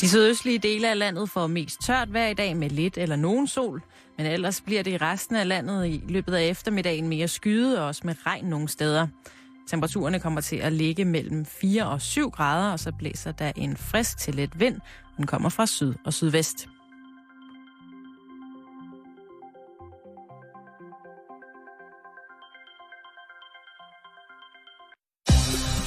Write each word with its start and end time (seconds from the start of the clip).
De 0.00 0.08
sydøstlige 0.08 0.58
dele 0.58 0.88
af 0.90 0.98
landet 0.98 1.30
får 1.30 1.46
mest 1.46 1.80
tørt 1.82 2.08
hver 2.08 2.28
i 2.28 2.34
dag 2.34 2.56
med 2.56 2.70
lidt 2.70 2.98
eller 2.98 3.16
nogen 3.16 3.46
sol, 3.46 3.82
men 4.18 4.26
ellers 4.26 4.60
bliver 4.60 4.82
det 4.82 4.90
i 4.90 4.96
resten 4.96 5.36
af 5.36 5.48
landet 5.48 5.86
i 5.86 6.02
løbet 6.08 6.34
af 6.34 6.44
eftermiddagen 6.44 7.08
mere 7.08 7.28
skyet 7.28 7.78
og 7.78 7.86
også 7.86 8.02
med 8.04 8.14
regn 8.26 8.44
nogle 8.44 8.68
steder. 8.68 9.06
Temperaturerne 9.68 10.20
kommer 10.20 10.40
til 10.40 10.56
at 10.56 10.72
ligge 10.72 11.04
mellem 11.04 11.46
4 11.46 11.86
og 11.86 12.00
7 12.00 12.30
grader, 12.30 12.72
og 12.72 12.80
så 12.80 12.92
blæser 12.98 13.32
der 13.32 13.52
en 13.56 13.76
frisk 13.76 14.18
til 14.18 14.34
let 14.34 14.60
vind. 14.60 14.80
Den 15.16 15.26
kommer 15.26 15.48
fra 15.48 15.66
syd 15.66 15.94
og 16.04 16.14
sydvest. 16.14 16.68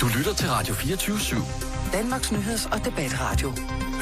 Du 0.02 0.08
lytter 0.18 0.34
til 0.34 0.50
Radio 0.50 0.74
24 0.74 1.18
/7. 1.18 1.83
Danmarks 1.94 2.32
nyheds- 2.32 2.66
og 2.66 2.86
debatradio. 2.86 3.50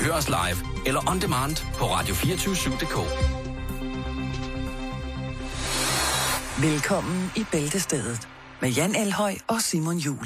Hør 0.04 0.14
os 0.14 0.28
live 0.30 0.88
eller 0.88 1.10
on 1.12 1.22
demand 1.22 1.56
på 1.78 1.86
radio247.dk. 1.86 2.98
Velkommen 6.62 7.32
i 7.38 7.44
Bæltestedet 7.52 8.28
med 8.62 8.70
Jan 8.70 8.96
Elhøj 8.96 9.36
og 9.48 9.62
Simon 9.62 9.98
Jul. 9.98 10.26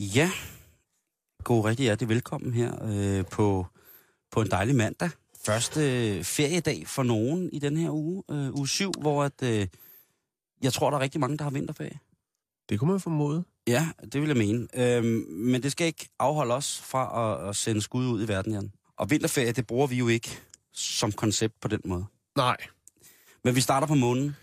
Ja, 0.00 0.30
god 1.44 1.64
rigtig 1.64 1.84
hjertelig 1.84 2.08
velkommen 2.08 2.54
her 2.54 2.72
øh, 2.84 3.24
på, 3.26 3.66
på 4.30 4.40
en 4.40 4.50
dejlig 4.50 4.74
mandag. 4.74 5.10
Første 5.46 5.80
feriedag 6.24 6.84
for 6.86 7.02
nogen 7.02 7.50
i 7.52 7.58
den 7.58 7.76
her 7.76 7.90
uge, 7.90 8.22
øh, 8.30 8.54
uge 8.54 8.68
7, 8.68 8.92
hvor 9.00 9.24
at, 9.24 9.42
øh, 9.42 9.66
jeg 10.62 10.72
tror, 10.72 10.90
der 10.90 10.98
er 10.98 11.02
rigtig 11.02 11.20
mange, 11.20 11.36
der 11.38 11.44
har 11.44 11.50
vinterferie. 11.50 11.98
Det 12.68 12.78
kunne 12.78 12.90
man 12.90 13.00
formode. 13.00 13.44
Ja, 13.66 13.88
det 14.12 14.20
vil 14.20 14.28
jeg 14.28 14.36
mene. 14.36 14.68
Øhm, 14.74 15.24
men 15.28 15.62
det 15.62 15.72
skal 15.72 15.86
ikke 15.86 16.08
afholde 16.18 16.54
os 16.54 16.80
fra 16.84 17.32
at, 17.42 17.48
at 17.48 17.56
sende 17.56 17.82
skud 17.82 18.06
ud 18.06 18.24
i 18.24 18.28
verden, 18.28 18.52
Jan. 18.52 18.72
Og 18.96 19.10
vinterferie, 19.10 19.52
det 19.52 19.66
bruger 19.66 19.86
vi 19.86 19.96
jo 19.96 20.08
ikke 20.08 20.38
som 20.72 21.12
koncept 21.12 21.60
på 21.60 21.68
den 21.68 21.80
måde. 21.84 22.04
Nej. 22.36 22.56
Men 23.44 23.54
vi 23.54 23.60
starter 23.60 23.86
på 23.86 23.94
månen. 23.94 24.36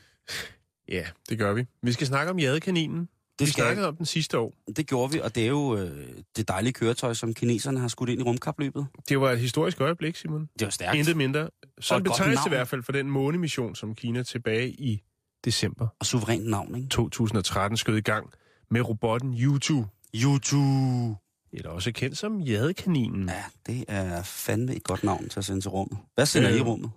Ja, 0.90 1.06
det 1.30 1.38
gør 1.38 1.54
vi. 1.54 1.66
Vi 1.82 1.92
skal 1.92 2.08
snakke 2.08 2.32
om 2.32 2.40
jadekaninen. 2.40 3.10
Det 3.40 3.46
vi 3.46 3.52
skal 3.52 3.64
snakkede 3.64 3.88
om 3.88 3.96
den 3.96 4.06
sidste 4.06 4.38
år. 4.38 4.54
Det 4.76 4.88
gjorde 4.88 5.14
vi, 5.14 5.20
og 5.20 5.36
det 5.36 5.44
er 5.44 5.48
jo 5.48 5.78
øh, 5.78 6.08
det 6.36 6.48
dejlige 6.48 6.74
køretøj, 6.74 7.14
som 7.14 7.34
kineserne 7.34 7.80
har 7.80 7.88
skudt 7.88 8.10
ind 8.10 8.20
i 8.20 8.24
rumkapløbet. 8.24 8.88
Det 9.10 9.22
var 9.22 9.32
et 9.32 9.40
historisk 9.40 9.82
øjeblik, 9.82 10.16
Simon. 10.16 10.50
Det 10.60 10.66
var 10.66 10.70
stærkt. 10.70 10.98
Intet 10.98 11.18
mindre. 11.18 11.50
Så 11.80 11.94
Og 11.94 12.00
en 12.00 12.02
et 12.02 12.08
godt 12.08 12.18
betegnelse 12.18 12.44
i 12.46 12.50
hvert 12.50 12.68
fald 12.68 12.84
for 12.84 12.92
den 12.92 13.10
månemission, 13.10 13.76
som 13.76 13.96
Kina 13.96 14.24
tilbage 14.24 14.70
i 14.70 15.04
december 15.46 15.88
Og 16.00 16.06
suverænt 16.06 16.46
navn, 16.50 16.76
ikke? 16.76 16.88
2013 16.88 17.78
skød 17.78 17.98
i 17.98 18.02
gang 18.02 18.34
med 18.72 18.82
robotten 18.82 19.34
Yutu. 19.34 19.84
YouTube. 20.16 21.16
Eller 21.54 21.70
også 21.70 21.92
kendt 21.92 22.18
som 22.18 22.40
jadekaninen. 22.40 23.30
Ja, 23.30 23.44
det 23.66 23.86
er 23.88 24.24
fandme 24.24 24.76
et 24.76 24.84
godt 24.84 25.04
navn 25.04 25.30
til 25.30 25.40
at 25.40 25.46
sende 25.46 25.62
til 25.62 25.70
rummet. 25.70 25.98
Hvad 26.16 26.26
sender 26.26 26.50
Øh. 26.50 26.56
I 26.56 26.60
i 26.60 26.62
rummet? 26.62 26.92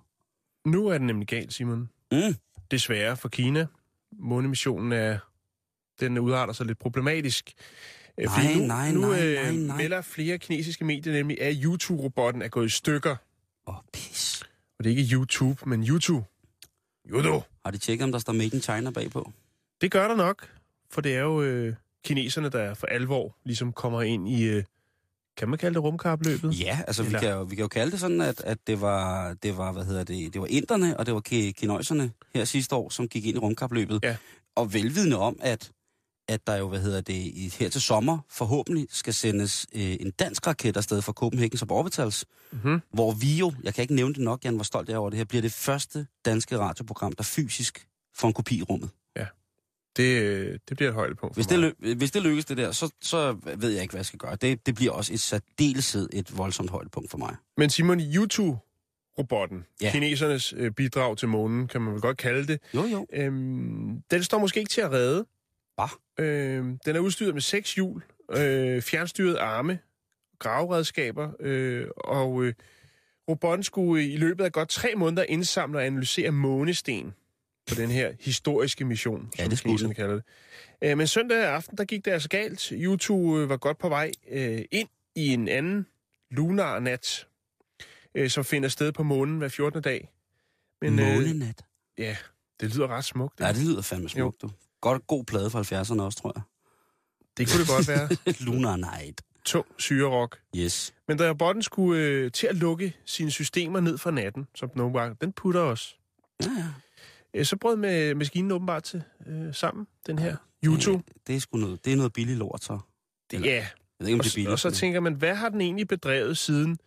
Nu 0.67 0.87
er 0.87 0.99
den 0.99 1.07
nemlig 1.07 1.29
galt, 1.29 1.53
Simon. 1.53 1.89
Mm. 2.13 2.35
Desværre 2.71 3.17
for 3.17 3.29
Kina. 3.29 3.67
Månemissionen 4.19 4.93
er, 4.93 5.19
den 6.01 6.19
udarter 6.19 6.53
sig 6.53 6.67
lidt 6.67 6.79
problematisk. 6.79 7.53
Øh, 8.19 8.29
fordi 8.29 8.47
Nej, 8.47 8.57
nu, 8.57 8.67
nej, 8.67 8.93
nu 8.93 9.01
nej, 9.01 9.27
øh, 9.27 9.35
nej, 9.43 9.53
nej. 9.53 9.77
melder 9.77 10.01
flere 10.01 10.39
kinesiske 10.39 10.85
medier 10.85 11.13
nemlig, 11.13 11.41
at 11.41 11.57
YouTube-robotten 11.65 12.43
er 12.43 12.49
gået 12.49 12.67
i 12.67 12.71
stykker. 12.71 13.17
Åh, 13.67 13.75
oh, 13.75 13.81
pis. 13.93 14.43
Og 14.79 14.85
det 14.85 14.93
er 14.93 14.97
ikke 14.97 15.15
YouTube, 15.15 15.69
men 15.69 15.85
YouTube. 15.89 16.27
Judo. 17.11 17.41
Har 17.65 17.71
de 17.71 17.79
tjekket, 17.79 18.05
om 18.05 18.13
der 18.13 18.19
står 18.19 18.33
Made 18.33 18.57
in 18.57 18.63
China 18.63 18.91
bagpå? 18.91 19.33
Det 19.81 19.91
gør 19.91 20.09
der 20.09 20.17
nok, 20.17 20.49
for 20.91 21.01
det 21.01 21.15
er 21.17 21.21
jo 21.21 21.43
øh, 21.43 21.75
kineserne, 22.05 22.49
der 22.49 22.75
for 22.75 22.87
alvor 22.87 23.37
ligesom 23.45 23.73
kommer 23.73 24.03
ind 24.03 24.29
i, 24.29 24.43
øh, 24.45 24.65
kan 25.37 25.49
man 25.49 25.59
kalde 25.59 25.75
det 25.75 25.83
rumkapløbet? 25.83 26.61
Ja, 26.61 26.81
altså 26.87 27.03
vi 27.03 27.07
Eller- 27.07 27.21
kan, 27.21 27.31
jo, 27.31 27.43
vi 27.43 27.55
kan 27.57 27.63
jo 27.63 27.69
kalde 27.69 27.93
det 27.93 28.01
sådan, 28.01 28.21
at, 28.21 28.41
at 28.41 28.59
det 28.67 28.81
var, 28.81 29.33
det 29.35 29.57
var, 29.57 29.73
hvad 29.73 29.85
hedder 29.85 30.05
det, 30.05 30.33
det 30.33 30.41
var 30.41 30.47
inderne, 30.47 30.97
og 30.97 31.07
det 31.07 31.15
var 31.15 31.21
ki- 31.21 31.53
kinøjserne 31.53 32.13
her 32.35 32.45
sidste 32.45 32.75
år, 32.75 32.89
som 32.89 33.09
gik 33.09 33.27
ind 33.27 33.37
i 33.37 33.39
rumkapløbet. 33.39 34.01
Ja. 34.03 34.17
Og 34.55 34.75
velvidende 34.75 35.19
om, 35.19 35.39
at, 35.43 35.71
at 36.29 36.47
der 36.47 36.57
jo, 36.57 36.69
hvad 36.69 36.81
hedder 36.81 37.01
det, 37.01 37.13
i, 37.15 37.53
her 37.59 37.69
til 37.69 37.81
sommer 37.81 38.19
forhåbentlig 38.31 38.87
skal 38.91 39.15
sendes 39.15 39.67
øh, 39.75 39.83
en 40.01 40.11
dansk 40.11 40.47
raket 40.47 40.77
afsted 40.77 41.03
fra 41.03 41.13
Copenhagen 41.13 41.59
Suborbitals, 41.59 42.25
Mm-hmm. 42.53 42.81
hvor 42.93 43.13
vi 43.13 43.37
jo, 43.37 43.53
jeg 43.65 43.75
kan 43.75 43.83
ikke 43.83 43.95
nævne 43.95 44.15
det 44.15 44.23
nok, 44.23 44.45
Jan, 44.45 44.55
hvor 44.55 44.65
stolt 44.65 44.89
jeg 44.89 44.95
er 44.95 44.99
over 44.99 45.11
det 45.11 45.17
her, 45.17 45.25
bliver 45.25 45.43
det 45.43 45.53
første 45.53 46.07
danske 46.25 46.59
radioprogram, 46.59 47.13
der 47.13 47.23
fysisk 47.23 47.87
får 48.15 48.29
en 48.29 48.35
kopi 48.35 48.59
i 48.59 48.63
rummet. 48.63 48.91
Det, 49.97 50.23
øh, 50.23 50.59
det 50.69 50.77
bliver 50.77 50.89
et 50.91 50.95
højdepunkt 50.95 51.37
Hvis 51.37 51.47
det, 51.47 51.59
lø- 51.83 51.95
hvis 51.95 52.11
det 52.11 52.23
lykkes 52.23 52.45
det 52.45 52.57
der, 52.57 52.73
så, 52.73 52.91
så 53.03 53.37
ved 53.57 53.71
jeg 53.71 53.83
ikke, 53.83 53.93
hvad 53.93 53.99
jeg 53.99 54.07
skal 54.07 54.19
gøre. 54.19 54.37
Det, 54.37 54.67
det 54.67 54.75
bliver 54.75 54.93
også 54.93 55.13
et 55.13 55.21
særdeleshed 55.21 56.09
et 56.13 56.39
voldsomt 56.39 56.71
højdepunkt 56.71 57.11
for 57.11 57.19
mig. 57.19 57.37
Men 57.57 57.71
Simon, 57.71 58.01
YouTube-robotten, 58.01 59.65
Ja. 59.81 59.87
ja. 59.87 59.93
kinesernes 59.93 60.55
øh, 60.57 60.71
bidrag 60.73 61.17
til 61.19 61.29
månen, 61.29 61.69
kan 61.69 61.81
man 61.81 61.93
vel 61.93 62.01
godt 62.01 62.17
kalde 62.17 62.47
det, 62.47 62.61
Jo, 62.75 62.85
jo. 62.85 63.07
øhm, 63.13 64.03
den 64.11 64.23
står 64.23 64.39
måske 64.39 64.61
ikke 64.61 64.71
til 64.71 64.81
at 64.81 64.93
redde. 64.93 65.27
Hva? 65.75 66.25
Øhm, 66.25 66.79
den 66.85 66.97
er 66.97 67.01
udstyret 67.01 67.35
med 67.35 67.43
seks 67.43 67.75
hjul, 67.75 68.03
øh, 68.31 68.83
fjernstyret 68.83 69.37
arme, 69.37 69.79
graveredskaber, 70.39 71.31
øh, 71.41 71.87
og 71.97 72.45
øh, 72.45 72.55
robotten 73.29 73.65
skulle 73.65 74.09
i 74.13 74.17
løbet 74.17 74.45
af 74.45 74.53
godt 74.53 74.69
tre 74.69 74.95
måneder 74.95 75.25
indsamle 75.29 75.79
og 75.79 75.87
analysere 75.87 76.31
månesten 76.31 77.15
på 77.69 77.75
den 77.75 77.91
her 77.91 78.13
historiske 78.21 78.85
mission, 78.85 79.31
Ja, 79.39 79.43
som 79.43 79.51
det 79.51 79.59
skulle 79.59 79.95
kalder 79.95 80.15
det. 80.15 80.25
Øh, 80.83 80.99
men 80.99 81.07
søndag 81.07 81.45
aften, 81.45 81.79
der 81.79 81.85
gik 81.85 82.05
det 82.05 82.11
altså 82.11 82.29
galt. 82.29 82.73
YouTube 82.73 83.39
øh, 83.39 83.49
var 83.49 83.57
godt 83.57 83.79
på 83.79 83.89
vej 83.89 84.13
øh, 84.31 84.63
ind 84.71 84.89
i 85.15 85.29
en 85.29 85.49
anden 85.49 85.87
lunar 86.31 86.79
nat, 86.79 87.27
øh, 88.15 88.31
som 88.31 88.45
finder 88.45 88.69
sted 88.69 88.93
på 88.93 89.03
månen 89.03 89.39
hver 89.39 89.49
14. 89.49 89.83
dag. 89.83 90.09
Men, 90.81 90.99
øh, 90.99 91.15
Månenat. 91.15 91.65
ja, 91.99 92.17
det 92.61 92.75
lyder 92.75 92.89
ret 92.89 93.05
smukt. 93.05 93.41
Ja, 93.41 93.49
ikke? 93.49 93.59
det 93.59 93.67
lyder 93.67 93.83
fandme 93.83 94.09
smukt, 94.09 94.43
du. 94.43 94.51
Godt, 94.83 95.07
god 95.07 95.25
plade 95.25 95.51
fra 95.51 95.61
70'erne 95.61 96.03
også, 96.03 96.19
tror 96.19 96.33
jeg. 96.37 96.43
det 97.37 97.49
kunne 97.51 97.61
det 97.61 97.69
godt 97.69 97.89
være. 97.89 98.09
Lunar 98.47 98.77
Night. 98.77 99.23
Tung 99.45 99.67
syrerok. 99.79 100.39
Yes. 100.57 100.95
Men 101.09 101.19
da 101.19 101.29
robotten 101.31 101.63
skulle 101.63 102.03
øh, 102.03 102.33
til 102.33 102.47
at 102.47 102.57
lukke 102.57 102.97
sine 103.07 103.31
systemer 103.31 103.81
ned 103.81 103.99
for 103.99 104.11
natten, 104.11 104.47
som 104.55 104.69
den 104.71 104.93
gange, 104.93 105.17
den 105.21 105.33
putter 105.33 105.61
os, 105.61 105.99
Ja, 106.43 106.47
ja. 106.59 106.65
øh, 107.35 107.45
så 107.45 107.57
brød 107.57 107.77
med 107.77 108.15
maskinen 108.15 108.51
åbenbart 108.51 108.83
til, 108.83 109.03
øh, 109.27 109.55
sammen, 109.55 109.87
den 110.07 110.19
her 110.19 110.37
YouTube. 110.65 111.03
Det, 111.09 111.27
det 111.27 111.37
er 111.37 111.41
sgu 111.41 111.57
noget, 111.59 111.85
det 111.85 111.93
er 111.93 111.97
noget 111.97 112.13
billigt 112.13 112.39
lort, 112.39 112.65
så. 112.65 112.79
eller- 113.33 113.49
Ja, 113.49 113.55
Jeg 113.55 113.67
ved 114.01 114.07
ikke, 114.09 114.15
om 114.15 114.21
og, 114.21 114.25
det 114.25 114.31
er 114.31 114.35
billigt. 114.35 114.53
og 114.53 114.59
så 114.59 114.69
men- 114.69 114.75
tænker 114.75 115.01
man, 115.01 115.15
hvad 115.15 115.35
har 115.35 115.49
den 115.49 115.61
egentlig 115.61 115.89
bedrevet 115.89 116.39
siden 116.39 116.79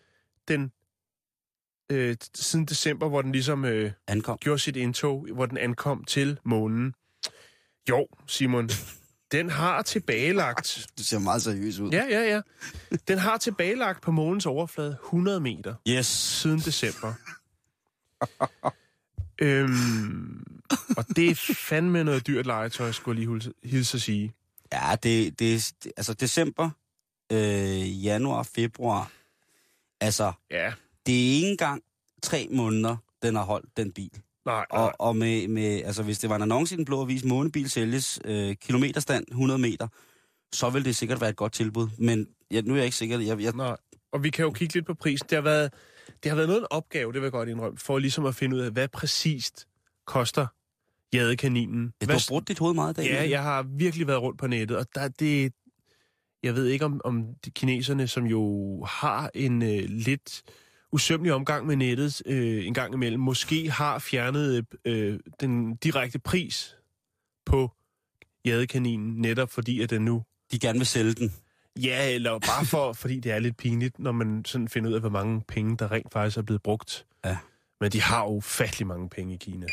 den 0.47 0.71
øh, 1.91 2.15
siden 2.35 2.65
december, 2.65 3.09
hvor 3.09 3.21
den 3.21 3.31
ligesom 3.31 3.65
øh, 3.65 3.91
Ankom. 4.07 4.37
gjorde 4.37 4.59
sit 4.59 4.75
indtog, 4.75 5.27
hvor 5.33 5.45
den 5.45 5.57
ankom 5.57 6.03
til 6.03 6.39
månen? 6.43 6.93
Jo, 7.89 8.07
Simon, 8.27 8.69
den 9.31 9.49
har 9.49 9.81
tilbagelagt 9.81 10.87
Det 10.97 11.05
ser 11.05 11.19
meget 11.19 11.41
seriøst 11.41 11.79
ud. 11.79 11.91
Ja, 11.91 12.03
ja, 12.09 12.21
ja. 12.33 12.41
Den 13.07 13.17
har 13.17 13.37
tilbagelagt 13.37 14.01
på 14.01 14.11
månens 14.11 14.45
overflade 14.45 14.97
100 15.03 15.39
meter 15.39 15.75
Yes. 15.89 16.07
siden 16.07 16.59
december. 16.59 17.13
øhm, 19.41 20.61
og 20.97 21.05
det 21.15 21.29
er 21.29 21.35
fandme 21.55 22.03
noget 22.03 22.27
dyrt 22.27 22.45
legetøj, 22.45 22.91
skulle 22.91 23.21
jeg 23.21 23.27
lige 23.27 23.53
hilse- 23.63 23.97
at 23.97 24.01
sige. 24.01 24.33
Ja, 24.73 24.95
det, 25.03 25.39
det, 25.39 25.55
er- 25.55 25.71
det 25.83 25.91
altså 25.97 26.13
december, 26.13 26.69
øh, 27.31 28.05
januar, 28.05 28.43
februar. 28.43 29.11
Altså, 30.01 30.33
Ja, 30.51 30.73
det 31.05 31.13
er 31.29 31.35
ikke 31.35 31.47
engang 31.47 31.83
tre 32.21 32.47
måneder, 32.51 32.97
den 33.21 33.35
har 33.35 33.43
holdt, 33.43 33.77
den 33.77 33.91
bil. 33.91 34.11
Nej, 34.45 34.65
nej. 34.73 34.81
Og, 34.81 34.93
og 34.99 35.15
med, 35.15 35.47
med, 35.47 35.81
altså, 35.83 36.03
hvis 36.03 36.19
det 36.19 36.29
var 36.29 36.35
en 36.35 36.41
annonce 36.41 36.75
i 36.75 36.77
den 36.77 36.85
blå 36.85 37.01
avis, 37.01 37.23
månebil 37.23 37.69
sælges, 37.69 38.19
øh, 38.25 38.55
kilometerstand 38.55 39.25
100 39.27 39.59
meter, 39.59 39.87
så 40.53 40.69
vil 40.69 40.85
det 40.85 40.95
sikkert 40.95 41.21
være 41.21 41.29
et 41.29 41.35
godt 41.35 41.53
tilbud. 41.53 41.87
Men 41.97 42.27
ja, 42.51 42.61
nu 42.61 42.73
er 42.73 42.77
jeg 42.77 42.85
ikke 42.85 42.97
sikker. 42.97 43.19
Jeg, 43.19 43.41
jeg, 43.41 43.53
nej. 43.53 43.77
Og 44.11 44.23
vi 44.23 44.29
kan 44.29 44.45
jo 44.45 44.51
kigge 44.51 44.73
lidt 44.73 44.85
på 44.85 44.93
prisen. 44.93 45.27
Det 45.29 45.35
har 45.35 45.43
været, 45.43 45.73
det 46.23 46.31
har 46.31 46.35
været 46.35 46.47
noget 46.47 46.61
en 46.61 46.67
opgave, 46.69 47.13
det 47.13 47.21
vil 47.21 47.25
jeg 47.25 47.31
godt 47.31 47.49
indrømme, 47.49 47.77
for 47.77 47.99
ligesom 47.99 48.25
at 48.25 48.35
finde 48.35 48.55
ud 48.55 48.61
af, 48.61 48.71
hvad 48.71 48.87
præcist 48.87 49.67
koster 50.05 50.47
jadekaninen. 51.13 51.93
jeg, 52.01 52.09
du 52.09 52.13
har 52.13 52.25
brugt 52.29 52.47
dit 52.47 52.59
hoved 52.59 52.73
meget 52.73 52.97
i 52.97 53.01
dag. 53.01 53.05
Ja, 53.05 53.29
jeg 53.29 53.43
har 53.43 53.63
virkelig 53.63 54.07
været 54.07 54.21
rundt 54.21 54.39
på 54.39 54.47
nettet, 54.47 54.77
og 54.77 54.85
der 54.95 55.07
det... 55.07 55.53
Jeg 56.43 56.55
ved 56.55 56.65
ikke, 56.65 56.85
om, 56.85 57.01
om 57.03 57.25
de 57.45 57.51
kineserne, 57.51 58.07
som 58.07 58.25
jo 58.25 58.83
har 58.83 59.31
en 59.33 59.61
øh, 59.61 59.83
lidt 59.89 60.43
usømmelig 60.91 61.33
omgang 61.33 61.65
med 61.65 61.75
nettet 61.75 62.21
øh, 62.25 62.67
en 62.67 62.73
gang 62.73 62.93
imellem, 62.93 63.19
måske 63.19 63.71
har 63.71 63.99
fjernet 63.99 64.65
øh, 64.85 65.19
den 65.39 65.75
direkte 65.75 66.19
pris 66.19 66.75
på 67.45 67.71
jadekaninen, 68.45 69.21
netop 69.21 69.51
fordi, 69.51 69.81
at 69.81 69.89
den 69.89 70.05
nu... 70.05 70.23
De 70.51 70.59
gerne 70.59 70.79
vil 70.79 70.87
sælge 70.87 71.13
den. 71.13 71.33
Ja, 71.83 72.13
eller 72.13 72.39
bare 72.39 72.65
for, 72.65 72.93
fordi 73.01 73.19
det 73.19 73.31
er 73.31 73.39
lidt 73.39 73.57
pinligt, 73.57 73.99
når 73.99 74.11
man 74.11 74.45
sådan 74.45 74.67
finder 74.67 74.89
ud 74.89 74.95
af, 74.95 75.01
hvor 75.01 75.09
mange 75.09 75.41
penge, 75.47 75.77
der 75.77 75.91
rent 75.91 76.13
faktisk 76.13 76.37
er 76.37 76.41
blevet 76.41 76.63
brugt. 76.63 77.05
Ja. 77.25 77.37
Men 77.81 77.91
de 77.91 78.01
har 78.01 78.23
jo 78.23 78.29
ufattelig 78.29 78.87
mange 78.87 79.09
penge 79.09 79.33
i 79.33 79.37
Kina. 79.37 79.67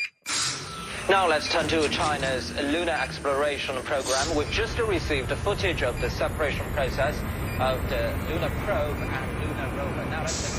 Now 1.11 1.27
let's 1.27 1.49
turn 1.49 1.69
to 1.69 1.89
China's 1.89 2.53
lunar 2.73 3.05
exploration 3.09 3.75
program. 3.83 4.37
We've 4.37 4.53
just 4.53 4.79
received 4.79 5.29
the 5.29 5.37
footage 5.37 5.83
of 5.83 5.95
the 6.01 6.11
separation 6.11 6.65
process 6.77 7.17
of 7.61 7.77
the 7.89 8.03
lunar 8.29 8.53
probe 8.65 8.97
and 9.17 9.27
lunar 9.41 9.69
rover. 9.79 10.05
Now 10.11 10.23
let's 10.23 10.52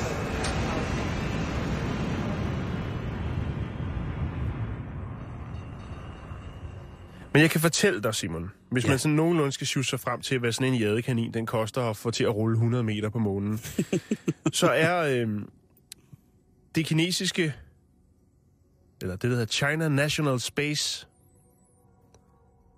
Men 7.33 7.41
jeg 7.41 7.49
kan 7.51 7.61
fortælle 7.61 8.01
dig, 8.01 8.15
Simon, 8.15 8.51
hvis 8.71 8.83
Ja. 8.83 8.89
man 8.89 8.99
sådan 8.99 9.15
nogenlunde 9.15 9.51
skal 9.51 9.67
sjusse 9.67 9.89
sig 9.89 9.99
frem 9.99 10.21
til, 10.21 10.39
hvad 10.39 10.51
sådan 10.51 10.73
en 10.73 10.79
jadekanin, 10.79 11.33
den 11.33 11.45
koster 11.45 11.81
at 11.81 11.97
få 11.97 12.11
til 12.11 12.23
at 12.23 12.35
rulle 12.35 12.53
100 12.55 12.83
meter 12.83 13.09
på 13.09 13.19
månen, 13.19 13.59
så 14.53 14.67
er 14.69 15.01
øh, 15.25 15.41
det 16.75 16.85
kinesiske, 16.85 17.53
eller 19.01 19.15
det, 19.15 19.21
der 19.23 19.29
hedder 19.29 19.45
China 19.45 19.87
National 19.89 20.39
Space 20.39 21.07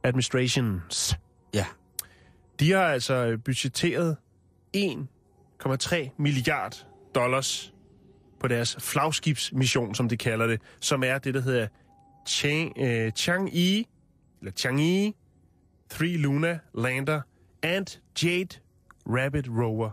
Administrations, 0.03 1.17
Ja. 1.53 1.65
de 2.59 2.71
har 2.71 2.81
altså 2.83 3.37
budgetteret 3.45 4.17
1,3 4.77 6.09
milliard 6.17 6.85
dollars 7.15 7.73
på 8.39 8.47
deres 8.47 8.77
flagskibsmission, 8.79 9.95
som 9.95 10.09
de 10.09 10.17
kalder 10.17 10.47
det, 10.47 10.61
som 10.79 11.03
er 11.03 11.17
det, 11.17 11.33
der 11.33 11.41
hedder 11.41 11.67
Chang, 12.29 12.73
øh, 12.79 13.11
Chang'e, 13.19 13.83
eller 14.45 14.51
Chang'e 14.59 15.13
3 15.89 16.05
Luna 16.17 16.59
Lander 16.77 17.21
and 17.63 17.99
Jade 18.23 18.59
Rabbit 19.07 19.47
Rover. 19.49 19.89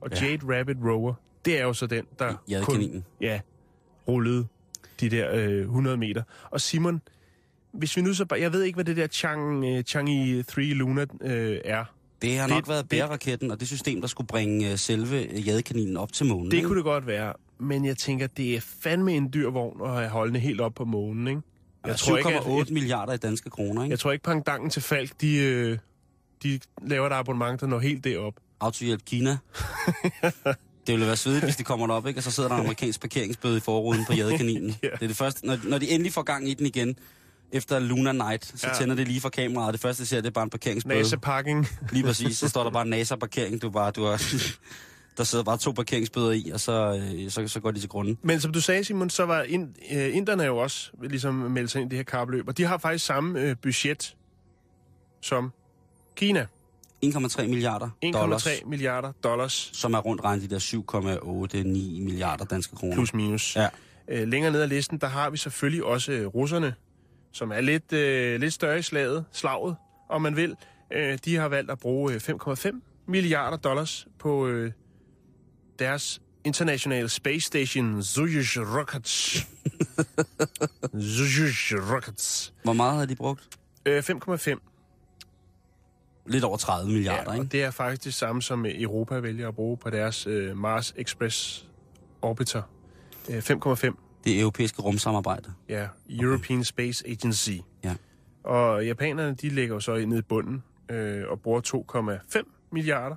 Og 0.00 0.10
Ja. 0.12 0.24
ja. 0.24 0.30
Jade 0.30 0.58
Rabbit 0.58 0.76
Rover, 0.84 1.14
det 1.44 1.58
er 1.60 1.62
jo 1.64 1.72
så 1.72 1.86
den, 1.86 2.04
der 2.18 2.42
Jadekaninen. 2.48 3.04
ja, 3.20 3.40
rullede 4.08 4.46
de 5.00 5.08
der 5.10 5.30
øh, 5.34 5.60
100 5.60 5.96
meter. 5.96 6.22
Og 6.50 6.60
Simon, 6.60 7.00
hvis 7.72 7.96
vi 7.96 8.02
nu 8.02 8.14
så 8.14 8.24
bare... 8.24 8.40
Jeg 8.40 8.52
ved 8.52 8.62
ikke, 8.62 8.76
hvad 8.76 8.84
det 8.84 8.96
der 8.96 9.06
Chang, 9.06 9.64
øh, 9.64 9.84
Chang'e 9.88 10.42
3 10.42 10.60
Luna 10.62 11.06
øh, 11.20 11.58
er. 11.64 11.84
Det 12.22 12.38
har 12.38 12.46
Det- 12.46 12.54
nok 12.56 12.68
været 12.68 12.88
bæreraketten 12.88 13.50
og 13.50 13.60
det 13.60 13.68
system, 13.68 14.00
der 14.00 14.08
skulle 14.08 14.26
bringe 14.26 14.70
øh, 14.72 14.78
selve 14.78 15.16
jadekaninen 15.46 15.96
op 15.96 16.12
til 16.12 16.26
månen. 16.26 16.50
Det 16.50 16.56
ikke? 16.56 16.66
kunne 16.68 16.76
det 16.76 16.84
godt 16.84 17.06
være, 17.06 17.32
men 17.58 17.84
jeg 17.84 17.96
tænker, 17.96 18.26
det 18.26 18.56
er 18.56 18.60
fandme 18.60 19.12
en 19.12 19.30
dyr 19.34 19.50
vogn 19.50 19.82
at 19.84 19.94
have 19.96 20.08
holdende 20.08 20.40
helt 20.40 20.60
op 20.60 20.74
på 20.74 20.84
månen, 20.84 21.28
ikke? 21.28 21.40
Jeg 21.86 21.96
tror, 21.96 22.16
ikke, 22.16 22.30
at, 22.30 22.42
7,8 22.68 22.72
milliarder 22.72 23.12
i 23.12 23.16
danske 23.16 23.50
kroner, 23.50 23.82
ikke? 23.82 23.90
jeg 23.92 23.98
tror 23.98 24.12
ikke, 24.12 24.24
pangdangen 24.24 24.70
til 24.70 24.82
Falk, 24.82 25.10
de, 25.20 25.36
øh, 25.36 25.78
de 26.42 26.60
laver 26.86 27.06
et 27.06 27.12
abonnement, 27.12 27.60
der 27.60 27.66
når 27.66 27.78
helt 27.78 28.04
derop. 28.04 28.34
Autohjælp 28.60 29.04
Kina. 29.04 29.30
det 30.86 30.92
ville 30.92 31.06
være 31.06 31.16
svedigt, 31.16 31.44
hvis 31.44 31.56
de 31.56 31.64
kommer 31.64 31.86
derop, 31.86 32.06
ikke? 32.06 32.18
Og 32.18 32.24
så 32.24 32.30
sidder 32.30 32.48
der 32.48 32.56
en 32.56 32.60
amerikansk 32.62 33.00
parkeringsbøde 33.00 33.56
i 33.56 33.60
forruden 33.60 34.04
på 34.06 34.12
jadekaninen. 34.12 34.76
Ja. 34.82 34.88
Det 34.88 35.02
er 35.02 35.06
det 35.06 35.16
første. 35.16 35.46
Når, 35.46 35.58
når 35.64 35.78
de 35.78 35.90
endelig 35.90 36.12
får 36.12 36.22
gang 36.22 36.48
i 36.48 36.54
den 36.54 36.66
igen, 36.66 36.96
efter 37.52 37.78
Lunar 37.78 38.12
Night, 38.12 38.52
så 38.56 38.66
Ja. 38.68 38.74
tænder 38.74 38.94
det 38.94 39.08
lige 39.08 39.20
for 39.20 39.28
kameraet. 39.28 39.72
Det 39.72 39.80
første, 39.80 40.02
de 40.02 40.08
ser, 40.08 40.16
det 40.20 40.26
er 40.26 40.30
bare 40.30 40.44
en 40.44 40.50
parkeringsbøde. 40.50 40.98
NASA-parking. 40.98 41.66
Lige 41.92 42.04
præcis. 42.04 42.38
Så 42.38 42.48
står 42.48 42.62
der 42.64 42.70
bare 42.70 42.86
NASA-parkering. 42.86 43.58
Du 43.62 43.70
bare, 43.70 43.90
du 43.90 44.04
har, 44.04 44.22
der 45.16 45.24
sidder 45.24 45.44
bare 45.44 45.58
to 45.58 45.72
parkeringsbøder 45.72 46.30
i, 46.30 46.50
og 46.54 46.60
så, 46.60 47.00
øh, 47.14 47.30
så, 47.30 47.48
så 47.48 47.60
går 47.60 47.70
de 47.70 47.80
til 47.80 47.88
grunden. 47.88 48.18
Men 48.22 48.40
som 48.40 48.52
du 48.52 48.60
sagde, 48.60 48.84
Simon, 48.84 49.10
så 49.10 49.26
var 49.26 49.42
ind, 49.42 49.74
øh, 49.92 50.16
inderne 50.16 50.42
jo 50.42 50.56
også 50.58 50.90
ligesom 51.02 51.34
meldt 51.34 51.70
sig 51.70 51.80
ind 51.80 51.92
i 51.92 51.96
det 51.96 51.98
her 51.98 52.18
kapløb, 52.18 52.48
og 52.48 52.58
de 52.58 52.64
har 52.64 52.78
faktisk 52.78 53.06
samme 53.06 53.40
øh, 53.40 53.56
budget 53.62 54.16
som 55.20 55.52
Kina. 56.16 56.46
1,3 57.04 57.46
milliarder 57.46 57.90
dollars, 58.12 58.46
1,3 58.46 58.68
milliarder 58.68 59.12
dollars 59.24 59.70
som 59.72 59.94
er 59.94 59.98
rundt 59.98 60.24
regnet 60.24 60.50
de 60.50 60.54
der 60.54 60.60
7,89 60.60 62.02
milliarder 62.02 62.44
danske 62.44 62.76
kroner. 62.76 62.94
plus 62.94 63.14
minus. 63.14 63.56
Ja. 63.56 63.68
Øh, 64.08 64.28
længere 64.28 64.52
ned 64.52 64.62
ad 64.62 64.68
listen, 64.68 64.98
der 64.98 65.06
har 65.06 65.30
vi 65.30 65.36
selvfølgelig 65.36 65.84
også 65.84 66.12
øh, 66.12 66.26
russerne, 66.26 66.74
som 67.32 67.52
er 67.52 67.60
lidt, 67.60 67.92
øh, 67.92 68.40
lidt 68.40 68.52
større 68.52 68.78
i 68.78 68.82
slaget, 68.82 69.24
slaget, 69.32 69.76
om 70.10 70.22
man 70.22 70.36
vil. 70.36 70.56
Øh, 70.92 71.18
de 71.24 71.36
har 71.36 71.48
valgt 71.48 71.70
at 71.70 71.78
bruge 71.78 72.14
øh, 72.14 72.20
5,5 72.20 73.04
milliarder 73.06 73.56
dollars 73.56 74.06
på 74.18 74.46
øh, 74.46 74.72
deres 75.78 76.20
internationale 76.44 77.08
space 77.08 77.40
station, 77.46 78.02
Soyuz 78.02 78.56
Rockets. 78.56 79.46
Soyuz 81.16 81.72
Rockets. 81.92 82.54
Hvor 82.64 82.72
meget 82.72 82.98
har 82.98 83.06
de 83.06 83.14
brugt? 83.16 83.48
Øh, 83.86 83.98
5,5. 83.98 84.70
Lidt 86.26 86.44
over 86.44 86.56
30 86.56 86.92
milliarder, 86.92 87.32
Ja, 87.32 87.38
ikke? 87.40 87.52
det 87.52 87.62
er 87.62 87.70
faktisk 87.70 88.04
det 88.04 88.14
samme, 88.14 88.42
som 88.42 88.66
øh, 88.66 88.72
Europa 88.82 89.18
vælger 89.18 89.48
at 89.48 89.54
bruge 89.54 89.76
på 89.76 89.90
deres 89.90 90.26
øh, 90.26 90.56
Mars 90.56 90.94
Express 90.96 91.68
Orbiter. 92.22 92.62
Øh, 93.30 93.38
5,5. 93.38 93.94
Det 94.24 94.40
europæiske 94.40 94.82
rumsamarbejde. 94.82 95.52
Ja, 95.68 95.88
European 96.10 96.64
Space 96.64 97.08
Agency. 97.08 97.50
Ja. 97.84 97.94
Og 98.44 98.86
japanerne, 98.86 99.34
de 99.34 99.48
ligger 99.48 99.74
jo 99.74 99.80
så 99.80 99.96
ned 100.06 100.18
i 100.18 100.22
bunden 100.22 100.62
øh, 100.90 101.22
og 101.28 101.40
bruger 101.40 101.60
2,5 102.36 102.68
milliarder. 102.72 103.16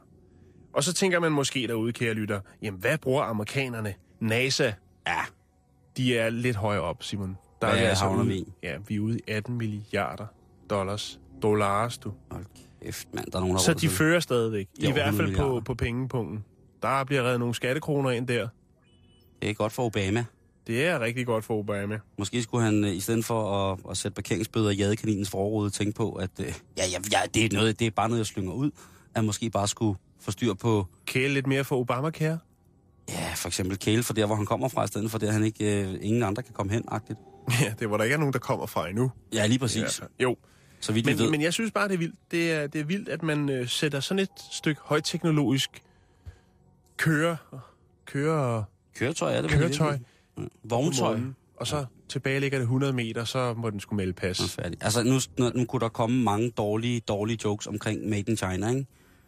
Og 0.77 0.83
så 0.83 0.93
tænker 0.93 1.19
man 1.19 1.31
måske 1.31 1.67
derude, 1.67 1.93
kære 1.93 2.13
lytter, 2.13 2.39
jamen 2.61 2.79
hvad 2.79 2.97
bruger 2.97 3.23
amerikanerne? 3.23 3.93
NASA? 4.19 4.71
Ja. 5.07 5.19
De 5.97 6.17
er 6.17 6.29
lidt 6.29 6.55
højere 6.55 6.81
op, 6.81 7.03
Simon. 7.03 7.37
Der 7.61 7.67
Hvad 7.67 7.79
vi 7.79 7.85
altså 7.85 8.03
havner 8.03 8.23
ude, 8.23 8.27
vi? 8.33 8.45
Ja, 8.63 8.77
vi 8.87 8.95
er 8.95 8.99
ude 8.99 9.17
i 9.17 9.21
18 9.27 9.57
milliarder 9.57 10.25
dollars. 10.69 11.19
Dollars, 11.41 11.97
du. 11.97 12.11
Hold 12.31 12.45
kæft, 12.83 13.07
mand. 13.13 13.31
Der 13.31 13.37
er 13.37 13.41
nogen, 13.41 13.55
der 13.55 13.61
Så 13.61 13.73
de 13.73 13.89
fører 13.89 14.19
stadigvæk. 14.19 14.67
I 14.75 14.91
hvert 14.91 15.07
100 15.07 15.17
fald 15.17 15.27
på, 15.27 15.41
milliarder. 15.43 15.61
på 15.61 15.73
pengepunkten. 15.73 16.45
Der 16.81 17.03
bliver 17.03 17.23
reddet 17.23 17.39
nogle 17.39 17.55
skattekroner 17.55 18.11
ind 18.11 18.27
der. 18.27 18.47
Det 19.41 19.49
er 19.49 19.53
godt 19.53 19.73
for 19.73 19.85
Obama. 19.85 20.25
Det 20.67 20.85
er 20.85 20.99
rigtig 20.99 21.25
godt 21.25 21.45
for 21.45 21.59
Obama. 21.59 21.99
Måske 22.17 22.43
skulle 22.43 22.63
han, 22.63 22.83
øh, 22.83 22.95
i 22.95 22.99
stedet 22.99 23.25
for 23.25 23.71
at, 23.71 23.79
at 23.89 23.97
sætte 23.97 24.15
parkeringsbøder 24.15 24.69
i 24.69 24.75
jadekaninens 24.75 25.29
forrude, 25.29 25.69
tænke 25.69 25.93
på, 25.93 26.11
at 26.11 26.29
øh, 26.39 26.45
ja, 26.45 26.51
ja, 26.77 26.97
ja, 27.11 27.19
det, 27.33 27.45
er 27.45 27.57
noget, 27.57 27.79
det 27.79 27.87
er 27.87 27.91
bare 27.91 28.09
noget, 28.09 28.19
jeg 28.19 28.25
slynger 28.25 28.53
ud. 28.53 28.71
At 29.15 29.25
måske 29.25 29.49
bare 29.49 29.67
skulle 29.67 29.97
få 30.27 30.31
styr 30.31 30.53
på, 30.53 30.87
Kæle 31.05 31.33
lidt 31.33 31.47
mere 31.47 31.63
for 31.63 31.77
Obamacare. 31.79 32.39
ja, 33.09 33.33
for 33.35 33.47
eksempel 33.47 33.77
Kæle, 33.79 34.03
for 34.03 34.13
der, 34.13 34.25
hvor 34.25 34.35
han 34.35 34.45
kommer 34.45 34.67
fra, 34.67 34.83
i 34.83 34.87
stedet 34.87 35.11
for 35.11 35.17
der, 35.17 35.31
han 35.31 35.43
ikke, 35.43 35.81
øh, 35.87 35.95
ingen 36.01 36.23
andre 36.23 36.43
kan 36.43 36.53
komme 36.53 36.71
hen, 36.73 36.83
agtigt. 36.87 37.19
Ja, 37.61 37.73
det 37.79 37.89
var 37.89 37.97
der 37.97 38.03
ikke 38.03 38.13
er 38.13 38.17
nogen, 38.17 38.33
der 38.33 38.39
kommer 38.39 38.65
fra 38.65 38.89
endnu. 38.89 39.11
Ja, 39.33 39.45
lige 39.45 39.59
præcis. 39.59 40.01
Ja, 40.01 40.23
jo, 40.23 40.37
Så 40.79 40.91
vidt 40.93 41.07
vi 41.07 41.11
ved. 41.13 41.21
men, 41.21 41.31
men 41.31 41.41
jeg 41.41 41.53
synes 41.53 41.71
bare, 41.71 41.87
det 41.87 41.93
er 41.93 41.97
vildt. 41.97 42.15
Det 42.31 42.51
er, 42.51 42.67
det 42.67 42.81
er 42.81 42.85
vildt, 42.85 43.09
at 43.09 43.23
man 43.23 43.49
øh, 43.49 43.67
sætter 43.67 43.99
sådan 43.99 44.19
et 44.19 44.29
stykke 44.51 44.81
højteknologisk 44.83 45.83
kører, 46.97 47.35
kører 48.05 48.63
køretøj 48.95 49.33
er 49.37 49.41
det 49.41 49.51
køretøj 49.51 49.97
på 50.35 50.41
Vogntøj. 50.63 51.19
og 51.57 51.67
så 51.67 51.85
tilbage 52.09 52.39
ligger 52.39 52.57
det 52.57 52.63
100 52.63 52.93
meter, 52.93 53.23
så 53.23 53.53
må 53.53 53.69
den 53.69 53.79
skulle 53.79 53.97
melde 53.97 54.13
pas. 54.13 54.57
Altså, 54.81 55.03
nu, 55.03 55.19
nu, 55.37 55.51
nu 55.55 55.65
kunne 55.65 55.79
der 55.79 55.89
komme 55.89 56.23
mange 56.23 56.49
dårlige, 56.49 56.99
dårlige 56.99 57.37
jokes 57.43 57.67
omkring 57.67 58.09
Made 58.09 58.23
in 58.27 58.37
China, 58.37 58.69
ikke? 58.69 58.85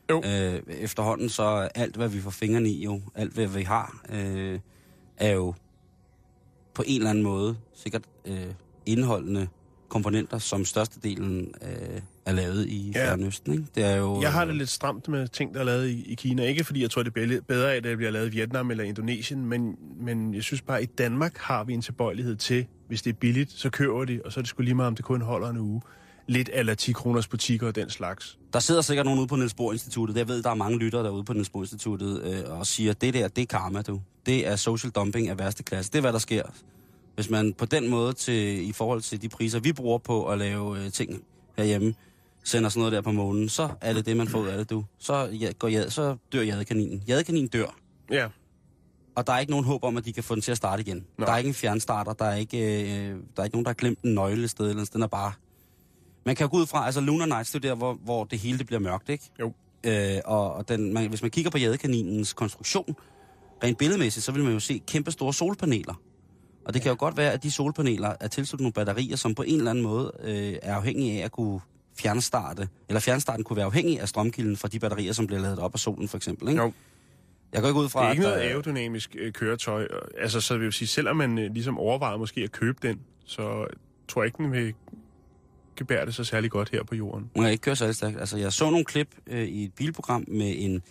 Jo. 0.09 0.23
Øh, 0.25 0.61
efterhånden 0.67 1.29
så 1.29 1.69
alt, 1.75 1.95
hvad 1.95 2.09
vi 2.09 2.21
får 2.21 2.29
fingrene 2.29 2.69
i, 2.69 2.83
jo, 2.83 3.01
alt, 3.15 3.33
hvad 3.33 3.47
vi 3.47 3.61
har, 3.63 4.01
øh, 4.13 4.59
er 5.17 5.31
jo 5.31 5.53
på 6.73 6.83
en 6.87 6.97
eller 6.97 7.09
anden 7.09 7.23
måde 7.23 7.57
sikkert 7.75 8.03
øh, 8.25 8.45
indholdende 8.85 9.47
komponenter, 9.89 10.37
som 10.37 10.65
størstedelen 10.65 11.53
øh, 11.61 12.01
er 12.25 12.31
lavet 12.31 12.67
i 12.67 12.91
Ja. 12.95 13.05
Fjernøsten, 13.05 13.53
ikke? 13.53 13.65
Det 13.75 13.83
er 13.85 13.95
jo... 13.95 14.21
Jeg 14.21 14.31
har 14.33 14.45
det 14.45 14.55
lidt 14.55 14.69
stramt 14.69 15.07
med 15.07 15.27
ting, 15.27 15.53
der 15.53 15.59
er 15.59 15.63
lavet 15.63 15.87
i, 15.87 16.11
i 16.11 16.15
Kina. 16.15 16.43
Ikke 16.43 16.63
fordi 16.63 16.81
jeg 16.81 16.91
tror, 16.91 17.03
det 17.03 17.13
bliver 17.13 17.41
bedre 17.47 17.71
af, 17.71 17.77
at 17.77 17.83
det 17.83 17.97
bliver 17.97 18.11
lavet 18.11 18.27
i 18.27 18.31
Vietnam 18.31 18.71
eller 18.71 18.83
Indonesien, 18.83 19.45
men, 19.45 19.75
men 20.01 20.33
jeg 20.33 20.43
synes 20.43 20.61
bare, 20.61 20.77
at 20.77 20.83
i 20.83 20.87
Danmark 20.97 21.37
har 21.37 21.63
vi 21.63 21.73
en 21.73 21.81
tilbøjelighed 21.81 22.35
til, 22.35 22.65
hvis 22.87 23.01
det 23.01 23.09
er 23.09 23.17
billigt, 23.19 23.51
så 23.51 23.69
køber 23.69 24.05
de, 24.05 24.21
og 24.25 24.31
så 24.31 24.39
er 24.39 24.41
det 24.41 24.49
sgu 24.49 24.63
lige 24.63 24.75
meget, 24.75 24.87
om 24.87 24.95
det 24.95 25.05
kun 25.05 25.21
holder 25.21 25.49
en 25.49 25.57
uge. 25.57 25.81
Lidt 26.29 26.49
eller 26.53 26.75
10 26.75 26.91
kroners 26.91 27.27
butikker 27.27 27.67
og 27.67 27.75
den 27.75 27.89
slags. 27.89 28.37
Der 28.53 28.59
sidder 28.59 28.81
sikkert 28.81 29.05
nogen 29.05 29.19
ude 29.19 29.27
på 29.27 29.35
Niels 29.35 29.53
Bohr 29.53 29.73
Instituttet. 29.73 30.17
Jeg 30.17 30.27
ved, 30.27 30.43
der 30.43 30.49
er 30.49 30.53
mange 30.55 30.79
lyttere 30.79 31.03
derude 31.03 31.23
på 31.23 31.33
Niels 31.33 31.49
Bohr 31.49 31.63
Instituttet 31.63 32.23
øh, 32.23 32.59
og 32.59 32.67
siger, 32.67 32.93
det 32.93 33.13
der, 33.13 33.27
det 33.27 33.41
er 33.41 33.45
karma, 33.45 33.81
du. 33.81 34.01
Det 34.25 34.47
er 34.47 34.55
social 34.55 34.91
dumping 34.91 35.27
af 35.27 35.39
værste 35.39 35.63
klasse. 35.63 35.91
Det 35.91 35.97
er, 35.97 36.01
hvad 36.01 36.13
der 36.13 36.19
sker. 36.19 36.43
Hvis 37.15 37.29
man 37.29 37.53
på 37.53 37.65
den 37.65 37.87
måde, 37.87 38.13
til, 38.13 38.69
i 38.69 38.71
forhold 38.71 39.01
til 39.01 39.21
de 39.21 39.29
priser, 39.29 39.59
vi 39.59 39.73
bruger 39.73 39.97
på 39.97 40.27
at 40.27 40.37
lave 40.37 40.85
øh, 40.85 40.91
ting 40.91 41.23
herhjemme, 41.57 41.93
sender 42.43 42.69
sådan 42.69 42.79
noget 42.79 42.93
der 42.93 43.01
på 43.01 43.11
månen, 43.11 43.49
så 43.49 43.69
er 43.81 43.93
det 43.93 44.05
det, 44.05 44.17
man 44.17 44.27
får 44.27 44.39
ud 44.39 44.47
af 44.47 44.57
det, 44.57 44.69
du. 44.69 44.85
Så, 44.99 45.25
ja, 45.25 45.51
går 45.59 45.67
jad, 45.67 45.89
så 45.89 46.15
dør 46.33 46.41
jadekaninen. 46.41 47.03
Jadekaninen 47.07 47.47
dør. 47.47 47.75
Ja, 48.11 48.27
Og 49.15 49.27
der 49.27 49.33
er 49.33 49.39
ikke 49.39 49.51
nogen 49.51 49.65
håb 49.65 49.83
om, 49.83 49.97
at 49.97 50.05
de 50.05 50.13
kan 50.13 50.23
få 50.23 50.35
den 50.35 50.41
til 50.41 50.51
at 50.51 50.57
starte 50.57 50.81
igen. 50.81 51.05
Nå. 51.17 51.25
Der 51.25 51.31
er 51.31 51.37
ikke 51.37 51.47
en 51.47 51.53
fjernstarter, 51.53 52.13
der 52.13 52.25
er 52.25 52.35
ikke, 52.35 52.57
øh, 52.57 53.15
der 53.35 53.41
er 53.41 53.43
ikke 53.43 53.55
nogen, 53.55 53.65
der 53.65 53.69
har 53.69 53.73
glemt 53.73 53.99
en 54.01 54.13
nøgle 54.13 54.43
et 54.43 54.49
sted, 54.49 54.69
eller 54.69 54.89
den 54.93 55.01
er 55.01 55.07
bare... 55.07 55.33
Man 56.25 56.35
kan 56.35 56.45
jo 56.45 56.51
gå 56.51 56.57
ud 56.57 56.65
fra, 56.65 56.85
altså 56.85 57.01
Lunar 57.01 57.25
Nights, 57.25 57.51
det 57.51 57.65
er 57.65 57.69
der, 57.69 57.75
hvor, 57.75 57.93
hvor 57.93 58.23
det 58.23 58.39
hele 58.39 58.57
det 58.57 58.67
bliver 58.67 58.79
mørkt, 58.79 59.09
ikke? 59.09 59.23
Jo. 59.39 59.53
Øh, 59.83 60.17
og 60.25 60.53
og 60.53 60.69
den, 60.69 60.93
man, 60.93 61.09
hvis 61.09 61.21
man 61.21 61.31
kigger 61.31 61.51
på 61.51 61.57
jadekaninens 61.57 62.33
konstruktion, 62.33 62.95
rent 63.63 63.77
billedmæssigt, 63.77 64.25
så 64.25 64.31
vil 64.31 64.43
man 64.43 64.53
jo 64.53 64.59
se 64.59 64.81
kæmpe 64.87 65.11
store 65.11 65.33
solpaneler. 65.33 66.01
Og 66.65 66.73
det 66.73 66.81
kan 66.81 66.89
jo 66.89 66.95
godt 66.99 67.17
være, 67.17 67.31
at 67.31 67.43
de 67.43 67.51
solpaneler 67.51 68.13
er 68.19 68.27
tilsluttet 68.27 68.63
nogle 68.63 68.73
batterier, 68.73 69.15
som 69.15 69.35
på 69.35 69.41
en 69.43 69.57
eller 69.57 69.71
anden 69.71 69.83
måde 69.83 70.11
øh, 70.23 70.55
er 70.61 70.75
afhængige 70.75 71.21
af 71.21 71.25
at 71.25 71.31
kunne 71.31 71.59
fjernstarte, 71.99 72.69
eller 72.89 72.99
fjernstarten 72.99 73.43
kunne 73.43 73.57
være 73.57 73.65
afhængig 73.65 73.99
af 74.01 74.09
strømkilden 74.09 74.57
fra 74.57 74.67
de 74.67 74.79
batterier, 74.79 75.13
som 75.13 75.27
bliver 75.27 75.41
lavet 75.41 75.59
op 75.59 75.73
af 75.73 75.79
solen, 75.79 76.07
for 76.07 76.17
eksempel. 76.17 76.49
Ikke? 76.49 76.61
Jo. 76.61 76.73
Jeg 77.53 77.61
går 77.61 77.67
ikke 77.67 77.79
ud 77.79 77.89
fra, 77.89 77.99
det 78.01 78.07
er 78.07 78.11
ikke 78.11 78.23
noget 78.23 78.37
der- 78.37 78.43
aerodynamisk 78.49 79.15
øh, 79.19 79.33
køretøj. 79.33 79.87
Altså, 80.17 80.41
så 80.41 80.57
vil 80.57 80.63
jeg 80.63 80.73
sige, 80.73 80.87
selvom 80.87 81.15
man 81.17 81.37
øh, 81.37 81.53
ligesom 81.53 81.77
overvejer 81.77 82.17
måske 82.17 82.41
at 82.41 82.51
købe 82.51 82.87
den, 82.87 82.99
så 83.25 83.67
tror 84.07 84.23
ikke, 84.23 84.37
den 84.37 84.51
vil 84.51 84.73
gebære 85.79 86.05
det 86.05 86.15
så 86.15 86.23
særlig 86.23 86.51
godt 86.51 86.69
her 86.69 86.83
på 86.83 86.95
jorden. 86.95 87.31
Må 87.35 87.43
jeg 87.43 87.51
ikke 87.51 87.61
køre 87.61 87.75
særlig 87.75 87.95
stærkt. 87.95 88.19
Altså, 88.19 88.37
jeg 88.37 88.53
så 88.53 88.69
nogle 88.69 88.85
klip 88.85 89.07
øh, 89.27 89.43
i 89.47 89.63
et 89.63 89.73
bilprogram 89.73 90.25
med 90.27 90.53
en 90.57 90.81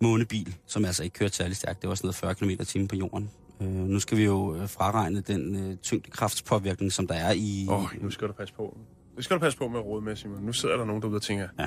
månebil, 0.00 0.56
som 0.66 0.84
altså 0.84 1.04
ikke 1.04 1.14
kørte 1.14 1.34
særlig 1.36 1.56
stærkt. 1.56 1.82
Det 1.82 1.88
var 1.88 1.94
sådan 1.94 2.06
noget 2.06 2.14
40 2.16 2.34
km 2.34 2.62
timen 2.64 2.88
på 2.88 2.96
jorden. 2.96 3.30
Øh, 3.60 3.68
nu 3.68 4.00
skal 4.00 4.18
vi 4.18 4.24
jo 4.24 4.56
øh, 4.56 4.68
fraregne 4.68 5.20
den 5.20 5.56
øh, 5.70 5.76
tyngdekraftspåvirkning, 5.76 6.92
som 6.92 7.06
der 7.06 7.14
er 7.14 7.32
i... 7.32 7.66
Åh, 7.68 7.82
oh, 7.82 8.02
nu 8.02 8.10
skal 8.10 8.28
du 8.28 8.32
passe 8.32 8.54
på. 8.54 8.76
Nu 9.16 9.22
skal 9.22 9.34
du 9.36 9.40
passe 9.40 9.58
på 9.58 9.68
med 9.68 9.78
at 9.78 9.84
råde 9.86 10.04
med, 10.04 10.16
Simon. 10.16 10.42
Nu 10.42 10.52
sidder 10.52 10.76
der 10.76 10.84
nogen 10.84 11.02
derude 11.02 11.16
og 11.16 11.22
tænker, 11.22 11.48
Ja. 11.58 11.66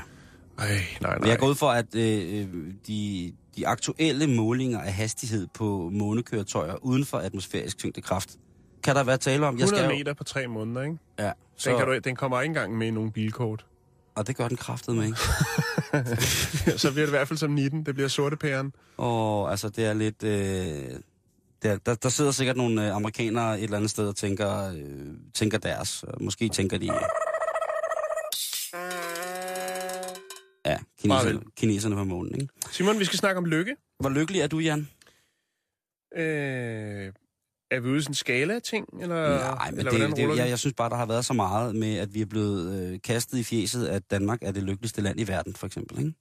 ej, 0.57 0.67
nej, 1.01 1.19
nej. 1.19 1.29
jeg 1.29 1.39
går 1.39 1.47
ud 1.47 1.55
for, 1.55 1.67
at 1.69 1.95
øh, 1.95 2.39
øh, 2.41 2.47
de, 2.87 3.33
de 3.57 3.67
aktuelle 3.67 4.27
målinger 4.27 4.79
af 4.81 4.93
hastighed 4.93 5.47
på 5.53 5.89
månekøretøjer 5.93 6.75
uden 6.85 7.05
for 7.05 7.17
atmosfærisk 7.17 7.77
tyngdekraft, 7.77 8.29
kan 8.85 8.95
der 8.95 9.03
være 9.03 9.17
tale 9.17 9.45
om? 9.47 9.57
Jeg 9.57 9.63
100 9.63 9.87
skal 9.87 9.97
meter 9.97 10.13
på 10.13 10.23
tre 10.23 10.47
måneder, 10.47 10.81
ikke? 10.81 10.97
Ja, 11.19 11.31
Så... 11.55 11.69
Den, 11.69 11.77
kan 11.77 11.87
du, 11.87 11.97
den 11.97 12.15
kommer 12.15 12.41
ikke 12.41 12.49
engang 12.49 12.77
med 12.77 12.87
i 12.87 12.91
nogen 12.91 13.11
bilkort. 13.11 13.65
og 14.15 14.27
det 14.27 14.35
gør 14.37 14.47
den 14.47 14.57
kraftet 14.57 14.95
med, 14.95 15.05
ikke? 15.05 15.17
så 16.81 16.91
bliver 16.91 17.05
det 17.05 17.07
i 17.07 17.15
hvert 17.17 17.27
fald 17.27 17.37
som 17.39 17.51
19. 17.51 17.85
Det 17.85 17.95
bliver 17.95 18.07
sorte 18.07 18.37
pæren. 18.37 18.73
Og 18.97 19.51
altså, 19.51 19.69
det 19.69 19.85
er 19.85 19.93
lidt... 19.93 20.23
Øh, 20.23 20.99
der, 21.63 21.77
der, 21.77 21.95
der 21.95 22.09
sidder 22.09 22.31
sikkert 22.31 22.57
nogle 22.57 22.87
øh, 22.87 22.95
amerikanere 22.95 23.57
et 23.57 23.63
eller 23.63 23.77
andet 23.77 23.91
sted 23.91 24.07
og 24.07 24.15
tænker, 24.15 24.71
øh, 24.73 25.13
tænker 25.33 25.57
deres. 25.57 26.05
Måske 26.19 26.49
tænker 26.49 26.77
de... 26.77 26.85
Ja, 30.65 30.77
kineserne, 31.01 31.41
kineserne 31.57 31.95
på 31.95 32.03
månen, 32.03 32.35
ikke? 32.35 32.47
Simon, 32.71 32.99
vi 32.99 33.05
skal 33.05 33.19
snakke 33.19 33.37
om 33.37 33.45
lykke. 33.45 33.75
Hvor 33.99 34.09
lykkelig 34.09 34.41
er 34.41 34.47
du, 34.47 34.59
Jan? 34.59 34.87
Øh, 36.17 37.13
er 37.75 37.79
vi 37.79 37.89
ude 37.89 37.97
i 37.97 38.01
sådan 38.01 38.11
en 38.11 38.15
skala 38.15 38.55
af 38.55 38.61
ting? 38.61 38.87
Eller, 39.01 39.39
Nej, 39.39 39.71
men 39.71 39.79
eller 39.79 39.91
det, 39.91 39.99
hvordan 39.99 40.29
det, 40.29 40.37
jeg, 40.37 40.49
jeg 40.49 40.59
synes 40.59 40.73
bare, 40.73 40.89
der 40.89 40.95
har 40.95 41.05
været 41.05 41.25
så 41.25 41.33
meget 41.33 41.75
med, 41.75 41.95
at 41.97 42.13
vi 42.13 42.21
er 42.21 42.25
blevet 42.25 42.91
øh, 42.93 42.99
kastet 43.01 43.37
i 43.37 43.43
fjeset, 43.43 43.87
at 43.87 44.11
Danmark 44.11 44.39
er 44.41 44.51
det 44.51 44.63
lykkeligste 44.63 45.01
land 45.01 45.19
i 45.19 45.27
verden, 45.27 45.55
for 45.55 45.67
eksempel. 45.67 45.99
Ikke? 45.99 46.13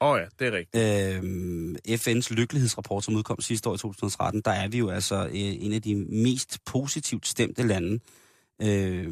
Åh 0.00 0.10
oh, 0.10 0.20
ja, 0.20 0.26
det 0.38 0.46
er 0.46 0.52
rigtigt. 0.52 1.24
Øhm, 1.24 1.76
FN's 1.88 2.34
lykkelighedsrapport, 2.34 3.04
som 3.04 3.14
udkom 3.14 3.40
sidste 3.40 3.68
år 3.68 3.74
i 3.74 3.78
2013, 3.78 4.40
der 4.40 4.50
er 4.50 4.68
vi 4.68 4.78
jo 4.78 4.90
altså 4.90 5.26
øh, 5.26 5.30
en 5.34 5.72
af 5.72 5.82
de 5.82 5.94
mest 5.94 6.58
positivt 6.64 7.26
stemte 7.26 7.62
lande. 7.62 8.00
Øh, 8.62 9.06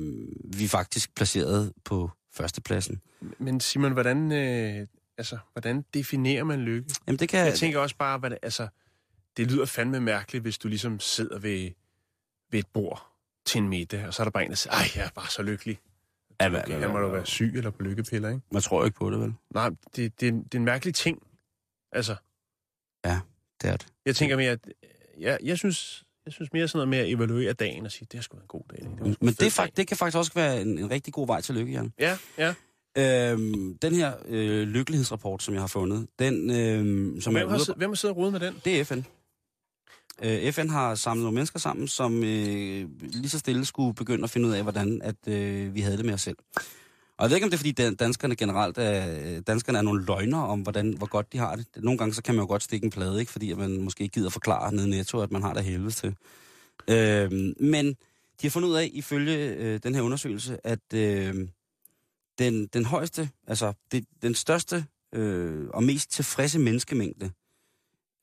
vi 0.45 0.65
er 0.65 0.69
faktisk 0.69 1.15
placeret 1.15 1.73
på 1.85 2.11
førstepladsen. 2.35 3.01
Men 3.39 3.61
Simon, 3.61 3.93
hvordan, 3.93 4.33
øh, 4.33 4.87
altså, 5.19 5.39
hvordan 5.53 5.85
definerer 5.95 6.45
man 6.45 6.61
lykke? 6.61 6.95
Jamen 7.07 7.19
det 7.19 7.29
kan... 7.29 7.47
Jeg 7.47 7.55
tænker 7.55 7.79
også 7.79 7.97
bare, 7.97 8.19
hvad 8.19 8.31
det, 8.31 8.39
altså, 8.43 8.69
det 9.37 9.51
lyder 9.51 9.65
fandme 9.65 10.01
mærkeligt, 10.01 10.43
hvis 10.43 10.59
du 10.59 10.69
ligesom 10.69 11.01
sidder 11.01 11.39
ved, 11.39 11.71
ved 12.51 12.59
et 12.61 12.67
bord 12.67 13.07
til 13.47 13.59
en 13.59 13.69
middag, 13.69 14.07
og 14.07 14.15
så 14.15 14.23
er 14.23 14.25
der 14.25 14.31
bare 14.31 14.45
en, 14.45 14.51
der 14.51 14.57
siger, 14.57 14.73
ej, 14.73 14.85
jeg 14.97 15.05
er 15.05 15.11
bare 15.15 15.29
så 15.31 15.43
lykkelig. 15.43 15.79
Ja, 16.41 16.49
hvad, 16.49 16.61
Okay, 16.61 16.81
han 16.81 16.91
må 16.91 16.99
jo 16.99 17.09
være 17.09 17.27
syg 17.27 17.53
eller 17.57 17.71
på 17.71 17.83
lykkepiller, 17.83 18.29
ikke? 18.29 18.41
Man 18.53 18.63
tror 18.63 18.85
ikke 18.85 18.97
på 18.97 19.11
det, 19.11 19.21
vel? 19.21 19.35
Nej, 19.55 19.71
det, 19.97 20.21
det, 20.21 20.29
er 20.29 20.33
en- 20.33 20.43
det 20.45 20.55
er 20.55 20.59
en 20.59 20.65
mærkelig 20.65 20.95
ting. 20.95 21.23
Altså, 21.93 22.17
Det 23.63 23.71
er 23.71 23.77
det. 23.77 23.87
jeg 24.07 24.17
tænker 24.17 24.37
mere, 24.37 24.51
at 24.51 24.61
jeg, 25.19 25.39
jeg, 25.43 25.59
synes, 25.59 26.05
jeg 26.27 26.33
synes 26.33 26.53
mere 26.53 26.69
sådan 26.69 26.79
noget 26.79 26.89
med 26.89 26.99
at 26.99 27.09
evaluere 27.11 27.53
dagen 27.53 27.87
og 27.87 27.93
sige, 27.93 28.09
det 28.13 28.19
er 28.19 28.23
sgu 28.23 28.37
en 28.37 28.43
god 28.49 28.63
dag. 28.71 28.79
Det 28.79 28.87
en 28.87 28.99
Men 28.99 29.17
det, 29.21 29.31
er, 29.31 29.35
dag." 29.41 29.53
fakt, 29.53 29.77
det 29.77 29.89
kan 29.89 29.97
faktisk 29.97 30.17
også 30.19 30.33
være 30.35 30.63
en, 30.63 30.79
en 30.79 30.91
rigtig 30.91 31.13
god 31.13 31.27
vej 31.27 31.41
til 31.41 31.55
lykke, 31.55 31.73
Jan. 31.73 31.93
Ja, 31.99 32.19
ja. 32.39 32.55
Øhm, 32.99 33.79
den 33.79 33.95
her 33.95 34.13
øh, 34.29 34.63
lykkelighedsrapport, 34.69 35.43
som 35.43 35.55
jeg 35.55 35.63
har 35.63 35.67
fundet, 35.67 36.09
den, 36.19 36.51
øh, 36.51 37.23
som 37.23 37.33
Hvem 37.35 37.47
er 37.47 37.51
har, 37.51 37.59
ude 37.59 37.75
hvem 37.77 37.91
har 37.91 37.95
siddet 37.95 38.17
og 38.17 38.17
rodet 38.17 38.33
med 38.33 38.41
den? 38.41 38.61
Det 38.65 38.81
er 38.81 38.85
FN. 38.85 39.01
Øh, 40.23 40.53
FN 40.53 40.69
har 40.69 40.95
samlet 40.95 41.23
nogle 41.23 41.35
mennesker 41.35 41.59
sammen, 41.59 41.89
som 41.89 42.25
øh, 42.25 42.89
lige 43.01 43.29
så 43.29 43.39
stille 43.39 43.65
skulle 43.65 43.95
begynde 43.95 44.25
at 44.25 44.31
finde 44.31 44.49
ud 44.49 44.53
af, 44.53 44.63
hvordan 44.63 45.01
at, 45.03 45.17
øh, 45.29 45.75
vi 45.75 45.81
havde 45.81 45.97
det 45.97 46.05
med 46.05 46.15
os 46.15 46.23
selv. 46.23 46.37
Og 47.19 47.23
jeg 47.23 47.31
ved 47.31 47.37
ikke, 47.37 47.45
om 47.45 47.51
det 47.51 47.57
er, 47.57 47.59
fordi 47.59 47.95
danskerne 47.95 48.37
generelt 48.37 48.79
er, 48.79 49.21
øh, 49.21 49.43
danskerne 49.47 49.79
er 49.79 49.83
nogle 49.83 50.05
løgner 50.05 50.39
om, 50.39 50.61
hvordan, 50.61 50.93
hvor 50.97 51.07
godt 51.07 51.33
de 51.33 51.39
har 51.39 51.57
det. 51.57 51.67
Nogle 51.77 51.99
gange 51.99 52.15
så 52.15 52.23
kan 52.23 52.35
man 52.35 52.43
jo 52.43 52.49
godt 52.49 52.63
stikke 52.63 52.85
en 52.85 52.91
plade, 52.91 53.21
ikke? 53.21 53.33
fordi 53.33 53.55
man 53.55 53.81
måske 53.81 54.03
ikke 54.03 54.15
gider 54.15 54.31
forklare 54.31 54.75
nede 54.75 54.91
netto, 54.91 55.21
at 55.21 55.33
man 55.33 55.43
har 55.43 55.55
det 55.55 55.65
helvede 55.65 55.91
til. 55.91 56.17
Øh, 56.89 57.33
men 57.61 57.87
de 58.41 58.47
har 58.47 58.51
fundet 58.51 58.69
ud 58.69 58.75
af, 58.75 58.91
ifølge 58.93 59.37
øh, 59.37 59.81
den 59.83 59.95
her 59.95 60.03
undersøgelse, 60.03 60.67
at 60.67 60.95
øh, 60.95 61.49
den, 62.39 62.67
den 62.67 62.85
højeste, 62.85 63.31
altså 63.47 63.73
det, 63.93 64.05
den 64.23 64.35
største 64.35 64.85
øh, 65.15 65.69
og 65.69 65.83
mest 65.83 66.11
tilfredse 66.11 66.59
menneskemængde, 66.59 67.31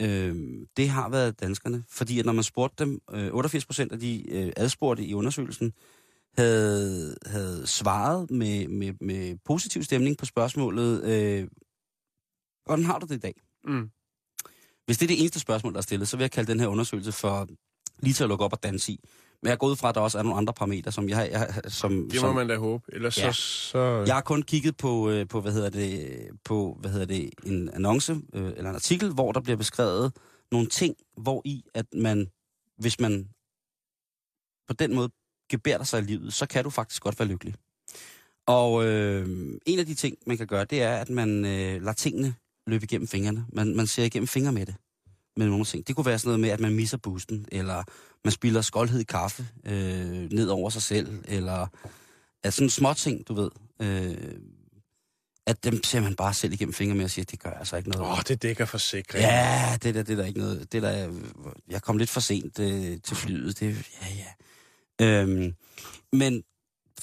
øh, 0.03 0.35
det 0.77 0.89
har 0.89 1.09
været 1.09 1.39
danskerne. 1.39 1.83
Fordi 1.89 2.19
at 2.19 2.25
når 2.25 2.33
man 2.33 2.43
spurgte 2.43 2.85
dem, 2.85 2.99
øh, 3.11 3.33
88 3.33 3.65
procent 3.65 3.91
af 3.91 3.99
de 3.99 4.29
øh, 4.29 4.53
adspurgte 4.57 5.05
i 5.05 5.13
undersøgelsen, 5.13 5.73
havde, 6.37 7.17
havde 7.25 7.67
svaret 7.67 8.31
med, 8.31 8.67
med, 8.67 8.93
med 9.01 9.37
positiv 9.45 9.83
stemning 9.83 10.17
på 10.17 10.25
spørgsmålet, 10.25 11.03
øh, 11.03 11.47
hvordan 12.65 12.85
har 12.85 12.99
du 12.99 13.05
det 13.05 13.15
i 13.15 13.19
dag? 13.19 13.33
Mm. 13.63 13.89
Hvis 14.85 14.97
det 14.97 15.05
er 15.05 15.07
det 15.07 15.19
eneste 15.19 15.39
spørgsmål, 15.39 15.73
der 15.73 15.77
er 15.77 15.81
stillet, 15.81 16.07
så 16.07 16.17
vil 16.17 16.23
jeg 16.23 16.31
kalde 16.31 16.51
den 16.51 16.59
her 16.59 16.67
undersøgelse 16.67 17.11
for 17.11 17.47
lige 17.99 18.13
til 18.13 18.23
at 18.23 18.29
lukke 18.29 18.45
op 18.45 18.53
og 18.53 18.63
danse 18.63 18.91
i. 18.91 18.99
Men 19.43 19.49
jeg 19.49 19.57
går 19.57 19.67
ud 19.67 19.75
fra, 19.75 19.89
at 19.89 19.95
der 19.95 20.01
også 20.01 20.17
er 20.19 20.23
nogle 20.23 20.37
andre 20.37 20.53
parametre, 20.53 20.91
som 20.91 21.09
jeg 21.09 21.17
har... 21.17 21.23
Jeg, 21.23 21.61
som, 21.67 21.91
Det 22.11 22.21
må 22.21 22.27
som, 22.27 22.35
man 22.35 22.47
da 22.47 22.57
håbe. 22.57 22.83
Ellers 22.93 23.17
Ja. 23.17 23.31
så... 23.31 23.41
så... 23.41 24.03
jeg 24.07 24.15
har 24.15 24.21
kun 24.21 24.43
kigget 24.43 24.77
på, 24.77 25.09
øh, 25.09 25.27
på, 25.27 25.41
hvad 25.41 25.51
hedder 25.51 25.69
det, 25.69 26.09
på 26.45 26.77
hvad 26.79 26.91
hedder 26.91 27.05
det, 27.05 27.29
en 27.45 27.69
annonce 27.69 28.21
øh, 28.33 28.45
eller 28.57 28.69
en 28.69 28.75
artikel, 28.75 29.09
hvor 29.09 29.31
der 29.31 29.39
bliver 29.41 29.57
beskrevet 29.57 30.13
nogle 30.51 30.67
ting, 30.67 30.95
hvor 31.17 31.41
i 31.45 31.63
at 31.73 31.85
man, 31.93 32.27
hvis 32.77 32.99
man 32.99 33.29
på 34.67 34.73
den 34.73 34.95
måde 34.95 35.09
gebærder 35.49 35.83
sig 35.83 35.99
i 36.01 36.05
livet, 36.05 36.33
så 36.33 36.45
kan 36.45 36.63
du 36.63 36.69
faktisk 36.69 37.03
godt 37.03 37.19
være 37.19 37.27
lykkelig. 37.27 37.55
Og 38.47 38.85
øh, 38.85 39.27
en 39.65 39.79
af 39.79 39.85
de 39.85 39.93
ting, 39.93 40.17
man 40.27 40.37
kan 40.37 40.47
gøre, 40.47 40.65
det 40.65 40.81
er, 40.81 40.95
at 40.97 41.09
man 41.09 41.45
øh, 41.45 41.81
lader 41.81 41.93
tingene 41.93 42.35
løbe 42.67 42.83
igennem 42.83 43.07
fingrene. 43.07 43.45
Man, 43.53 43.75
man 43.75 43.87
ser 43.87 44.03
igennem 44.03 44.27
fingre 44.27 44.51
med 44.51 44.65
det. 44.65 44.75
Med 45.37 45.47
nogle 45.47 45.65
ting. 45.65 45.87
Det 45.87 45.95
kunne 45.95 46.05
være 46.05 46.19
sådan 46.19 46.27
noget 46.27 46.39
med, 46.39 46.49
at 46.49 46.59
man 46.59 46.73
misser 46.75 46.97
boosten, 46.97 47.45
eller 47.51 47.83
man 48.23 48.31
spiller 48.31 48.61
skoldhed 48.61 48.99
i 48.99 49.03
kaffe 49.03 49.47
øh, 49.65 50.31
ned 50.31 50.47
over 50.47 50.69
sig 50.69 50.81
selv, 50.81 51.23
eller 51.27 51.67
at 52.43 52.53
sådan 52.53 52.69
små 52.69 52.93
ting, 52.93 53.27
du 53.27 53.33
ved. 53.33 53.49
Øh, 53.81 54.35
at 55.45 55.63
dem 55.63 55.83
ser 55.83 56.01
man 56.01 56.15
bare 56.15 56.33
selv 56.33 56.53
igennem 56.53 56.73
fingre 56.73 56.95
med 56.95 57.03
og 57.03 57.09
siger, 57.09 57.25
det 57.25 57.39
gør 57.39 57.49
altså 57.49 57.77
ikke 57.77 57.89
noget. 57.89 58.05
Åh, 58.07 58.11
oh, 58.11 58.21
det 58.27 58.41
dækker 58.41 58.65
forsikring. 58.65 59.23
Ja, 59.23 59.77
det 59.83 59.95
der, 59.95 60.03
det 60.03 60.17
der 60.17 60.25
ikke 60.25 60.39
noget. 60.39 60.71
Det 60.71 60.81
der, 60.81 61.13
jeg 61.69 61.81
kom 61.81 61.97
lidt 61.97 62.09
for 62.09 62.19
sent 62.19 62.59
øh, 62.59 62.97
til 63.03 63.17
flyet. 63.17 63.59
Det, 63.59 63.85
ja, 64.01 64.07
ja. 64.99 65.21
Øhm, 65.21 65.53
men 66.13 66.43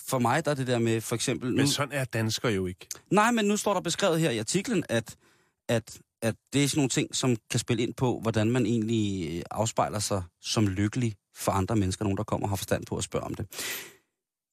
for 0.09 0.19
mig 0.19 0.45
der 0.45 0.51
er 0.51 0.55
det 0.55 0.67
der 0.67 0.79
med, 0.79 1.01
for 1.01 1.15
eksempel... 1.15 1.51
Men 1.51 1.65
Nu, 1.65 1.71
sådan 1.71 1.93
er 1.93 2.05
danskere 2.05 2.53
jo 2.53 2.67
ikke. 2.67 2.87
nej, 3.11 3.31
men 3.31 3.45
nu 3.45 3.57
står 3.57 3.75
der 3.75 3.81
beskrevet 3.81 4.21
her 4.21 4.31
i 4.31 4.39
artiklen, 4.39 4.85
at, 4.89 5.17
at, 5.69 5.99
at 6.23 6.35
det 6.53 6.65
er 6.65 6.69
sådan 6.69 6.79
nogle 6.79 6.89
ting, 6.89 7.15
som 7.17 7.37
kan 7.51 7.61
spille 7.61 7.83
ind 7.83 7.95
på, 7.95 8.21
hvordan 8.23 8.51
man 8.51 8.67
egentlig 8.67 9.37
øh, 9.37 9.43
afspejler 9.51 9.99
sig 9.99 10.23
som 10.43 10.69
lykkelig 10.69 11.15
for 11.37 11.53
andre 11.53 11.77
mennesker, 11.77 12.05
nogen 12.05 12.17
der 12.17 12.25
kommer 12.25 12.47
og 12.47 12.51
har 12.51 12.57
forstand 12.57 12.87
på 12.87 12.97
at 12.97 13.05
spørge 13.05 13.25
om 13.25 13.35
det. 13.35 13.47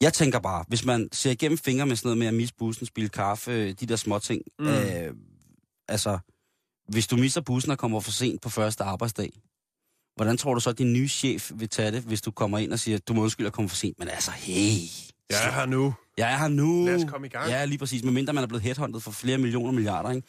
Jeg 0.02 0.14
tænker 0.14 0.40
bare, 0.40 0.66
hvis 0.68 0.86
man 0.86 1.10
ser 1.12 1.32
igennem 1.32 1.58
fingre 1.58 1.86
med 1.86 1.96
sådan 1.96 2.08
noget 2.08 2.18
med 2.18 2.28
at 2.28 2.34
misse 2.34 2.56
bussen, 2.58 2.86
spille 2.86 3.10
kaffe, 3.10 3.74
de 3.74 3.86
der 3.86 3.96
små 3.96 4.20
ting, 4.20 4.42
mm. 4.60 4.68
øh, 4.68 5.14
altså, 5.88 6.20
hvis 6.90 7.08
du 7.08 7.18
misser 7.18 7.42
bussen 7.42 7.72
og 7.72 7.78
kommer 7.78 8.00
for 8.00 8.12
sent 8.12 8.42
på 8.42 8.50
første 8.50 8.84
arbejdsdag, 8.84 9.42
hvordan 10.16 10.38
tror 10.38 10.54
du 10.54 10.60
så, 10.60 10.70
at 10.70 10.78
din 10.78 10.94
nye 10.94 11.08
chef 11.08 11.52
vil 11.56 11.70
tage 11.70 11.92
det, 11.92 12.02
hvis 12.04 12.22
du 12.22 12.32
kommer 12.32 12.58
ind 12.58 12.74
og 12.74 12.80
siger, 12.80 12.98
du 12.98 13.14
må 13.14 13.22
undskylde 13.22 13.48
at 13.48 13.54
komme 13.54 13.70
for 13.70 13.76
sent, 13.76 14.00
men 14.00 14.08
altså, 14.08 14.32
hey, 14.32 14.78
Jeg 15.30 15.48
er 15.48 15.52
her 15.52 15.66
nu. 15.66 15.94
jeg 16.18 16.34
er 16.34 16.38
her 16.38 16.48
nu. 16.48 16.86
Lad 16.86 16.96
os 16.96 17.10
komme 17.10 17.28
i 17.28 17.30
gang. 17.30 17.50
Ja, 17.50 17.66
lige 17.66 17.78
præcis. 17.78 18.04
Medmindre 18.04 18.34
man 18.34 18.44
er 18.44 18.48
blevet 18.48 18.64
headhunted 18.64 19.00
for 19.02 19.12
flere 19.12 19.38
millioner 19.38 19.72
milliarder, 19.72 20.12
ikke? 20.12 20.28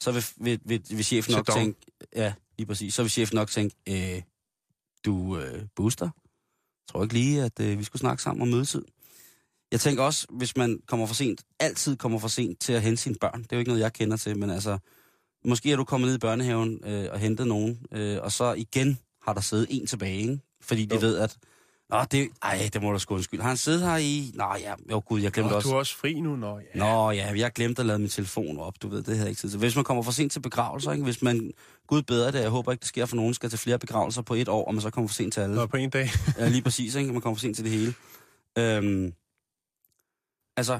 Så 0.00 0.12
vil, 0.12 0.24
vil, 0.36 0.60
vil, 0.64 0.82
vil 0.90 1.04
chefen 1.04 1.34
nok 1.34 1.46
Sædon. 1.46 1.60
tænke, 1.60 1.80
ja, 2.16 2.34
lige 2.58 2.66
præcis, 2.66 2.94
så 2.94 3.02
vil 3.02 3.10
chefen 3.10 3.34
nok 3.36 3.50
tænke, 3.50 3.76
øh, 3.88 4.22
du 5.04 5.38
øh, 5.38 5.62
booster. 5.76 6.10
Tror 6.88 7.02
ikke 7.02 7.14
lige, 7.14 7.42
at 7.44 7.60
øh, 7.60 7.78
vi 7.78 7.84
skulle 7.84 8.00
snakke 8.00 8.22
sammen 8.22 8.42
om 8.42 8.48
mødetid. 8.48 8.82
Jeg 9.72 9.80
tænker 9.80 10.02
også, 10.02 10.26
hvis 10.30 10.56
man 10.56 10.80
kommer 10.86 11.06
for 11.06 11.14
sent, 11.14 11.42
altid 11.60 11.96
kommer 11.96 12.18
for 12.18 12.28
sent 12.28 12.60
til 12.60 12.72
at 12.72 12.82
hente 12.82 13.02
sine 13.02 13.14
børn. 13.20 13.42
Det 13.42 13.52
er 13.52 13.56
jo 13.56 13.58
ikke 13.58 13.68
noget, 13.70 13.80
jeg 13.82 13.92
kender 13.92 14.16
til, 14.16 14.38
men 14.38 14.50
altså, 14.50 14.78
måske 15.44 15.72
er 15.72 15.76
du 15.76 15.84
kommet 15.84 16.08
ned 16.08 16.14
i 16.14 16.18
børnehaven 16.18 16.80
øh, 16.84 17.08
og 17.12 17.18
hentet 17.18 17.46
nogen, 17.46 17.86
øh, 17.92 18.18
og 18.22 18.32
så 18.32 18.52
igen 18.52 18.98
har 19.22 19.32
der 19.34 19.40
siddet 19.40 19.66
en 19.70 19.86
tilbage, 19.86 20.18
ikke? 20.20 20.38
fordi 20.60 20.84
de 20.84 20.94
Jo. 20.94 21.00
ved, 21.00 21.18
at 21.18 21.36
Nå, 21.90 22.04
det, 22.04 22.28
ej, 22.42 22.70
det 22.72 22.82
må 22.82 22.92
du 22.92 22.98
sgu 22.98 23.14
undskylde. 23.14 23.42
Har 23.42 23.48
han 23.48 23.56
siddet 23.56 23.82
her 23.82 23.96
i... 23.96 24.30
Nå 24.34 24.44
ja, 24.60 24.74
jo 24.90 25.02
gud, 25.06 25.20
jeg 25.20 25.32
glemte 25.32 25.50
Nå, 25.50 25.56
også... 25.56 25.68
du 25.68 25.74
er 25.74 25.78
også 25.78 25.96
fri 25.96 26.20
nu, 26.20 26.36
nå 26.36 26.58
ja. 26.58 26.64
Nå 26.74 27.10
ja, 27.10 27.32
jeg 27.36 27.52
glemte 27.52 27.82
at 27.82 27.86
lade 27.86 27.98
min 27.98 28.08
telefon 28.08 28.58
op, 28.58 28.82
du 28.82 28.88
ved, 28.88 28.98
det 28.98 29.06
havde 29.06 29.20
jeg 29.20 29.28
ikke 29.28 29.40
tid 29.40 29.50
til. 29.50 29.58
Hvis 29.58 29.76
man 29.76 29.84
kommer 29.84 30.02
for 30.02 30.12
sent 30.12 30.32
til 30.32 30.40
begravelser, 30.40 30.92
ikke? 30.92 31.04
hvis 31.04 31.22
man, 31.22 31.52
gud 31.86 32.02
bedre 32.02 32.32
det, 32.32 32.40
jeg 32.40 32.50
håber 32.50 32.72
ikke, 32.72 32.80
det 32.80 32.88
sker 32.88 33.06
for 33.06 33.16
nogen, 33.16 33.34
skal 33.34 33.50
til 33.50 33.58
flere 33.58 33.78
begravelser 33.78 34.22
på 34.22 34.34
et 34.34 34.48
år, 34.48 34.64
og 34.64 34.74
man 34.74 34.80
så 34.80 34.90
kommer 34.90 35.08
for 35.08 35.14
sent 35.14 35.32
til 35.32 35.40
alle. 35.40 35.56
Nå, 35.56 35.66
på 35.66 35.76
en 35.76 35.90
dag. 35.90 36.08
Ja, 36.38 36.48
lige 36.48 36.62
præcis, 36.62 36.94
ikke? 36.94 37.12
Man 37.12 37.20
kommer 37.20 37.36
for 37.36 37.40
sent 37.40 37.56
til 37.56 37.64
det 37.64 37.72
hele. 37.72 37.94
Øhm, 38.58 39.12
altså, 40.56 40.74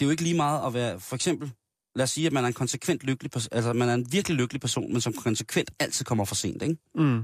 det 0.00 0.04
er 0.04 0.06
jo 0.06 0.10
ikke 0.10 0.22
lige 0.22 0.36
meget 0.36 0.66
at 0.66 0.74
være, 0.74 1.00
for 1.00 1.16
eksempel, 1.16 1.52
lad 1.94 2.04
os 2.04 2.10
sige, 2.10 2.26
at 2.26 2.32
man 2.32 2.44
er 2.44 2.48
en 2.48 2.54
konsekvent 2.54 3.02
lykkelig 3.02 3.30
person, 3.30 3.48
altså 3.52 3.72
man 3.72 3.88
er 3.88 3.94
en 3.94 4.12
virkelig 4.12 4.36
lykkelig 4.36 4.60
person, 4.60 4.92
men 4.92 5.00
som 5.00 5.12
konsekvent 5.12 5.70
altid 5.78 6.04
kommer 6.04 6.24
for 6.24 6.34
sent, 6.34 6.62
ikke? 6.62 6.76
Mm. 6.94 7.22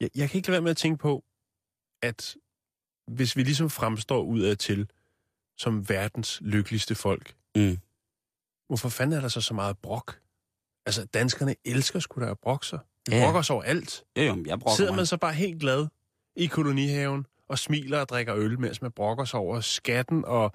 Jeg, 0.00 0.10
jeg 0.14 0.30
kan 0.30 0.38
ikke 0.38 0.48
lade 0.48 0.52
være 0.52 0.62
med 0.62 0.70
at 0.70 0.76
tænke 0.76 0.98
på, 0.98 1.24
at 2.02 2.36
hvis 3.06 3.36
vi 3.36 3.42
ligesom 3.42 3.70
fremstår 3.70 4.22
udad 4.22 4.56
til 4.56 4.90
som 5.56 5.88
verdens 5.88 6.38
lykkeligste 6.44 6.94
folk. 6.94 7.34
Mm. 7.56 7.78
Hvorfor 8.68 8.88
fanden 8.88 9.16
er 9.16 9.20
der 9.20 9.28
så 9.28 9.40
så 9.40 9.54
meget 9.54 9.78
brok? 9.78 10.20
Altså, 10.86 11.04
danskerne 11.04 11.54
elsker 11.64 11.98
sgu 12.00 12.20
da 12.20 12.30
at 12.30 12.38
brokke 12.38 12.66
sig. 12.66 12.78
Vi 13.06 13.12
Ja. 13.14 13.18
ja. 13.18 13.24
brokker 13.24 13.38
os 13.40 13.50
over 13.50 13.62
alt. 13.62 14.04
Jo, 14.16 14.22
jo, 14.22 14.44
jeg 14.46 14.58
brokker 14.58 14.76
Sidder 14.76 14.90
mig. 14.90 14.96
man 14.96 15.06
så 15.06 15.16
bare 15.16 15.32
helt 15.34 15.60
glad 15.60 15.86
i 16.36 16.46
kolonihaven 16.46 17.26
og 17.48 17.58
smiler 17.58 18.00
og 18.00 18.08
drikker 18.08 18.36
øl, 18.36 18.60
mens 18.60 18.82
man 18.82 18.92
brokker 18.92 19.24
sig 19.24 19.40
over 19.40 19.60
skatten 19.60 20.24
og 20.24 20.52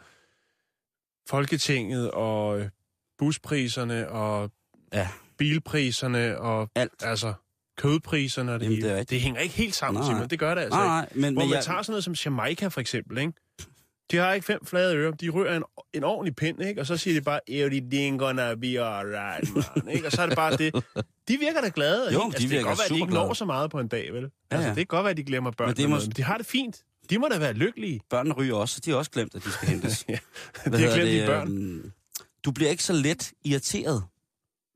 Folketinget 1.30 2.12
og 2.12 2.60
øh, 2.60 2.70
buspriserne 3.18 4.10
og 4.10 4.52
Ja. 4.94 5.10
bilpriserne 5.38 6.40
og 6.40 6.70
Alt. 6.76 7.04
altså 7.04 7.34
kødpriserne 7.78 8.54
og 8.54 8.60
det 8.60 8.66
Jamen, 8.66 8.78
hele. 8.84 8.98
det 8.98 9.10
Det, 9.10 9.22
hænger 9.22 9.42
ikke 9.42 9.56
helt 9.56 9.76
sammen, 9.76 10.04
Nej. 10.04 10.12
Simon. 10.14 10.28
Det 10.30 10.40
gør 10.40 10.56
det 10.56 10.62
altså 10.62 10.78
Nej, 10.80 11.02
ikke. 11.04 11.20
nej, 11.20 11.28
men, 11.28 11.34
Hvor 11.34 11.42
men 11.44 11.50
man 11.50 11.56
jeg, 11.56 11.64
tager 11.64 11.82
sådan 11.82 11.92
noget 11.92 12.04
som 12.04 12.14
Jamaica 12.26 12.68
for 12.68 12.82
eksempel, 12.82 13.18
ikke? 13.18 13.34
De 14.12 14.18
har 14.18 14.34
ikke 14.34 14.46
fem 14.46 14.66
flade 14.66 14.96
ører. 14.96 15.12
De 15.12 15.30
rører 15.30 15.58
en, 15.58 15.64
en 15.94 16.04
ordentlig 16.04 16.36
pind, 16.36 16.62
ikke? 16.62 16.82
Og 16.82 16.88
så 16.88 16.98
siger 16.98 17.14
de 17.20 17.22
bare, 17.22 17.40
everything 17.50 18.20
gonna 18.20 18.56
be 18.56 18.68
alright, 18.82 19.50
man. 19.56 19.96
Ikke? 19.96 20.06
Og 20.08 20.12
så 20.12 20.22
er 20.22 20.26
det 20.28 20.36
bare 20.36 20.58
det. 20.58 20.74
De 21.28 21.38
virker 21.38 21.62
da 21.62 21.72
glade. 21.76 22.14
Jo, 22.14 22.20
ikke? 22.20 22.20
de 22.20 22.26
altså, 22.26 22.40
det 22.42 22.50
virker 22.50 22.64
kan 22.64 22.70
godt 22.70 22.80
være, 22.80 22.86
at 22.86 22.90
de 22.92 23.00
ikke 23.00 23.14
når 23.14 23.34
så 23.34 23.46
meget 23.46 23.72
på 23.72 23.80
en 23.80 23.88
dag, 23.88 24.14
vel? 24.14 24.22
Ja, 24.24 24.28
Altså, 24.52 24.64
ja. 24.68 24.70
det 24.70 24.78
kan 24.78 24.86
godt 24.86 25.04
være, 25.04 25.12
at 25.12 25.18
de 25.18 25.24
glemmer 25.24 25.52
børn. 25.52 25.68
Men 25.70 25.78
det 25.78 25.90
må- 25.90 26.00
men 26.00 26.10
de 26.10 26.24
har 26.24 26.38
det 26.38 26.46
fint. 26.46 26.84
De 27.10 27.18
må 27.18 27.28
da 27.32 27.38
være 27.40 27.54
lykkelige. 27.54 28.00
børnene 28.10 28.36
ryger 28.36 28.56
også, 28.56 28.76
så 28.76 28.82
de 28.86 28.90
har 28.92 28.98
også 28.98 29.12
glemt, 29.12 29.36
at 29.36 29.44
de 29.44 29.52
skal 29.52 29.68
hentes. 29.74 30.06
Ja, 30.10 30.18
Hvad 30.66 30.80
de 30.80 30.84
har 30.86 30.94
glemt 30.96 31.10
de 31.10 31.18
det, 31.20 31.26
børn. 31.28 31.48
øhm, 31.48 31.92
Du 32.46 32.52
bliver 32.52 32.72
ikke 32.72 32.84
så 32.84 32.94
let 32.94 33.32
irriteret. 33.46 34.04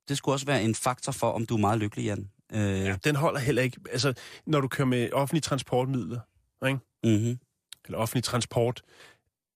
Det 0.09 0.17
skulle 0.17 0.35
også 0.35 0.45
være 0.45 0.63
en 0.63 0.75
faktor 0.75 1.11
for, 1.11 1.31
om 1.31 1.45
du 1.45 1.55
er 1.55 1.59
meget 1.59 1.79
lykkelig, 1.79 2.05
Jan. 2.05 2.29
Øh, 2.53 2.59
Ja, 2.85 2.95
den 3.03 3.15
holder 3.15 3.39
heller 3.39 3.61
ikke. 3.61 3.77
Altså, 3.91 4.13
når 4.45 4.61
du 4.61 4.67
kører 4.67 4.85
med 4.87 5.09
offentlige 5.13 5.41
transportmidler, 5.41 6.19
ikke? 6.67 6.79
mm-hmm. 7.03 7.39
eller 7.85 7.97
offentlig 7.97 8.23
transport, 8.23 8.81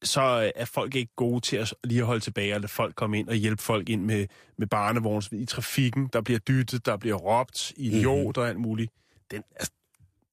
så 0.04 0.52
er 0.56 0.66
folk 0.66 0.96
ikke 0.96 1.12
gode 1.16 1.42
til 1.42 1.58
at 1.58 1.74
lige 1.84 2.00
at 2.02 2.06
holde 2.08 2.22
tilbage 2.24 2.54
og 2.56 2.62
lade 2.62 2.72
folk 2.72 2.96
komme 2.96 3.20
ind 3.20 3.30
og 3.30 3.36
hjælpe 3.36 3.64
folk 3.64 3.90
ind 3.90 4.04
med, 4.04 4.28
med 4.58 4.68
barnevogns 4.68 5.30
i 5.32 5.46
trafikken. 5.46 6.10
Der 6.14 6.22
bliver 6.22 6.40
dyttet, 6.40 6.86
der 6.86 6.98
bliver 6.98 7.16
råbt, 7.16 7.74
idiot 7.78 8.04
Mhm. 8.18 8.24
mm-hmm. 8.26 8.42
og 8.42 8.50
alt 8.50 8.60
muligt. 8.60 8.92
Den, 9.32 9.44
altså, 9.56 9.72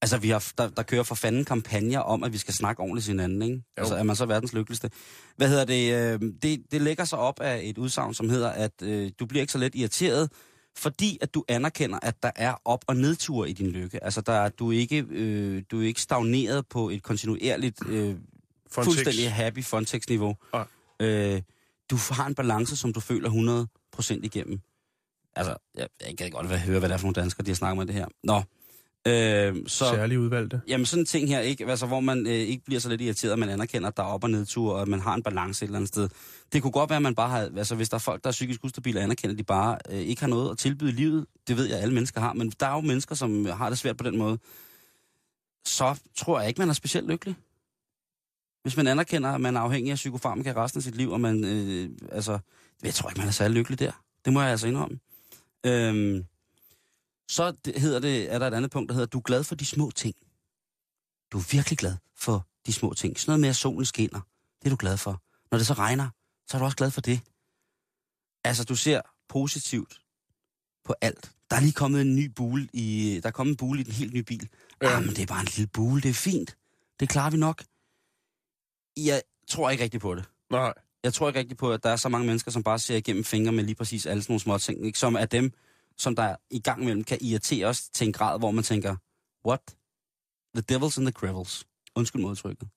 Altså, 0.03 0.19
vi 0.19 0.29
har, 0.31 0.53
der, 0.59 0.69
der 0.69 0.83
kører 0.83 1.03
for 1.03 1.15
fanden 1.15 1.45
kampagner 1.45 2.01
om, 2.01 2.23
at 2.25 2.33
vi 2.33 2.39
skal 2.39 2.55
snakke 2.55 2.83
ordentligt 2.83 3.05
til 3.05 3.13
hinanden, 3.13 3.43
ikke? 3.43 3.55
Jo. 3.55 3.61
Altså, 3.77 3.95
er 3.95 4.03
man 4.03 4.17
så 4.17 4.27
verdens 4.27 4.53
lykkeligste? 4.53 4.91
Hvad 5.37 5.49
hedder 5.49 5.65
det? 5.65 5.95
Øh, 5.95 6.33
det? 6.43 6.63
Det 6.73 6.81
lægger 6.83 7.05
sig 7.05 7.19
op 7.19 7.41
af 7.41 7.61
et 7.65 7.79
udsagn, 7.79 8.15
som 8.15 8.29
hedder, 8.29 8.49
at 8.51 8.73
øh, 8.83 9.11
du 9.19 9.27
bliver 9.27 9.41
ikke 9.41 9.53
så 9.53 9.59
let 9.59 9.75
irriteret, 9.75 10.33
fordi 10.79 11.19
at 11.21 11.35
du 11.35 11.45
anerkender, 11.49 11.99
at 12.03 12.23
der 12.23 12.31
er 12.37 12.55
op- 12.65 12.85
og 12.87 12.97
nedtur 12.97 13.45
i 13.45 13.53
din 13.53 13.71
lykke. 13.71 14.05
Altså, 14.05 14.21
der 14.21 14.33
er, 14.33 14.49
du, 14.49 14.73
er 14.73 14.79
ikke, 14.79 15.07
øh, 15.11 15.63
du 15.71 15.81
er 15.81 15.87
ikke 15.87 16.03
stagneret 16.03 16.67
på 16.67 16.89
et 16.89 17.03
kontinuerligt, 17.03 17.79
øh, 17.89 18.17
Fontex. 18.71 18.95
fuldstændig 18.95 19.33
happy 19.33 19.65
Fontex-niveau. 19.65 20.37
Nej. 20.53 20.65
Øh, 21.01 21.43
du 21.91 21.97
har 22.11 22.27
en 22.27 22.35
balance, 22.35 22.77
som 22.77 22.93
du 22.93 23.01
føler 23.01 23.67
100% 23.97 24.21
igennem. 24.23 24.61
Altså, 25.37 25.57
jeg, 25.75 25.89
jeg 26.07 26.19
kan 26.19 26.31
godt 26.31 26.61
høre, 26.61 26.79
hvad 26.79 26.89
det 26.89 26.95
er 26.95 26.99
for 26.99 27.07
nogle 27.07 27.21
danskere, 27.21 27.45
de 27.45 27.51
har 27.51 27.55
snakket 27.55 27.77
med 27.79 27.87
det 27.87 27.95
her. 27.95 28.07
Nå. 28.23 28.43
Øh, 29.09 29.57
så, 29.67 29.85
Særligt 29.85 30.19
udvalgte. 30.19 30.61
Jamen 30.69 30.87
sådan 30.87 31.03
en 31.03 31.07
ting 31.07 31.29
her, 31.29 31.41
ikke? 31.41 31.67
Altså, 31.67 31.87
hvor 31.87 32.01
man 32.01 32.27
øh, 32.27 32.33
ikke 32.33 32.65
bliver 32.65 32.81
så 32.81 32.89
lidt 32.89 33.01
irriteret, 33.01 33.33
at 33.33 33.39
man 33.39 33.49
anerkender, 33.49 33.89
at 33.89 33.97
der 33.97 34.03
er 34.03 34.07
op- 34.07 34.25
og 34.25 34.31
nedtur, 34.31 34.75
og 34.75 34.83
at 34.83 34.89
man 34.89 35.01
har 35.01 35.15
en 35.15 35.23
balance 35.23 35.65
et 35.65 35.67
eller 35.67 35.79
andet 35.79 35.89
sted. 35.89 36.09
Det 36.53 36.63
kunne 36.63 36.71
godt 36.71 36.91
være, 36.91 36.97
at 36.97 37.03
man 37.03 37.15
bare 37.15 37.29
har... 37.29 37.51
Altså, 37.57 37.75
hvis 37.75 37.89
der 37.89 37.95
er 37.95 37.99
folk, 37.99 38.25
der 38.25 38.29
er 38.29 38.33
psykisk 38.33 38.65
ustabile, 38.65 39.01
anerkender, 39.01 39.35
at 39.35 39.39
de 39.39 39.45
bare 39.45 39.79
øh, 39.91 39.99
ikke 39.99 40.23
har 40.23 40.29
noget 40.29 40.51
at 40.51 40.59
tilbyde 40.59 40.93
livet. 40.93 41.27
Det 41.49 41.57
ved 41.57 41.67
jeg, 41.67 41.77
at 41.77 41.83
alle 41.83 41.95
mennesker 41.95 42.21
har. 42.21 42.33
Men 42.33 42.53
der 42.61 42.67
er 42.67 42.75
jo 42.75 42.81
mennesker, 42.81 43.15
som 43.15 43.45
har 43.45 43.69
det 43.69 43.79
svært 43.79 43.97
på 43.97 44.05
den 44.05 44.19
måde. 44.19 44.39
Så 45.67 46.01
tror 46.17 46.41
jeg 46.41 46.49
ikke, 46.49 46.61
man 46.61 46.69
er 46.69 46.73
specielt 46.73 47.09
lykkelig. 47.09 47.37
Hvis 48.63 48.77
man 48.77 48.87
anerkender, 48.87 49.31
at 49.31 49.41
man 49.41 49.57
er 49.57 49.61
afhængig 49.61 49.91
af 49.91 49.97
psykofarmaka 49.97 50.53
resten 50.53 50.79
af 50.79 50.83
sit 50.83 50.97
liv, 50.97 51.11
og 51.11 51.21
man... 51.21 51.45
Øh, 51.45 51.91
altså, 52.13 52.39
jeg 52.83 52.95
tror 52.95 53.09
ikke, 53.11 53.19
man 53.19 53.29
er 53.29 53.33
særlig 53.33 53.57
lykkelig 53.57 53.79
der. 53.79 54.03
Det 54.25 54.33
må 54.33 54.41
jeg 54.41 54.51
altså 54.51 54.69
indrømme. 54.69 54.99
Øhm, 55.67 56.25
så 57.29 57.57
hedder 57.77 58.01
det, 58.01 58.33
er 58.33 58.39
der 58.39 58.47
et 58.47 58.55
andet 58.55 58.71
punkt, 58.71 58.89
der 58.89 58.95
hedder, 58.95 59.07
du 59.07 59.19
er 59.19 59.23
glad 59.23 59.45
for 59.45 59.55
de 59.55 59.65
små 59.65 59.91
ting. 59.91 60.17
Du 61.33 61.39
er 61.39 61.53
virkelig 61.53 61.79
glad 61.79 61.97
for 62.17 62.47
de 62.67 62.73
små 62.73 62.95
ting. 62.95 63.19
Sådan 63.19 63.31
noget 63.31 63.41
med, 63.41 63.49
at 63.49 63.57
solen 63.57 63.85
skinner. 63.85 64.21
Det 64.63 64.67
er 64.67 64.71
du 64.71 64.77
glad 64.79 64.97
for. 64.97 65.23
Når 65.51 65.59
det 65.59 65.67
så 65.67 65.75
regner, 65.75 66.09
så 66.47 66.57
er 66.57 66.59
du 66.59 66.65
også 66.65 66.77
glad 66.77 66.91
for 66.91 67.01
det. 67.01 67.21
Altså, 68.45 68.65
du 68.65 68.77
ser 68.77 69.01
positivt 69.29 70.01
på 70.85 70.95
alt. 71.01 71.33
Der 71.51 71.57
er 71.57 71.61
lige 71.61 71.73
kommet 71.73 72.01
en 72.01 72.17
ny 72.17 72.25
bule 72.37 72.69
i, 72.73 73.21
der 73.23 73.29
er 73.29 73.33
kommet 73.33 73.53
en 73.53 73.57
bule 73.57 73.81
i 73.81 73.83
den 73.83 73.93
helt 73.93 74.13
nye 74.15 74.23
bil. 74.23 74.49
Ja. 74.83 74.97
Ah, 74.97 75.05
men 75.05 75.11
det 75.15 75.23
er 75.23 75.27
bare 75.27 75.41
en 75.41 75.49
lille 75.57 75.67
bule, 75.67 76.03
det 76.03 76.09
er 76.09 76.15
fint. 76.15 76.57
Det 77.01 77.09
klarer 77.09 77.31
vi 77.31 77.37
nok. 77.37 77.65
Jeg 78.97 79.23
tror 79.49 79.71
ikke 79.71 79.85
rigtigt 79.85 80.01
på 80.01 80.15
det. 80.15 80.25
Nej. 80.51 80.75
Jeg 81.03 81.15
tror 81.15 81.29
ikke 81.29 81.39
rigtigt 81.41 81.59
på, 81.59 81.73
at 81.73 81.83
der 81.83 81.91
er 81.91 81.97
så 81.97 82.09
mange 82.09 82.27
mennesker, 82.27 82.51
som 82.51 82.63
bare 82.63 82.79
ser 82.79 82.97
igennem 82.97 83.25
fingre 83.25 83.53
med 83.53 83.65
lige 83.65 83.75
præcis 83.75 84.07
alle 84.07 84.23
sådan 84.23 84.33
nogle 84.33 84.41
små 84.41 84.59
ting, 84.59 84.87
ikke? 84.87 84.99
som 84.99 85.15
er 85.15 85.25
dem, 85.25 85.53
som 85.99 86.17
der 86.17 86.37
i 86.51 86.61
gang 86.61 86.83
imellem 86.83 87.05
kan 87.05 87.19
irritere 87.21 87.67
os 87.67 87.89
til 87.89 88.07
en 88.07 88.13
grad, 88.13 88.39
hvor 88.39 88.51
man 88.51 88.65
tænker, 88.65 88.97
what? 89.47 89.77
The 90.57 90.77
devil's 90.77 91.01
in 91.01 91.07
the 91.07 91.13
gravels. 91.13 91.67
Undskyld 91.97 92.23
modtrykket. 92.23 92.69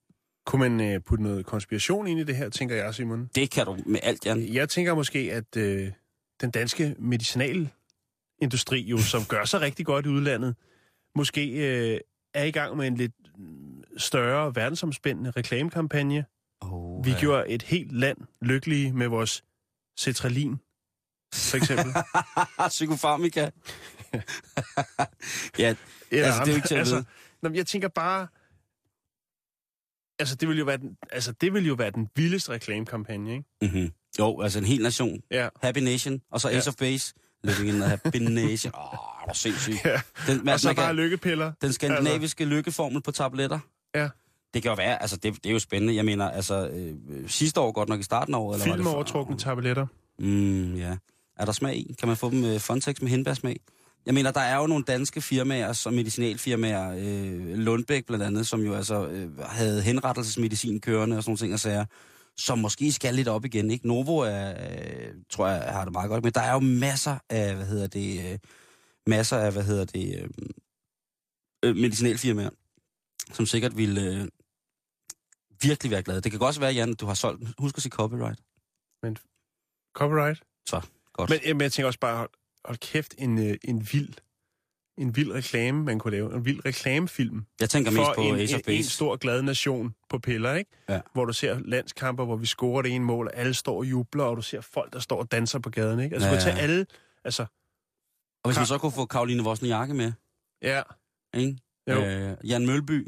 Kunne 0.46 0.70
man 0.70 0.94
øh, 0.94 1.02
putte 1.02 1.24
noget 1.24 1.46
konspiration 1.46 2.08
ind 2.08 2.20
i 2.20 2.24
det 2.24 2.36
her, 2.36 2.50
tænker 2.50 2.76
jeg, 2.76 2.96
Simon? 2.96 3.30
Det 3.36 3.52
kan 3.52 3.66
du 3.66 3.78
med 3.86 4.00
alt, 4.04 4.26
Jan. 4.26 4.54
Jeg 4.54 4.70
tænker 4.70 4.96
måske, 4.96 5.20
at 5.34 5.58
øh, 5.58 5.92
den 6.42 6.52
danske 6.52 6.96
medicinalindustri, 7.00 8.82
jo, 8.82 8.98
som 8.98 9.26
gør 9.26 9.46
sig 9.46 9.62
rigtig 9.62 9.86
godt 9.86 10.06
i 10.06 10.10
udlandet, 10.10 10.56
måske 11.16 11.50
øh, 11.50 12.00
er 12.34 12.44
i 12.44 12.52
gang 12.52 12.78
med 12.78 12.88
en 12.88 12.96
lidt 12.96 13.14
mm, 13.38 13.84
større 13.98 14.56
verdensomspændende 14.56 15.32
reklamekampagne. 15.32 16.26
Oh, 16.62 17.06
Vi 17.06 17.12
gjorde 17.20 17.50
et 17.50 17.62
helt 17.62 17.92
land 17.92 18.18
lykkelige 18.42 18.94
med 18.94 19.08
vores 19.08 19.44
cetralin, 20.00 20.60
for 21.34 21.58
eksempel. 21.58 21.94
Psykofarmika. 22.68 23.42
ja, 25.60 25.76
Eller 26.12 26.26
Altså, 26.28 26.40
det 26.40 26.48
er 26.48 26.52
jo 26.52 26.56
ikke 26.56 26.68
til 26.68 26.76
at 26.76 26.80
altså, 26.80 27.04
vide. 27.44 27.58
jeg 27.58 27.68
tænker 27.68 27.88
bare... 27.88 28.28
Altså, 30.20 30.36
det 30.36 30.48
vil 30.50 30.58
jo 30.60 30.66
være 30.66 30.78
den, 30.78 30.98
altså, 31.12 31.32
det 31.32 31.54
vil 31.54 31.68
jo 31.68 31.74
være 31.74 31.92
den 31.92 32.10
vildeste 32.16 32.52
reklamekampagne, 32.52 33.32
ikke? 33.34 33.46
mm-hmm. 33.62 33.92
jo, 34.20 34.42
altså 34.42 34.60
en 34.60 34.66
hel 34.66 34.82
nation. 34.82 35.22
Ja. 35.32 35.48
Happy 35.64 35.80
Nation, 35.80 36.22
og 36.32 36.42
så 36.42 36.48
Ace 36.48 36.56
Ja. 36.58 36.68
of 36.68 36.76
Base. 36.76 37.14
Living 37.44 37.70
in 37.70 37.76
the 37.76 37.88
Happy 37.90 38.18
Nation. 38.42 38.74
Åh, 38.76 38.94
oh, 38.94 39.26
hvor 39.26 39.34
sindssygt. 39.34 39.86
ja. 39.86 40.02
Den, 40.28 40.50
Og 40.50 40.60
så 40.60 40.68
man 40.68 40.76
bare 40.76 40.86
kan- 40.88 40.96
lykkepiller. 40.96 41.52
Den 41.62 41.74
skandinaviske 41.74 42.44
altså. 42.44 42.56
lykkeformel 42.56 43.02
på 43.02 43.12
tabletter. 43.12 43.60
Ja. 43.96 44.10
Det 44.54 44.62
kan 44.62 44.70
jo 44.72 44.76
være, 44.76 45.02
altså 45.02 45.18
det, 45.18 45.36
det 45.44 45.46
er 45.50 45.54
jo 45.54 45.60
spændende. 45.60 45.96
Jeg 45.96 46.06
mener, 46.06 46.30
altså 46.30 46.68
øh, 46.68 47.30
sidste 47.30 47.60
år 47.60 47.72
godt 47.72 47.90
nok 47.90 48.00
i 48.00 48.04
starten 48.04 48.34
af 48.34 48.40
året. 48.40 48.56
Eller 48.56 48.66
var 48.68 48.76
det 48.76 48.80
Film 48.80 48.86
før? 48.88 48.96
overtrukne 48.96 49.38
tabletter. 49.38 49.88
Mm, 50.20 50.76
ja. 50.76 50.98
Er 51.42 51.46
der 51.46 51.52
smag 51.52 51.76
i? 51.76 51.96
Kan 52.00 52.08
man 52.08 52.18
få 52.18 52.30
dem 52.30 52.40
med 52.40 52.60
Fontex 52.60 53.02
med 53.02 53.10
hindbærsmag? 53.10 53.60
Jeg 54.06 54.14
mener, 54.14 54.32
der 54.32 54.40
er 54.42 54.58
jo 54.58 54.68
nogle 54.68 54.84
danske 54.84 55.22
firmaer, 55.22 55.74
som 55.74 55.94
medicinalfirmaer, 55.94 56.92
øh, 56.98 57.58
Lundbæk 57.58 58.06
blandt 58.06 58.26
andet, 58.26 58.48
som 58.48 58.62
jo 58.62 58.74
altså 58.74 59.08
øh, 59.08 59.40
havde 59.40 59.82
henrettelsesmedicin 59.82 60.80
kørende 60.80 61.18
og 61.18 61.24
sådan 61.24 61.30
nogle 61.30 61.38
ting 61.38 61.54
og 61.54 61.60
sager, 61.60 61.86
som 62.38 62.60
måske 62.60 62.92
skal 62.92 63.16
lidt 63.16 63.28
op 63.28 63.46
igen, 63.46 63.72
ikke? 63.72 63.88
Novo 63.88 64.18
er, 64.18 64.50
øh, 64.50 65.14
tror 65.30 65.48
jeg, 65.48 65.74
har 65.74 65.84
det 65.84 65.94
meget 65.94 66.10
godt, 66.10 66.24
men 66.24 66.34
der 66.34 66.42
er 66.42 66.54
jo 66.54 66.60
masser 66.60 67.18
af, 67.30 67.56
hvad 67.56 67.66
hedder 67.66 67.88
det, 67.88 68.32
øh, 68.32 68.40
masser 69.08 69.38
af, 69.38 69.52
hvad 69.52 69.64
hedder 69.64 69.86
det, 69.86 70.20
øh, 70.22 70.30
øh, 71.66 71.76
medicinalfirmaer, 71.76 72.50
som 73.34 73.46
sikkert 73.46 73.78
vil 73.78 73.98
øh, 73.98 74.28
virkelig 75.62 75.92
være 75.92 76.04
glade. 76.04 76.22
Det 76.22 76.32
kan 76.32 76.40
godt 76.40 76.48
også 76.48 76.60
være, 76.60 76.74
Jan, 76.74 76.92
at 76.92 77.00
du 77.00 77.06
har 77.06 77.14
solgt 77.14 77.40
den. 77.40 77.54
Husk 77.58 77.78
at 77.78 77.84
sige 77.84 77.92
copyright. 77.92 78.40
Copyright. 79.96 80.44
Så, 80.66 80.82
godt. 81.14 81.30
Men, 81.30 81.40
men 81.58 81.62
jeg 81.62 81.72
tænker 81.72 81.88
også 81.88 82.00
bare, 82.00 82.18
hold, 82.18 82.30
hold 82.66 82.78
kæft, 82.78 83.16
en, 83.18 83.38
øh, 83.50 83.58
en 83.64 83.88
vild 83.94 84.14
en 84.98 85.16
vild 85.16 85.32
reklame, 85.32 85.84
man 85.84 86.00
kunne 86.00 86.12
lave. 86.12 86.36
En 86.36 86.46
vild 86.46 86.66
reklamefilm. 86.66 87.46
Jeg 87.60 87.70
tænker 87.70 87.92
mest 87.92 88.12
på 88.16 88.22
en, 88.22 88.36
Ace 88.36 88.56
of 88.56 88.60
en, 88.68 88.74
en 88.74 88.78
Base. 88.78 88.90
stor 88.90 89.16
glad 89.18 89.42
nation 89.42 89.96
på 90.10 90.20
piller, 90.20 90.54
ikke? 90.54 90.72
Ja. 90.90 91.02
Hvor 91.14 91.26
du 91.26 91.34
ser 91.34 91.60
landskamper, 91.60 92.26
hvor 92.26 92.36
vi 92.36 92.46
scorer 92.46 92.82
det 92.82 92.92
ene 92.96 93.06
mål, 93.06 93.28
og 93.28 93.36
alle 93.36 93.54
står 93.54 93.78
og 93.78 93.86
jubler, 93.86 94.24
og 94.24 94.38
du 94.38 94.42
ser 94.42 94.62
folk, 94.62 94.94
der 94.94 95.00
står 95.00 95.20
og 95.20 95.32
danser 95.32 95.60
på 95.60 95.70
gaden, 95.70 96.00
ikke? 96.00 96.14
Altså, 96.14 96.30
Ja, 96.30 96.34
ja. 96.36 96.40
tage 96.42 96.60
alle... 96.60 96.86
Altså, 97.24 97.42
Og 98.44 98.50
hvis 98.50 98.58
man 98.58 98.66
så 98.66 98.78
kunne 98.78 98.92
få 98.92 99.06
Karoline 99.06 99.44
Wozniacki 99.44 99.94
med, 99.94 100.12
ja. 100.62 100.82
ikke? 101.38 101.58
Jo. 101.90 102.06
Øh, 102.06 102.38
Jan 102.44 102.66
Mølby. 102.66 103.08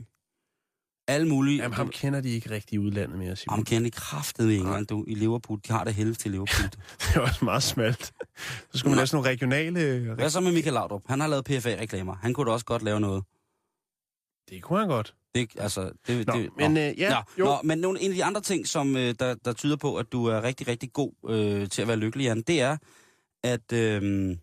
Alle 1.07 1.27
mulige. 1.27 1.61
Jamen, 1.61 1.73
ham 1.75 1.89
kender 1.89 2.21
de 2.21 2.29
ikke 2.29 2.49
rigtig 2.51 2.75
i 2.75 2.77
udlandet 2.77 3.17
mere, 3.19 3.35
Simon. 3.35 3.55
ham 3.55 3.65
kender 3.65 3.87
i 3.87 3.91
kraftet 3.95 4.51
i 4.51 4.55
England, 4.57 4.87
du, 4.87 5.03
i 5.07 5.15
Liverpool. 5.15 5.59
De 5.67 5.73
har 5.73 5.83
det 5.83 5.93
helvede 5.93 6.15
til 6.15 6.31
Liverpool. 6.31 6.69
Det 6.99 7.15
er 7.15 7.19
også 7.19 7.45
meget 7.45 7.63
smalt. 7.63 8.05
Så 8.71 8.77
skulle 8.77 8.91
man 8.91 8.95
lave 8.97 9.07
sådan 9.07 9.17
nogle 9.17 9.29
regionale... 9.29 10.13
Hvad 10.15 10.29
så 10.29 10.39
med 10.39 10.51
Michael 10.51 10.73
Laudrup? 10.73 11.01
Han 11.07 11.19
har 11.19 11.27
lavet 11.27 11.45
PFA-reklamer. 11.45 12.15
Han 12.15 12.33
kunne 12.33 12.45
da 12.47 12.51
også 12.51 12.65
godt 12.65 12.83
lave 12.83 12.99
noget. 12.99 13.23
Det 14.49 14.63
kunne 14.63 14.79
han 14.79 14.87
godt. 14.87 15.13
Det, 15.35 15.49
altså, 15.57 15.91
det, 16.07 16.27
Nå, 16.27 16.33
det, 16.33 16.49
men 16.57 16.71
nå. 16.71 16.79
øh, 16.79 16.99
ja, 16.99 17.09
Nå, 17.09 17.15
jo. 17.39 17.45
Nå, 17.45 17.57
men 17.63 17.77
nogle, 17.79 18.01
en 18.01 18.11
af 18.11 18.15
de 18.15 18.23
andre 18.23 18.41
ting, 18.41 18.67
som 18.67 18.95
øh, 18.97 19.15
der, 19.19 19.35
der 19.45 19.53
tyder 19.53 19.75
på, 19.75 19.95
at 19.95 20.11
du 20.11 20.25
er 20.25 20.43
rigtig, 20.43 20.67
rigtig 20.67 20.93
god 20.93 21.11
øh, 21.29 21.69
til 21.69 21.81
at 21.81 21.87
være 21.87 21.97
lykkelig, 21.97 22.23
Jan, 22.23 22.41
det 22.41 22.61
er, 22.61 22.77
at 23.43 23.73
øh, 23.73 24.37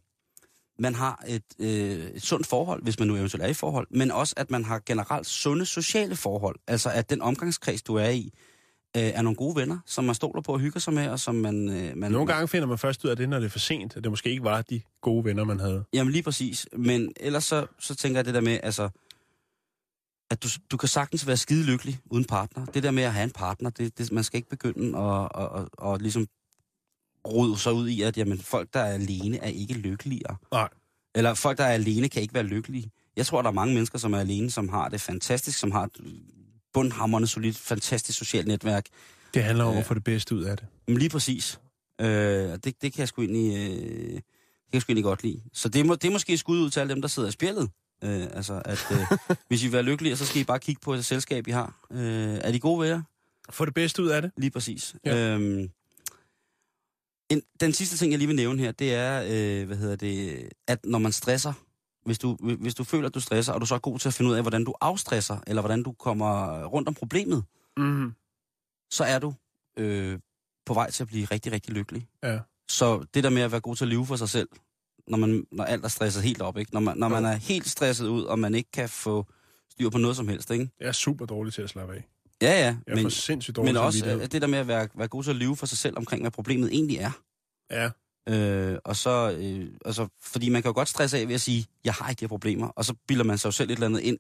man 0.81 0.95
har 0.95 1.25
et, 1.29 1.43
øh, 1.59 1.69
et 1.69 2.23
sundt 2.23 2.47
forhold, 2.47 2.83
hvis 2.83 2.99
man 2.99 3.09
nu 3.09 3.16
eventuelt 3.16 3.45
er 3.45 3.49
i 3.49 3.55
forhold, 3.55 3.87
men 3.90 4.11
også, 4.11 4.35
at 4.37 4.51
man 4.51 4.64
har 4.64 4.83
generelt 4.87 5.27
sunde 5.27 5.66
sociale 5.66 6.16
forhold. 6.16 6.57
Altså, 6.66 6.90
at 6.90 7.11
den 7.11 7.23
omgangskreds, 7.23 7.83
du 7.83 7.95
er 7.95 8.09
i, 8.09 8.33
øh, 8.97 9.03
er 9.03 9.23
nogle 9.23 9.37
gode 9.37 9.57
venner, 9.57 9.79
som 9.87 10.05
man 10.05 10.14
stoler 10.14 10.43
på 10.43 10.53
og 10.53 10.59
hygger 10.59 10.81
sig 10.81 10.93
med, 10.93 11.09
og 11.09 11.21
som 11.21 11.35
man... 11.35 11.69
Øh, 11.69 11.97
man 11.97 12.12
Nogle 12.12 12.27
gange 12.27 12.49
finder 12.49 12.69
man 12.69 12.79
først 12.79 13.05
ud 13.05 13.11
af 13.11 13.16
det, 13.16 13.29
når 13.29 13.38
det 13.38 13.47
er 13.47 13.51
for 13.51 13.59
sent, 13.59 13.97
at 13.97 14.05
det 14.05 14.12
måske 14.12 14.31
ikke 14.31 14.45
var 14.45 14.62
de 14.62 14.81
gode 15.01 15.25
venner, 15.25 15.45
man 15.45 15.61
havde. 15.61 15.85
Jamen 15.93 16.12
lige 16.12 16.23
præcis. 16.23 16.66
Men 16.77 17.12
ellers 17.16 17.45
så, 17.45 17.66
så 17.79 17.95
tænker 17.95 18.19
jeg 18.19 18.25
det 18.25 18.35
der 18.35 18.40
med, 18.40 18.61
altså, 18.62 18.88
at 20.31 20.43
du, 20.43 20.49
du 20.71 20.77
kan 20.77 20.88
sagtens 20.88 21.27
være 21.27 21.37
skide 21.37 21.66
lykkelig 21.66 21.99
uden 22.11 22.25
partner. 22.25 22.64
Det 22.64 22.83
der 22.83 22.90
med 22.90 23.03
at 23.03 23.12
have 23.12 23.25
en 23.25 23.31
partner, 23.31 23.71
det, 23.71 23.99
det, 23.99 24.12
man 24.12 24.25
skal 24.25 24.37
ikke 24.37 24.49
begynde 24.49 24.99
at, 24.99 25.29
at, 25.35 25.49
at, 25.57 25.93
at 25.93 26.03
ligesom 26.03 26.27
rode 27.28 27.59
sig 27.59 27.72
ud 27.72 27.88
i, 27.88 28.02
at 28.02 28.16
jamen, 28.16 28.38
folk, 28.38 28.68
der 28.74 28.80
er 28.80 28.92
alene, 28.92 29.38
er 29.38 29.48
ikke 29.48 29.74
lykkeligere. 29.74 30.37
Nej. 30.52 30.68
Eller 31.14 31.35
folk, 31.35 31.59
der 31.59 31.64
er 31.64 31.72
alene, 31.72 32.09
kan 32.09 32.22
ikke 32.22 32.35
være 32.35 32.42
lykkelige. 32.42 32.90
Jeg 33.16 33.26
tror, 33.26 33.42
der 33.42 33.48
er 33.48 33.54
mange 33.54 33.74
mennesker, 33.74 33.98
som 33.98 34.12
er 34.12 34.18
alene, 34.18 34.50
som 34.50 34.68
har 34.68 34.88
det 34.88 35.00
fantastisk, 35.00 35.59
som 35.59 35.70
har 35.70 35.85
et 35.85 36.00
bundhammerende, 36.72 37.28
solidt, 37.28 37.59
fantastisk 37.59 38.18
socialt 38.18 38.46
netværk. 38.46 38.87
Det 39.35 39.44
handler 39.44 39.64
om 39.64 39.76
at 39.76 39.87
få 39.87 39.94
det 39.94 40.04
bedste 40.04 40.35
ud 40.35 40.42
af 40.42 40.56
det. 40.56 40.66
Men 40.88 40.98
lige 40.98 41.09
præcis. 41.09 41.61
Øh, 42.00 42.06
det, 42.06 42.64
det 42.64 42.80
kan 42.80 42.98
jeg 42.98 43.09
sgu 43.09 43.22
egentlig, 43.22 43.56
øh, 43.56 44.14
det 44.14 44.22
kan 44.70 44.72
jeg 44.72 44.83
sgu 44.83 44.90
egentlig 44.90 45.04
godt 45.04 45.22
lide. 45.22 45.42
Så 45.52 45.68
det, 45.68 45.87
må, 45.87 45.94
det 45.94 46.09
er 46.09 46.12
måske 46.12 46.38
skud 46.38 46.59
ud 46.59 46.70
til 46.70 46.80
alle 46.80 46.94
dem, 46.94 47.00
der 47.00 47.09
sidder 47.09 47.28
i 47.28 47.33
spjældet. 47.33 47.70
Øh, 48.04 48.22
altså, 48.22 48.62
at 48.64 48.87
øh, 48.92 49.18
hvis 49.48 49.62
I 49.62 49.66
vil 49.66 49.72
være 49.72 49.83
lykkelige, 49.83 50.16
så 50.16 50.26
skal 50.26 50.40
I 50.40 50.44
bare 50.44 50.59
kigge 50.59 50.80
på 50.80 50.96
det 50.96 51.04
selskab, 51.04 51.48
I 51.48 51.50
har. 51.50 51.87
Øh, 51.92 52.38
er 52.42 52.52
de 52.52 52.61
gode 52.61 52.80
ved 52.80 52.88
jer? 52.88 53.02
Få 53.50 53.64
det 53.64 53.74
bedste 53.74 54.02
ud 54.02 54.09
af 54.09 54.22
det. 54.22 54.30
Lige 54.37 54.50
præcis. 54.50 54.94
Ja. 55.04 55.35
Øhm, 55.35 55.70
en, 57.31 57.43
den 57.61 57.73
sidste 57.73 57.97
ting, 57.97 58.11
jeg 58.12 58.19
lige 58.19 58.27
vil 58.27 58.37
nævne 58.37 58.62
her, 58.62 58.73
det 58.73 58.95
er, 58.95 59.23
øh, 59.23 59.66
hvad 59.66 59.77
hedder 59.77 59.97
det, 59.97 60.49
at 60.69 60.79
når 60.85 60.99
man 60.99 61.12
stresser, 61.12 61.53
hvis 62.05 62.19
du, 62.19 62.37
hvis 62.61 62.75
du 62.75 62.85
føler, 62.85 63.09
at 63.09 63.14
du 63.14 63.21
stresser, 63.21 63.53
og 63.53 63.61
du 63.61 63.66
så 63.66 63.75
er 63.75 63.79
god 63.79 63.99
til 63.99 64.09
at 64.09 64.14
finde 64.14 64.31
ud 64.31 64.37
af, 64.37 64.43
hvordan 64.43 64.64
du 64.64 64.75
afstresser, 64.81 65.38
eller 65.47 65.62
hvordan 65.62 65.83
du 65.83 65.93
kommer 65.93 66.64
rundt 66.64 66.88
om 66.88 66.95
problemet, 66.95 67.45
Mm-hmm. 67.77 68.12
så 68.90 69.05
er 69.05 69.19
du 69.19 69.35
øh, 69.79 70.19
på 70.66 70.75
vej 70.75 70.90
til 70.90 71.05
at 71.05 71.09
blive 71.09 71.25
rigtig, 71.25 71.53
rigtig 71.53 71.75
lykkelig. 71.75 72.09
Ja. 72.23 72.38
Så 72.69 73.07
det 73.14 73.25
der 73.25 73.31
med 73.31 73.43
at 73.43 73.53
være 73.53 73.61
god 73.61 73.77
til 73.77 73.85
at 73.85 73.88
leve 73.88 74.07
for 74.07 74.16
sig 74.16 74.29
selv, 74.29 74.49
når, 75.07 75.19
man, 75.19 75.47
når 75.53 75.64
alt 75.64 75.85
er 75.85 75.88
stresset 75.88 76.23
helt 76.23 76.43
op, 76.43 76.57
ikke? 76.57 76.73
Når, 76.73 76.81
man, 76.81 76.99
når 76.99 77.09
man 77.09 77.25
er 77.25 77.33
helt 77.35 77.69
stresset 77.69 78.09
ud, 78.09 78.23
og 78.23 78.38
man 78.38 78.55
ikke 78.55 78.71
kan 78.71 78.88
få 78.88 79.27
styr 79.71 79.90
på 79.90 79.99
noget 79.99 80.16
som 80.16 80.29
helst, 80.29 80.51
ikke? 80.51 80.71
Jeg 80.81 80.88
er 80.88 80.93
super 80.93 81.27
dårlig 81.27 81.53
til 81.53 81.62
at 81.62 81.71
slappe 81.71 81.95
af. 81.95 82.05
Ja, 82.42 82.50
ja, 82.50 82.57
Jeg 82.57 82.76
er 82.87 82.94
men, 82.94 83.03
for 83.05 83.11
sindssygt 83.11 83.57
dårlig 83.57 83.74
men 83.74 83.83
også 83.83 84.07
øh, 84.07 84.22
det 84.22 84.42
der 84.42 84.46
med 84.48 84.59
at 84.59 84.68
være, 84.68 84.88
være 84.94 85.09
god 85.09 85.22
til 85.24 85.31
at 85.31 85.37
leve 85.37 85.57
for 85.57 85.66
sig 85.66 85.79
selv 85.79 85.96
omkring, 85.96 86.22
hvad 86.22 86.31
problemet 86.31 86.72
egentlig 86.72 86.96
er. 86.96 87.11
Ja. 87.70 87.90
Øh, 88.29 88.79
og 88.85 88.96
så, 88.96 89.37
øh, 89.40 89.68
altså, 89.85 90.09
fordi 90.20 90.48
man 90.48 90.62
kan 90.62 90.68
jo 90.68 90.74
godt 90.74 90.88
stresse 90.88 91.18
af 91.18 91.29
ved 91.29 91.35
at 91.35 91.40
sige, 91.40 91.66
jeg 91.85 91.92
har 91.94 92.09
ikke 92.11 92.20
de 92.20 92.24
her 92.24 92.29
problemer, 92.29 92.66
og 92.68 92.85
så 92.85 92.94
bilder 93.07 93.24
man 93.24 93.38
sig 93.38 93.46
jo 93.46 93.53
selv 93.53 93.70
et 93.70 93.74
eller 93.74 93.87
andet 93.87 94.00
ind 94.00 94.18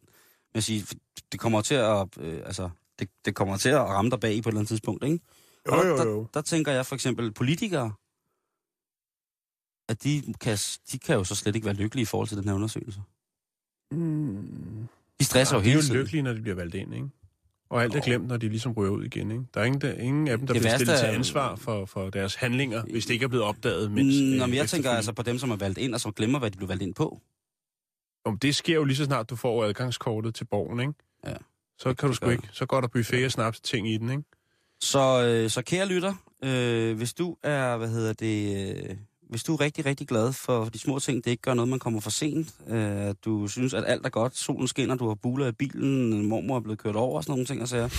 med 0.54 0.58
at 0.58 0.64
sige, 0.64 0.86
det 1.32 1.40
kommer 1.40 1.60
til 1.60 1.74
at, 1.74 2.06
øh, 2.18 2.40
altså, 2.46 2.70
det, 2.98 3.08
det 3.24 3.34
kommer 3.34 3.56
til 3.56 3.68
at 3.68 3.80
ramme 3.80 4.10
dig 4.10 4.20
bag 4.20 4.34
i 4.34 4.42
på 4.42 4.48
et 4.48 4.50
eller 4.52 4.60
andet 4.60 4.68
tidspunkt, 4.68 5.04
ikke? 5.04 5.20
Jo, 5.68 5.72
Og 5.72 5.86
jo, 5.86 5.96
der, 5.96 6.06
jo. 6.06 6.20
Der, 6.20 6.26
der 6.34 6.40
tænker 6.42 6.72
jeg 6.72 6.86
for 6.86 6.94
eksempel 6.94 7.32
politikere, 7.32 7.92
at 9.88 10.02
de 10.04 10.34
kan, 10.40 10.58
de 10.92 10.98
kan 10.98 11.14
jo 11.16 11.24
så 11.24 11.34
slet 11.34 11.54
ikke 11.54 11.64
være 11.64 11.74
lykkelige 11.74 12.02
i 12.02 12.06
forhold 12.06 12.28
til 12.28 12.36
den 12.36 12.44
her 12.48 12.54
undersøgelse. 12.54 13.00
Mm. 13.92 14.88
De 15.20 15.24
stresser 15.24 15.56
Ja, 15.56 15.60
jo 15.60 15.64
de 15.64 15.68
er 15.68 15.70
hele 15.70 15.76
jo 15.76 15.82
tiden. 15.82 15.96
lykkelige, 15.96 16.22
når 16.22 16.32
de 16.32 16.40
bliver 16.42 16.54
valgt 16.54 16.74
ind, 16.74 16.94
ikke? 16.94 17.08
Og 17.70 17.82
alt 17.82 17.94
er 17.94 18.00
glemt, 18.00 18.28
når 18.28 18.36
de 18.36 18.48
ligesom 18.48 18.72
ryger 18.72 18.90
ud 18.90 19.04
igen, 19.04 19.30
ikke? 19.30 19.44
Der 19.54 19.60
er 19.60 19.64
ingen, 19.64 19.80
der, 19.80 19.92
ingen 19.92 20.28
af 20.28 20.38
dem, 20.38 20.46
der 20.46 20.52
Det 20.52 20.62
bliver 20.62 20.76
stillet 20.76 20.98
til 20.98 21.06
ansvar 21.06 21.56
for, 21.56 21.86
for 21.86 22.10
deres 22.10 22.34
handlinger, 22.34 22.82
hvis 22.82 23.06
det 23.06 23.14
ikke 23.14 23.24
er 23.24 23.28
blevet 23.28 23.44
opdaget, 23.46 23.90
mens... 23.90 24.14
Øh, 24.20 24.38
Nå, 24.38 24.46
men 24.46 24.54
jeg 24.54 24.68
tænker 24.68 24.90
altså 24.90 25.12
på 25.12 25.22
dem, 25.22 25.38
som 25.38 25.50
er 25.50 25.56
valgt 25.56 25.78
ind, 25.78 25.94
og 25.94 26.00
som 26.00 26.12
glemmer, 26.12 26.38
hvad 26.38 26.50
de 26.50 26.56
blev 26.56 26.68
valgt 26.68 26.82
ind 26.82 26.94
på. 26.94 27.20
Om 28.24 28.38
det 28.38 28.56
sker 28.56 28.74
jo 28.74 28.84
lige 28.84 28.96
så 28.96 29.04
snart, 29.04 29.30
du 29.30 29.36
får 29.36 29.64
adgangskortet 29.64 30.34
til 30.34 30.44
borgen, 30.44 30.80
ikke? 30.80 30.92
Ja. 31.26 31.34
Så 31.78 31.94
kan 31.94 32.08
du 32.08 32.14
sgu 32.14 32.30
ikke. 32.30 32.48
Så 32.52 32.66
går 32.66 32.80
der 32.80 32.88
buffet 32.88 33.24
og 33.24 33.32
snaps 33.32 33.60
ting 33.60 33.90
i 33.90 33.96
den, 33.96 34.10
ikke? 34.10 34.22
Så, 34.80 35.22
øh, 35.26 35.50
så 35.50 35.62
kære 35.62 35.86
lytter, 35.86 36.14
øh, 36.44 36.96
hvis 36.96 37.14
du 37.14 37.36
er, 37.42 37.76
hvad 37.76 37.88
hedder 37.88 38.12
det, 38.12 38.76
øh, 38.76 38.96
hvis 39.30 39.42
du 39.44 39.54
er 39.54 39.60
rigtig, 39.60 39.86
rigtig 39.86 40.08
glad 40.08 40.32
for 40.32 40.64
de 40.64 40.78
små 40.78 40.98
ting, 40.98 41.24
det 41.24 41.30
ikke 41.30 41.42
gør 41.42 41.54
noget, 41.54 41.68
man 41.68 41.78
kommer 41.78 42.00
for 42.00 42.10
sent, 42.10 42.54
øh, 42.68 43.14
du 43.24 43.48
synes, 43.48 43.74
at 43.74 43.84
alt 43.86 44.06
er 44.06 44.10
godt, 44.10 44.36
solen 44.36 44.68
skinner, 44.68 44.94
du 44.94 45.08
har 45.08 45.14
buler 45.14 45.46
i 45.46 45.52
bilen, 45.52 46.26
mormor 46.26 46.56
er 46.56 46.60
blevet 46.60 46.78
kørt 46.78 46.96
over 46.96 47.16
og 47.16 47.24
sådan 47.24 47.32
nogle 47.32 47.46
ting, 47.46 47.62
og 47.62 47.68
så, 47.68 47.94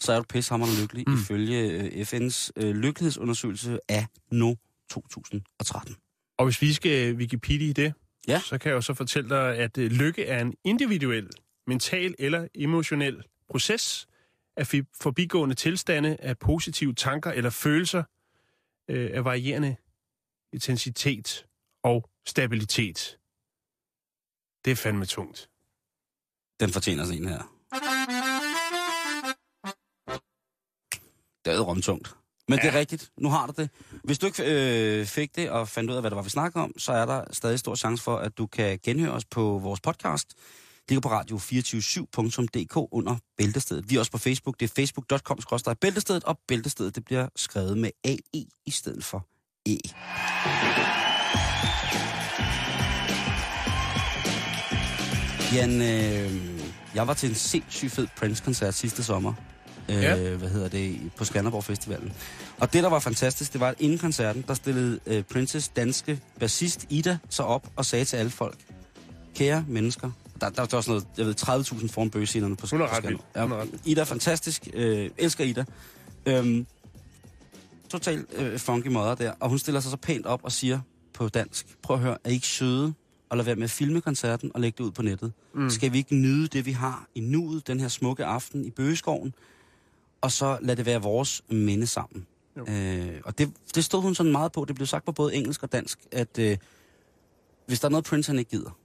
så 0.00 0.12
er 0.12 0.18
du 0.18 0.24
pissehammerende 0.28 0.80
lykkelig, 0.80 1.04
mm. 1.08 1.14
ifølge 1.14 1.70
øh, 1.70 2.06
FN's 2.06 2.50
øh, 2.56 2.74
lykkelighedsundersøgelse 2.76 3.78
af 3.88 4.06
nu 4.32 4.56
2013. 4.90 5.96
Og 6.38 6.44
hvis 6.44 6.62
vi 6.62 6.72
skal 6.72 7.14
Wikipedia 7.14 7.68
i 7.68 7.72
det, 7.72 7.92
Ja. 8.28 8.40
så 8.44 8.58
kan 8.58 8.68
jeg 8.68 8.76
jo 8.76 8.80
så 8.80 8.94
fortælle 8.94 9.28
dig, 9.30 9.56
at 9.56 9.78
øh, 9.78 9.90
lykke 9.90 10.24
er 10.24 10.40
en 10.40 10.54
individuel, 10.64 11.28
mental 11.66 12.14
eller 12.18 12.48
emotionel 12.54 13.22
proces 13.50 14.06
af 14.56 14.66
forbigående 15.00 15.54
tilstande 15.54 16.16
af 16.20 16.38
positive 16.38 16.94
tanker 16.94 17.30
eller 17.30 17.50
følelser 17.50 18.02
øh, 18.90 19.10
af 19.14 19.24
varierende 19.24 19.76
intensitet 20.52 21.46
og 21.82 22.10
stabilitet. 22.26 23.18
Det 24.64 24.70
er 24.70 24.76
fandme 24.76 25.06
tungt. 25.06 25.50
Den 26.60 26.70
fortjener 26.70 27.04
sådan 27.04 27.22
en 27.22 27.28
her. 27.28 27.42
Det 31.44 31.54
er 31.54 31.60
rumtungt. 31.60 32.16
Men 32.48 32.58
ja. 32.58 32.62
det 32.62 32.74
er 32.74 32.78
rigtigt. 32.78 33.10
Nu 33.16 33.28
har 33.28 33.46
du 33.46 33.52
det. 33.56 33.70
Hvis 34.04 34.18
du 34.18 34.26
ikke 34.26 34.42
øh, 34.46 35.06
fik 35.06 35.36
det 35.36 35.50
og 35.50 35.68
fandt 35.68 35.90
ud 35.90 35.96
af, 35.96 36.02
hvad 36.02 36.10
det 36.10 36.16
var, 36.16 36.22
vi 36.22 36.30
snakkede 36.30 36.64
om, 36.64 36.78
så 36.78 36.92
er 36.92 37.06
der 37.06 37.24
stadig 37.32 37.58
stor 37.58 37.74
chance 37.74 38.02
for, 38.04 38.16
at 38.16 38.38
du 38.38 38.46
kan 38.46 38.78
genhøre 38.82 39.12
os 39.12 39.24
på 39.24 39.58
vores 39.58 39.80
podcast. 39.80 40.28
Det 40.28 40.90
ligger 40.90 41.08
på 41.08 41.14
radio247.dk 41.20 42.88
under 42.92 43.16
Bæltestedet. 43.36 43.90
Vi 43.90 43.96
er 43.96 43.98
også 43.98 44.12
på 44.12 44.18
Facebook. 44.18 44.60
Det 44.60 44.70
er 44.70 44.74
facebook.com-bæltestedet, 44.74 46.24
og 46.24 46.38
Bæltestedet 46.48 46.94
det 46.94 47.04
bliver 47.04 47.28
skrevet 47.36 47.78
med 47.78 47.90
AE 48.04 48.46
i 48.66 48.70
stedet 48.70 49.04
for 49.04 49.29
E. 49.66 49.76
Jan, 55.54 55.82
øh, 55.82 56.40
jeg 56.94 57.06
var 57.06 57.14
til 57.14 57.28
en 57.28 57.34
sindssygt 57.34 57.92
fed 57.92 58.06
Prince-koncert 58.16 58.74
sidste 58.74 59.02
sommer. 59.02 59.32
Øh, 59.88 59.96
Ja. 60.02 60.34
Hvad 60.36 60.48
hedder 60.48 60.68
det? 60.68 60.98
På 61.16 61.24
Skanderborg 61.24 61.64
Festivalen. 61.64 62.12
Og 62.58 62.72
det, 62.72 62.82
der 62.82 62.88
var 62.88 62.98
fantastisk, 62.98 63.52
det 63.52 63.60
var, 63.60 63.68
at 63.68 63.74
inden 63.78 63.98
koncerten, 63.98 64.44
der 64.48 64.54
stillede 64.54 65.00
øh, 65.06 65.22
Princes 65.22 65.68
danske 65.68 66.20
bassist 66.40 66.86
Ida 66.88 67.18
sig 67.30 67.44
op 67.44 67.68
og 67.76 67.84
sagde 67.86 68.04
til 68.04 68.16
alle 68.16 68.30
folk, 68.30 68.58
kære 69.34 69.64
mennesker, 69.68 70.10
der, 70.40 70.48
der, 70.48 70.64
der 70.64 70.76
var 70.76 70.80
sådan 70.82 70.90
noget, 70.92 71.06
jeg 71.18 71.26
ved, 71.26 71.34
30.000 71.84 71.92
foran 71.92 72.10
bøgescenerne 72.10 72.56
på, 72.56 72.60
på 72.60 72.66
Skanderborg. 72.66 73.02
vild. 73.08 73.18
Hun 73.36 73.52
er 73.52 73.56
ret 73.56 73.68
Ja, 73.84 73.90
Ida 73.90 74.00
er 74.00 74.04
fantastisk. 74.04 74.68
Øh, 74.74 75.10
elsker 75.18 75.44
Ida. 75.44 75.64
Øhm, 76.26 76.66
total 77.90 78.26
øh, 78.32 78.58
funky 78.58 78.88
mother 78.88 79.14
der. 79.14 79.32
Og 79.40 79.48
hun 79.48 79.58
stiller 79.58 79.80
sig 79.80 79.90
så 79.90 79.96
pænt 79.96 80.26
op 80.26 80.44
og 80.44 80.52
siger 80.52 80.80
på 81.12 81.28
dansk, 81.28 81.82
prøv 81.82 81.96
at 81.96 82.02
høre, 82.02 82.18
er 82.24 82.30
I 82.30 82.32
ikke 82.32 82.46
søde? 82.46 82.94
Og 83.28 83.36
lad 83.36 83.44
være 83.44 83.56
med 83.56 83.64
at 83.64 83.70
filme 83.70 84.00
koncerten 84.00 84.50
og 84.54 84.60
lægge 84.60 84.76
det 84.78 84.84
ud 84.84 84.90
på 84.90 85.02
nettet. 85.02 85.32
Mm. 85.54 85.70
Skal 85.70 85.92
vi 85.92 85.98
ikke 85.98 86.14
nyde 86.14 86.46
det, 86.46 86.66
vi 86.66 86.72
har 86.72 87.06
i 87.14 87.20
nuet, 87.20 87.66
den 87.66 87.80
her 87.80 87.88
smukke 87.88 88.24
aften 88.24 88.64
i 88.64 88.70
Bøgeskoven? 88.70 89.34
Og 90.20 90.32
så 90.32 90.58
lad 90.62 90.76
det 90.76 90.86
være 90.86 91.02
vores 91.02 91.42
minde 91.50 91.86
sammen. 91.86 92.26
Øh, 92.68 93.20
og 93.24 93.38
det, 93.38 93.52
det 93.74 93.84
stod 93.84 94.02
hun 94.02 94.14
sådan 94.14 94.32
meget 94.32 94.52
på. 94.52 94.64
Det 94.64 94.74
blev 94.74 94.86
sagt 94.86 95.04
på 95.04 95.12
både 95.12 95.34
engelsk 95.34 95.62
og 95.62 95.72
dansk, 95.72 95.98
at 96.12 96.38
øh, 96.38 96.56
hvis 97.66 97.80
der 97.80 97.88
er 97.88 97.90
noget, 97.90 98.04
Prince 98.04 98.30
han 98.30 98.38
ikke 98.38 98.50
gider, 98.50 98.78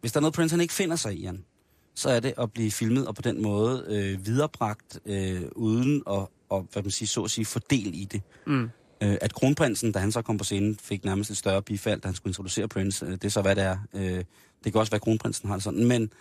hvis 0.00 0.12
der 0.12 0.18
er 0.18 0.20
noget, 0.20 0.34
Prince 0.34 0.52
han 0.52 0.60
ikke 0.60 0.74
finder 0.74 0.96
sig 0.96 1.14
i, 1.14 1.22
Jan, 1.22 1.44
så 1.94 2.10
er 2.10 2.20
det 2.20 2.34
at 2.38 2.52
blive 2.52 2.70
filmet 2.70 3.06
og 3.06 3.14
på 3.14 3.22
den 3.22 3.42
måde 3.42 3.84
øh, 3.88 4.26
viderebragt, 4.26 5.00
øh, 5.06 5.42
uden 5.52 6.02
at, 6.10 6.26
og, 6.48 6.66
hvad 6.72 6.82
man 6.82 6.90
siger, 6.90 7.06
så 7.06 7.22
at 7.22 7.30
sige, 7.30 7.44
fordel 7.44 7.94
i 7.94 8.04
det. 8.04 8.22
Mm. 8.46 8.70
Øh, 9.00 9.16
at 9.20 9.34
kronprinsen, 9.34 9.92
da 9.92 9.98
han 9.98 10.12
så 10.12 10.22
kom 10.22 10.38
på 10.38 10.44
scenen, 10.44 10.76
fik 10.76 11.04
nærmest 11.04 11.30
et 11.30 11.36
større 11.36 11.62
bifald, 11.62 12.00
da 12.00 12.08
han 12.08 12.14
skulle 12.14 12.30
introducere 12.30 12.68
Prince. 12.68 13.06
Øh, 13.06 13.12
det 13.12 13.24
er 13.24 13.28
så, 13.28 13.42
hvad 13.42 13.56
det 13.56 13.64
er. 13.64 13.78
Øh, 13.94 14.24
det 14.64 14.72
kan 14.72 14.74
også 14.74 14.90
være, 14.90 14.96
at 14.96 15.02
kronprinsen 15.02 15.48
har 15.48 15.56
det 15.56 15.64
sådan. 15.64 15.84
Men, 15.84 16.12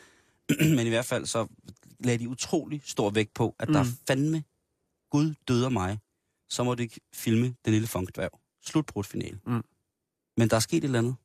men 0.76 0.88
i 0.88 0.90
hvert 0.90 1.06
fald 1.06 1.26
så 1.26 1.48
lagde 2.00 2.20
de 2.24 2.30
utrolig 2.30 2.82
stor 2.86 3.10
vægt 3.10 3.34
på, 3.34 3.56
at 3.60 3.68
mm. 3.68 3.74
der 3.74 3.80
er 3.80 3.86
fandme 4.08 4.44
Gud 5.14 5.34
døder 5.48 5.70
mig, 5.70 6.00
så 6.50 6.64
må 6.64 6.76
du 6.76 6.82
ikke 6.82 7.00
filme 7.14 7.56
den 7.66 7.74
lille 7.74 7.88
funkdværg. 7.88 8.40
Slutbrudt 8.66 9.08
finale. 9.08 9.40
Mm. 9.48 9.64
Men 10.38 10.50
der 10.50 10.56
er 10.56 10.60
sket 10.60 10.78
et 10.78 10.84
eller 10.84 11.00
andet. 11.00 11.16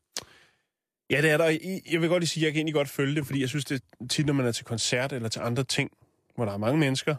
Ja, 1.10 1.22
det 1.22 1.30
er 1.30 1.36
der. 1.36 1.58
Jeg 1.92 2.00
vil 2.00 2.08
godt 2.08 2.20
lige 2.20 2.28
sige, 2.28 2.42
at 2.42 2.44
jeg 2.44 2.52
kan 2.52 2.58
egentlig 2.58 2.74
godt 2.74 2.88
følge 2.88 3.14
det, 3.14 3.26
fordi 3.26 3.40
jeg 3.40 3.48
synes, 3.48 3.64
det 3.64 3.82
er 4.00 4.06
tit, 4.06 4.26
når 4.26 4.32
man 4.32 4.46
er 4.46 4.52
til 4.52 4.64
koncert 4.64 5.12
eller 5.12 5.28
til 5.28 5.40
andre 5.40 5.64
ting, 5.64 5.90
hvor 6.36 6.44
der 6.44 6.52
er 6.52 6.58
mange 6.58 6.78
mennesker, 6.78 7.14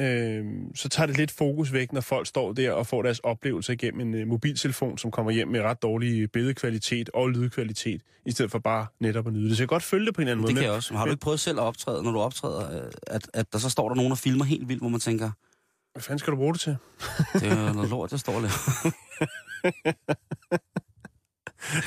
øh, 0.00 0.44
så 0.74 0.88
tager 0.88 1.06
det 1.06 1.16
lidt 1.16 1.30
fokus 1.30 1.72
væk, 1.72 1.92
når 1.92 2.00
folk 2.00 2.26
står 2.26 2.52
der 2.52 2.72
og 2.72 2.86
får 2.86 3.02
deres 3.02 3.18
oplevelser 3.18 3.72
igennem 3.72 4.00
en 4.00 4.14
øh, 4.14 4.26
mobiltelefon, 4.26 4.98
som 4.98 5.10
kommer 5.10 5.32
hjem 5.32 5.48
med 5.48 5.60
ret 5.60 5.82
dårlig 5.82 6.30
billedkvalitet 6.32 7.10
og 7.14 7.28
lydkvalitet, 7.28 8.02
i 8.26 8.30
stedet 8.30 8.50
for 8.50 8.58
bare 8.58 8.86
netop 9.00 9.26
at 9.26 9.32
nyde 9.32 9.48
det. 9.48 9.56
Så 9.56 9.62
jeg 9.62 9.68
kan 9.68 9.74
godt 9.74 9.82
følge 9.82 10.06
det 10.06 10.14
på 10.14 10.20
en 10.20 10.28
eller 10.28 10.32
anden 10.32 10.46
Det 10.46 10.54
måde. 10.54 10.62
kan 10.62 10.68
jeg 10.68 10.76
også. 10.76 10.92
Men 10.92 10.98
har 10.98 11.04
du 11.04 11.10
ikke 11.10 11.20
prøvet 11.20 11.40
selv 11.40 11.58
at 11.58 11.62
optræde, 11.64 12.02
når 12.02 12.10
du 12.10 12.20
optræder, 12.20 12.84
øh, 12.86 12.92
at, 13.06 13.30
at 13.34 13.52
der 13.52 13.58
så 13.58 13.70
står 13.70 13.88
der 13.88 13.94
nogen 13.96 14.12
og 14.12 14.18
filmer 14.18 14.44
helt 14.44 14.68
vildt, 14.68 14.82
hvor 14.82 14.88
man 14.88 15.00
tænker, 15.00 15.30
Hvad 15.92 16.02
fanden 16.02 16.18
skal 16.18 16.30
du 16.30 16.36
bruge 16.36 16.52
det 16.52 16.60
til? 16.60 16.76
det 17.34 17.42
er 17.48 17.72
noget 17.72 17.90
lort, 17.90 18.10
jeg 18.12 18.20
står 18.20 18.32
laver. 18.32 18.94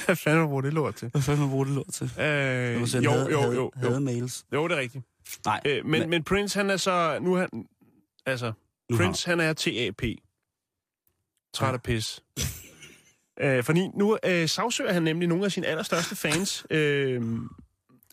Hvad 0.06 0.16
fanden 0.16 0.42
du 0.42 0.48
bruge 0.48 0.64
det 0.64 0.74
lort 0.74 0.96
til? 0.96 1.10
Hvad 1.10 1.22
fanden 1.22 1.50
bruger 1.50 1.66
det 1.66 1.74
lort 1.74 1.94
til? 1.94 2.12
Øh, 2.20 2.82
jo, 3.06 3.12
had, 3.12 3.30
jo, 3.30 3.52
jo, 3.52 3.72
Havde 3.76 3.94
jo. 3.94 4.00
mails. 4.00 4.46
Jo, 4.54 4.68
det 4.68 4.76
er 4.78 4.80
rigtigt. 4.80 5.06
Nej, 5.46 5.62
Øh, 5.66 5.86
men, 5.86 6.10
men 6.10 6.24
Prince, 6.24 6.60
han 6.60 6.70
er 6.70 6.78
så... 6.78 7.20
Nu 7.22 7.36
han... 7.36 7.50
Altså, 8.26 8.52
Nu 8.90 8.98
Prince, 8.98 9.30
han 9.30 9.40
er 9.40 9.54
TAP. 9.54 10.02
Træt 11.54 11.74
af 11.74 11.82
pis. 11.84 12.24
Øh, 13.40 13.64
fordi 13.64 13.88
nu 13.88 14.18
øh, 14.26 14.50
sagsøger 14.50 14.94
han 14.94 15.04
nemlig 15.04 15.28
nogle 15.30 15.46
af 15.46 15.52
sine 15.52 15.68
allerstørste 15.68 16.16
fans. 16.16 16.66
Øh, 16.70 17.22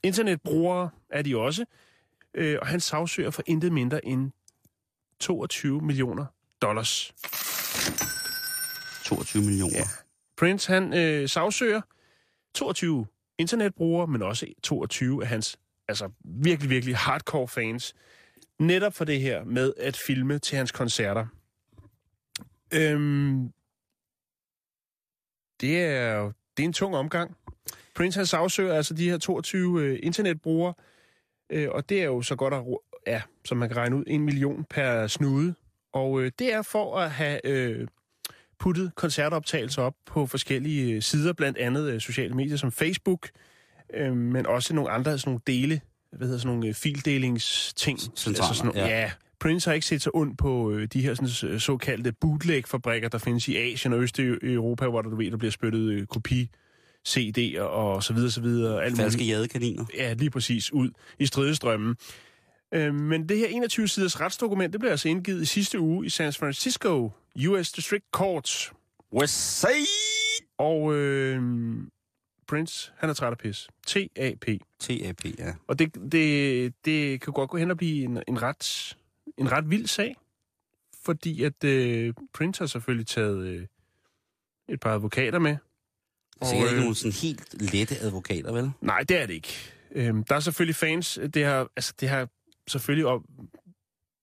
internetbrugere 0.03 0.91
er 1.11 1.23
de 1.23 1.37
også. 1.37 1.65
Øh, 2.35 2.59
og 2.61 2.67
han 2.67 2.81
sagsøger 2.81 3.31
for 3.31 3.43
intet 3.47 3.73
mindre 3.73 4.07
end 4.07 4.31
22 5.21 5.81
millioner 5.81 6.27
dollars. 6.63 7.13
22 9.05 9.43
millioner. 9.43 9.77
Ja. 9.77 9.85
Prince, 10.43 10.73
han 10.73 10.95
øh, 10.95 11.29
sagsøger 11.29 11.81
22 12.55 13.07
internetbrugere, 13.39 14.07
men 14.07 14.23
også 14.23 14.47
22 14.63 15.23
af 15.23 15.29
hans 15.29 15.59
altså 15.89 16.11
virkelig, 16.25 16.71
virkelig 16.71 16.97
hardcore 16.97 17.49
fans. 17.49 17.95
Netop 18.59 18.95
for 18.95 19.05
det 19.05 19.21
her 19.21 19.45
med 19.45 19.73
at 19.77 19.97
filme 19.97 20.39
til 20.39 20.57
hans 20.57 20.73
koncerter. 20.73 21.27
Øhm, 22.75 23.53
det 25.61 25.83
er 25.83 26.15
jo 26.15 26.33
det 26.57 26.63
er 26.63 26.67
en 26.67 26.73
tung 26.73 26.97
omgang. 26.97 27.37
Prince 27.95 28.19
han 28.19 28.27
sagsøger 28.27 28.75
altså 28.75 28.95
de 28.95 29.11
her 29.11 29.19
22 29.19 29.83
øh, 29.83 29.99
internetbrugere, 30.03 30.75
øh, 31.51 31.69
og 31.71 31.89
det 31.89 32.01
er 32.03 32.07
jo 32.07 32.23
så 32.23 32.37
godt 32.37 32.55
at, 32.55 32.65
ja, 33.07 33.23
som 33.45 33.59
man 33.59 33.69
kan 33.69 33.77
regne 33.77 33.97
ud, 33.97 34.05
en 34.07 34.23
million 34.23 34.65
per 34.65 35.07
snude. 35.07 35.55
Og 35.93 36.23
øh, 36.23 36.33
det 36.39 36.53
er 36.53 36.63
for 36.63 36.97
at 36.99 37.11
have 37.11 37.47
øh, 37.47 37.89
puttet 38.63 38.93
koncertoptagelser 38.97 39.83
op 39.83 39.95
på 40.07 40.27
forskellige 40.27 40.95
øh, 40.95 41.03
sider, 41.03 41.33
blandt 41.33 41.59
andet 41.59 41.93
øh, 41.93 42.01
sociale 42.01 42.35
medier 42.35 42.57
som 42.57 42.73
Facebook, 42.73 43.29
øh, 43.95 44.17
men 44.17 44.47
også 44.47 44.75
nogle 44.75 44.91
andre 44.91 45.19
sådan 45.19 45.31
nogle 45.31 45.41
dele, 45.47 45.81
hvad 46.13 46.27
hedder 46.27 46.41
sådan 46.41 46.55
nogle 46.57 46.69
øh, 46.69 46.75
fildelingsting. 46.75 47.99
Centraler, 48.17 48.55
sådan, 48.55 48.67
nogle- 48.75 48.89
ja. 48.89 49.01
ja. 49.01 49.11
Prince 49.41 49.71
har 49.71 49.75
ikke 49.75 49.87
set 49.87 50.03
sig 50.03 50.15
ondt 50.15 50.39
på 50.39 50.71
øh, 50.71 50.89
de 50.93 51.03
her 51.03 51.15
sådan, 51.15 51.29
så- 51.29 51.59
såkaldte 51.59 52.13
bootleg-fabrikker, 52.13 53.09
der 53.09 53.19
findes 53.19 53.49
i 53.49 53.57
Asien 53.57 53.93
og 53.93 54.01
Østeuropa, 54.03 54.87
hvor 54.89 55.03
der, 55.03 55.11
du 55.11 55.17
ved, 55.17 55.31
der 55.31 55.37
bliver 55.37 55.51
spyttet 55.53 55.81
øh, 55.93 56.07
kopi 56.07 56.49
CD'er 57.09 57.61
og 57.61 58.03
så 58.03 58.13
videre, 58.15 58.31
så 58.31 58.41
videre. 58.41 58.85
Alt 58.85 58.97
Falske 58.97 59.19
muligt. 59.19 59.31
jadekaniner. 59.33 59.85
Ja, 59.97 60.13
lige 60.13 60.31
præcis 60.31 60.73
ud 60.73 60.91
i 61.19 61.27
stridestrømmen. 61.27 61.97
Øh, 62.73 62.95
men 62.95 63.29
det 63.29 63.39
her 63.39 63.49
21-siders 63.49 64.21
retsdokument, 64.21 64.73
det 64.73 64.81
blev 64.81 64.91
altså 64.91 65.09
indgivet 65.09 65.43
i 65.43 65.47
sidste 65.47 65.81
uge 65.81 66.07
i 66.07 66.09
San 66.09 66.33
Francisco 66.33 67.11
US 67.49 67.73
District 67.73 68.05
Court. 68.13 68.73
Side! 69.27 69.87
Og 70.59 70.95
øh, 70.95 71.43
Prince, 72.47 72.93
han 72.97 73.11
er 73.11 73.15
træt 73.15 73.31
af 73.31 73.39
pis. 73.39 73.69
T-A-P. 73.87 74.47
TAP, 74.81 75.25
ja. 75.39 75.55
Og 75.67 75.79
det, 75.79 75.95
det, 76.13 76.75
det 76.85 77.21
kan 77.21 77.33
godt 77.33 77.51
gå 77.51 77.57
hen 77.57 77.71
og 77.71 77.77
blive 77.77 78.05
en, 78.05 78.23
en, 78.29 78.43
ret, 78.43 78.97
en 79.39 79.53
ret 79.53 79.71
vild 79.71 79.87
sag. 79.87 80.17
Fordi 81.05 81.45
at 81.45 81.65
øh, 81.65 82.15
Prince 82.33 82.61
har 82.61 82.67
selvfølgelig 82.67 83.07
taget 83.07 83.47
øh, 83.47 83.67
et 84.69 84.81
par 84.81 84.95
advokater 84.95 85.39
med. 85.39 85.57
Sikkert 86.43 86.65
ikke 86.65 86.77
øh, 86.77 86.81
nogen 86.81 86.95
sådan 86.95 87.13
helt 87.13 87.73
lette 87.73 87.99
advokater, 88.01 88.53
vel? 88.53 88.71
Nej, 88.81 89.01
det 89.01 89.23
er 89.23 89.27
det 89.27 89.35
ikke. 89.35 89.73
Øhm, 89.91 90.25
der 90.25 90.35
er 90.35 90.41
selvfølgelig 90.41 90.77
fans, 90.77 91.19
det 91.35 91.45
har, 91.45 91.69
altså, 91.77 91.95
det 92.01 92.09
har 92.09 92.29
selvfølgelig 92.69 93.07
op, 93.07 93.23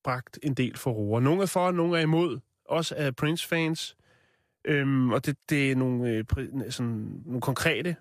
bragt 0.04 0.40
en 0.44 0.54
del 0.54 0.78
for 0.78 1.20
Nogle 1.20 1.42
er 1.42 1.46
for, 1.46 1.72
nogle 1.72 1.98
er 1.98 2.02
imod. 2.02 2.40
Også 2.66 2.96
af 2.96 3.16
Prince-fans. 3.16 3.98
Øhm, 4.66 5.12
og 5.12 5.26
det, 5.26 5.38
det 5.50 5.72
er 5.72 5.76
nogle, 5.76 6.10
øh, 6.10 6.26
sådan, 6.70 7.22
nogle 7.26 7.42
konkrete, 7.42 7.96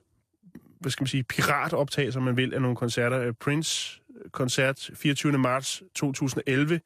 hvad 0.81 0.91
skal 0.91 1.03
man 1.03 1.09
sige, 1.09 1.25
piratoptagelser, 1.25 2.21
man 2.21 2.37
vil, 2.37 2.55
af 2.55 2.63
nogle 2.63 2.77
koncerter. 2.77 3.21
Øh, 3.21 3.35
Prince-koncert 3.35 4.91
24. 4.95 5.39
marts 5.39 5.83
2011 5.95 6.81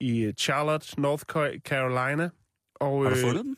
i 0.00 0.20
øh, 0.20 0.34
Charlotte, 0.34 1.00
North 1.00 1.22
Carolina. 1.58 2.30
Og, 2.74 3.02
Har 3.02 3.10
du 3.10 3.16
øh, 3.16 3.22
fundet 3.22 3.44
dem? 3.44 3.56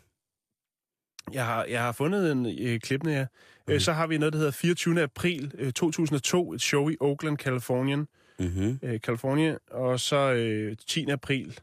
jeg 1.32 1.46
har, 1.46 1.64
jeg 1.64 1.82
har 1.82 1.92
fundet 1.92 2.32
en 2.32 2.46
øh, 2.46 2.80
klippene, 2.80 3.12
ja. 3.12 3.26
Mm. 3.66 3.72
Øh, 3.72 3.80
så 3.80 3.92
har 3.92 4.06
vi 4.06 4.18
noget, 4.18 4.32
der 4.32 4.38
hedder 4.38 4.52
24. 4.52 5.02
april 5.02 5.52
øh, 5.58 5.72
2002, 5.72 6.52
et 6.52 6.62
show 6.62 6.88
i 6.88 6.96
Oakland, 7.00 7.38
Californien, 7.38 8.08
Mhm. 8.40 8.78
øh, 8.82 9.00
California, 9.00 9.56
og 9.70 10.00
så 10.00 10.32
øh, 10.32 10.76
10. 10.86 11.10
april 11.10 11.58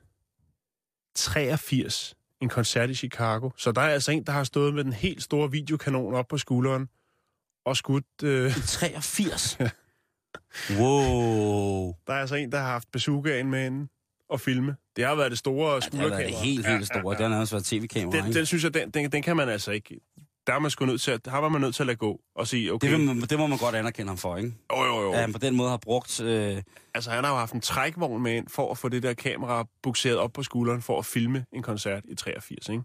83, 1.15 2.15
en 2.41 2.49
koncert 2.49 2.89
i 2.89 2.93
Chicago. 2.95 3.49
Så 3.57 3.71
der 3.71 3.81
er 3.81 3.89
altså 3.89 4.11
en, 4.11 4.23
der 4.23 4.31
har 4.31 4.43
stået 4.43 4.73
med 4.73 4.83
den 4.83 4.93
helt 4.93 5.23
store 5.23 5.51
videokanon 5.51 6.13
op 6.13 6.27
på 6.27 6.38
skulderen 6.38 6.89
og 7.65 7.77
skudt... 7.77 8.23
Øh, 8.23 8.51
83? 8.65 9.57
wow. 10.79 11.93
der 12.07 12.13
er 12.13 12.19
altså 12.19 12.35
en, 12.35 12.51
der 12.51 12.57
har 12.57 12.67
haft 12.67 12.91
bazookaen 12.91 13.49
med 13.49 13.65
inden 13.65 13.89
og 14.29 14.41
filme. 14.41 14.75
Det 14.95 15.05
har 15.05 15.15
været 15.15 15.31
det 15.31 15.39
store 15.39 15.65
Det 15.65 15.69
har 15.69 15.71
været 15.71 15.83
skulderkamera. 15.83 16.27
det 16.27 16.35
helt, 16.35 16.67
helt 16.67 16.85
store. 16.85 17.15
Det 17.15 17.21
har 17.21 17.29
nærmest 17.29 17.51
været 17.51 17.65
tv-kamera, 17.65 18.17
Den, 18.17 18.25
ikke? 18.27 18.38
den 18.39 18.45
synes 18.45 18.63
jeg, 18.63 18.73
den, 18.73 18.89
den, 18.89 19.11
den 19.11 19.21
kan 19.21 19.35
man 19.38 19.49
altså 19.49 19.71
ikke... 19.71 19.99
Der 20.47 20.53
er 20.53 20.60
man 20.60 20.71
sgu 20.71 20.86
nødt 20.86 21.01
til 21.01 21.12
at, 21.12 21.25
der 21.25 21.38
var 21.38 21.49
man 21.49 21.62
nødt 21.62 21.75
til 21.75 21.84
at 21.84 21.88
lade 21.88 21.97
gå 21.97 22.19
og 22.36 22.47
sige, 22.47 22.73
okay, 22.73 22.91
Det, 22.91 22.99
vil 22.99 23.29
det 23.29 23.39
må 23.39 23.47
man 23.47 23.58
godt 23.58 23.75
anerkende 23.75 24.08
ham 24.10 24.17
for, 24.17 24.38
ikke? 24.38 24.53
jo, 24.71 24.84
jo, 24.84 25.01
jo. 25.01 25.12
At 25.12 25.19
han 25.19 25.34
på 25.34 25.39
den 25.39 25.55
måde 25.55 25.69
har 25.69 25.77
brugt... 25.77 26.21
Øh, 26.21 26.62
Altså, 26.93 27.12
han 27.12 27.23
har 27.23 27.31
jo 27.31 27.38
haft 27.38 27.53
en 27.53 27.62
trækvogn 27.62 28.23
med 28.23 28.36
ind 28.36 28.47
for 28.49 28.71
at 28.71 28.77
få 28.77 28.89
det 28.89 29.03
der 29.03 29.13
kamera 29.13 29.65
bukseret 29.84 30.17
op 30.17 30.34
på 30.34 30.43
skulderen 30.43 30.81
for 30.81 30.99
at 30.99 31.05
filme 31.05 31.45
en 31.53 31.63
koncert 31.63 32.03
i 32.08 32.15
83, 32.15 32.69
ikke? 32.69 32.84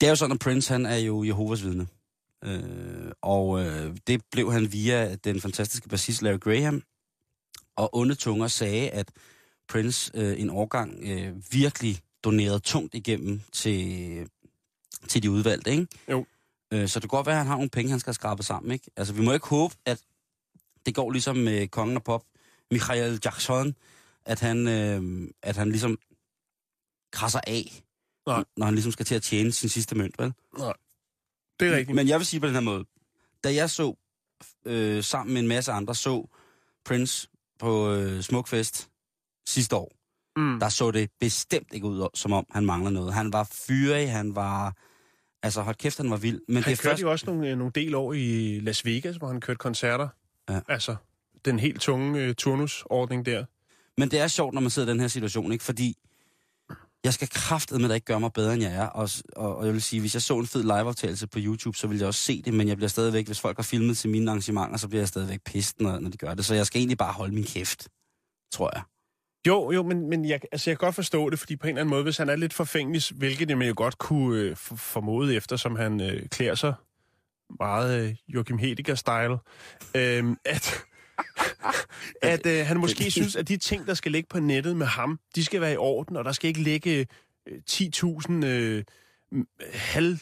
det 0.00 0.06
er 0.06 0.10
jo 0.10 0.16
sådan, 0.16 0.32
at 0.32 0.38
Prince 0.38 0.72
han 0.72 0.86
er 0.86 0.96
jo 0.96 1.24
Jehovas 1.24 1.62
vidne. 1.64 1.86
Øh, 2.44 3.10
og 3.22 3.60
øh, 3.64 3.96
det 4.06 4.22
blev 4.32 4.52
han 4.52 4.72
via 4.72 5.14
den 5.14 5.40
fantastiske 5.40 5.88
bassist 5.88 6.22
Larry 6.22 6.38
Graham. 6.40 6.82
Og 7.76 7.96
onde 7.96 8.14
tunger 8.14 8.46
sagde, 8.46 8.90
at 8.90 9.10
Prince 9.68 10.10
øh, 10.14 10.40
en 10.40 10.50
årgang 10.50 10.98
øh, 11.02 11.32
virkelig 11.52 11.98
donerede 12.24 12.58
tungt 12.58 12.94
igennem 12.94 13.40
til, 13.52 14.28
til 15.08 15.22
de 15.22 15.30
udvalgte, 15.30 15.70
ikke? 15.70 15.86
Jo. 16.10 16.26
Øh, 16.72 16.88
så 16.88 17.00
det 17.00 17.10
kan 17.10 17.16
godt 17.16 17.26
være, 17.26 17.34
at 17.34 17.38
han 17.38 17.46
har 17.46 17.54
nogle 17.54 17.70
penge, 17.70 17.90
han 17.90 18.00
skal 18.00 18.14
skrabe 18.14 18.42
sammen, 18.42 18.72
ikke? 18.72 18.90
Altså, 18.96 19.14
vi 19.14 19.22
må 19.22 19.32
ikke 19.32 19.48
håbe, 19.48 19.74
at 19.84 20.00
det 20.86 20.94
går 20.94 21.10
ligesom 21.10 21.36
med 21.36 21.68
kongen 21.68 21.96
af 21.96 22.04
pop, 22.04 22.24
Michael 22.70 23.20
Jackson, 23.24 23.74
at 24.24 24.40
han, 24.40 24.68
øh, 24.68 25.28
at 25.42 25.56
han 25.56 25.68
ligesom 25.70 25.98
krasser 27.12 27.40
af, 27.46 27.82
Nej. 28.26 28.44
når 28.56 28.64
han 28.64 28.74
ligesom 28.74 28.92
skal 28.92 29.06
til 29.06 29.14
at 29.14 29.22
tjene 29.22 29.52
sin 29.52 29.68
sidste 29.68 29.94
mønt, 29.94 30.18
vel? 30.18 30.32
Det 31.60 31.68
er 31.68 31.76
rigtigt. 31.76 31.96
Men 31.96 32.08
jeg 32.08 32.18
vil 32.18 32.26
sige 32.26 32.40
på 32.40 32.46
den 32.46 32.54
her 32.54 32.60
måde. 32.60 32.84
Da 33.44 33.54
jeg 33.54 33.70
så, 33.70 33.94
øh, 34.64 35.04
sammen 35.04 35.34
med 35.34 35.42
en 35.42 35.48
masse 35.48 35.72
andre, 35.72 35.94
så 35.94 36.28
Prince 36.84 37.28
på 37.58 37.92
øh, 37.92 38.22
Smukfest 38.22 38.90
sidste 39.48 39.76
år, 39.76 39.96
mm. 40.36 40.60
der 40.60 40.68
så 40.68 40.90
det 40.90 41.10
bestemt 41.20 41.68
ikke 41.72 41.86
ud, 41.86 42.08
som 42.14 42.32
om 42.32 42.46
han 42.50 42.66
mangler 42.66 42.90
noget. 42.90 43.14
Han 43.14 43.32
var 43.32 43.48
fyrig, 43.52 44.12
han 44.12 44.34
var... 44.34 44.76
Altså, 45.42 45.62
hold 45.62 45.76
kæft, 45.76 45.96
han 45.96 46.10
var 46.10 46.16
vild. 46.16 46.40
Men 46.48 46.56
han 46.56 46.62
det 46.62 46.78
er 46.78 46.82
kørte 46.82 46.82
først... 46.82 47.02
jo 47.02 47.10
også 47.10 47.26
nogle, 47.26 47.48
øh, 47.48 47.58
nogle 47.58 47.72
del 47.74 47.94
år 47.94 48.12
i 48.12 48.60
Las 48.62 48.84
Vegas, 48.84 49.16
hvor 49.16 49.28
han 49.28 49.40
kørte 49.40 49.58
koncerter. 49.58 50.08
Ja. 50.50 50.60
Altså, 50.68 50.96
den 51.44 51.58
helt 51.58 51.80
tunge 51.80 52.20
øh, 52.20 52.34
turnusordning 52.34 53.26
der. 53.26 53.44
Men 53.98 54.10
det 54.10 54.20
er 54.20 54.28
sjovt, 54.28 54.54
når 54.54 54.60
man 54.60 54.70
sidder 54.70 54.88
i 54.88 54.92
den 54.92 55.00
her 55.00 55.08
situation, 55.08 55.52
ikke? 55.52 55.64
Fordi 55.64 55.96
jeg 57.04 57.14
skal 57.14 57.28
kraftet 57.28 57.80
med, 57.80 57.90
at 57.90 57.94
ikke 57.94 58.04
gøre 58.04 58.20
mig 58.20 58.32
bedre, 58.32 58.54
end 58.54 58.62
jeg 58.62 58.74
er. 58.74 58.86
Og, 58.86 59.08
og, 59.36 59.56
og 59.56 59.66
jeg 59.66 59.74
vil 59.74 59.82
sige, 59.82 60.00
hvis 60.00 60.14
jeg 60.14 60.22
så 60.22 60.38
en 60.38 60.46
fed 60.46 60.62
liveoptagelse 60.62 61.26
på 61.26 61.38
YouTube, 61.42 61.78
så 61.78 61.86
vil 61.86 61.98
jeg 61.98 62.06
også 62.06 62.20
se 62.20 62.42
det, 62.42 62.54
men 62.54 62.68
jeg 62.68 62.76
bliver 62.76 62.88
stadigvæk, 62.88 63.26
hvis 63.26 63.40
folk 63.40 63.58
har 63.58 63.62
filmet 63.62 63.98
til 63.98 64.10
mine 64.10 64.30
arrangementer, 64.30 64.76
så 64.76 64.88
bliver 64.88 65.00
jeg 65.00 65.08
stadigvæk 65.08 65.40
pist, 65.44 65.80
når, 65.80 65.98
når 65.98 66.10
de 66.10 66.16
gør 66.16 66.34
det. 66.34 66.44
Så 66.44 66.54
jeg 66.54 66.66
skal 66.66 66.78
egentlig 66.78 66.98
bare 66.98 67.12
holde 67.12 67.34
min 67.34 67.44
kæft, 67.44 67.88
tror 68.52 68.70
jeg. 68.74 68.82
Jo, 69.48 69.72
jo, 69.72 69.82
men, 69.82 70.08
men 70.08 70.24
jeg, 70.24 70.40
altså, 70.52 70.70
jeg 70.70 70.78
kan 70.78 70.86
godt 70.86 70.94
forstå 70.94 71.30
det, 71.30 71.38
fordi 71.38 71.56
på 71.56 71.66
en 71.66 71.68
eller 71.68 71.80
anden 71.80 71.90
måde, 71.90 72.02
hvis 72.02 72.16
han 72.16 72.28
er 72.28 72.36
lidt 72.36 72.54
forfængelig, 72.54 73.02
hvilket 73.14 73.50
jeg 73.50 73.68
jo 73.68 73.74
godt 73.76 73.98
kunne 73.98 74.40
øh, 74.40 74.56
for- 74.56 74.76
formode 74.76 75.34
efter, 75.34 75.56
som 75.56 75.76
han 75.76 76.00
øh, 76.00 76.28
klæder 76.28 76.54
sig 76.54 76.74
meget 77.58 78.04
øh, 78.08 78.14
Joachim 78.28 78.58
Hediger-style, 78.58 79.38
øh, 79.94 80.36
at, 80.44 80.74
at 82.32 82.46
øh, 82.46 82.66
han 82.66 82.78
måske 82.78 83.10
synes, 83.10 83.36
at 83.36 83.48
de 83.48 83.56
ting, 83.56 83.86
der 83.86 83.94
skal 83.94 84.12
ligge 84.12 84.28
på 84.28 84.40
nettet 84.40 84.76
med 84.76 84.86
ham, 84.86 85.18
de 85.34 85.44
skal 85.44 85.60
være 85.60 85.72
i 85.72 85.76
orden, 85.76 86.16
og 86.16 86.24
der 86.24 86.32
skal 86.32 86.48
ikke 86.48 86.62
ligge 86.62 87.06
øh, 87.46 87.60
10.000 87.70 88.44
øh, 88.46 88.84
halv 89.74 90.18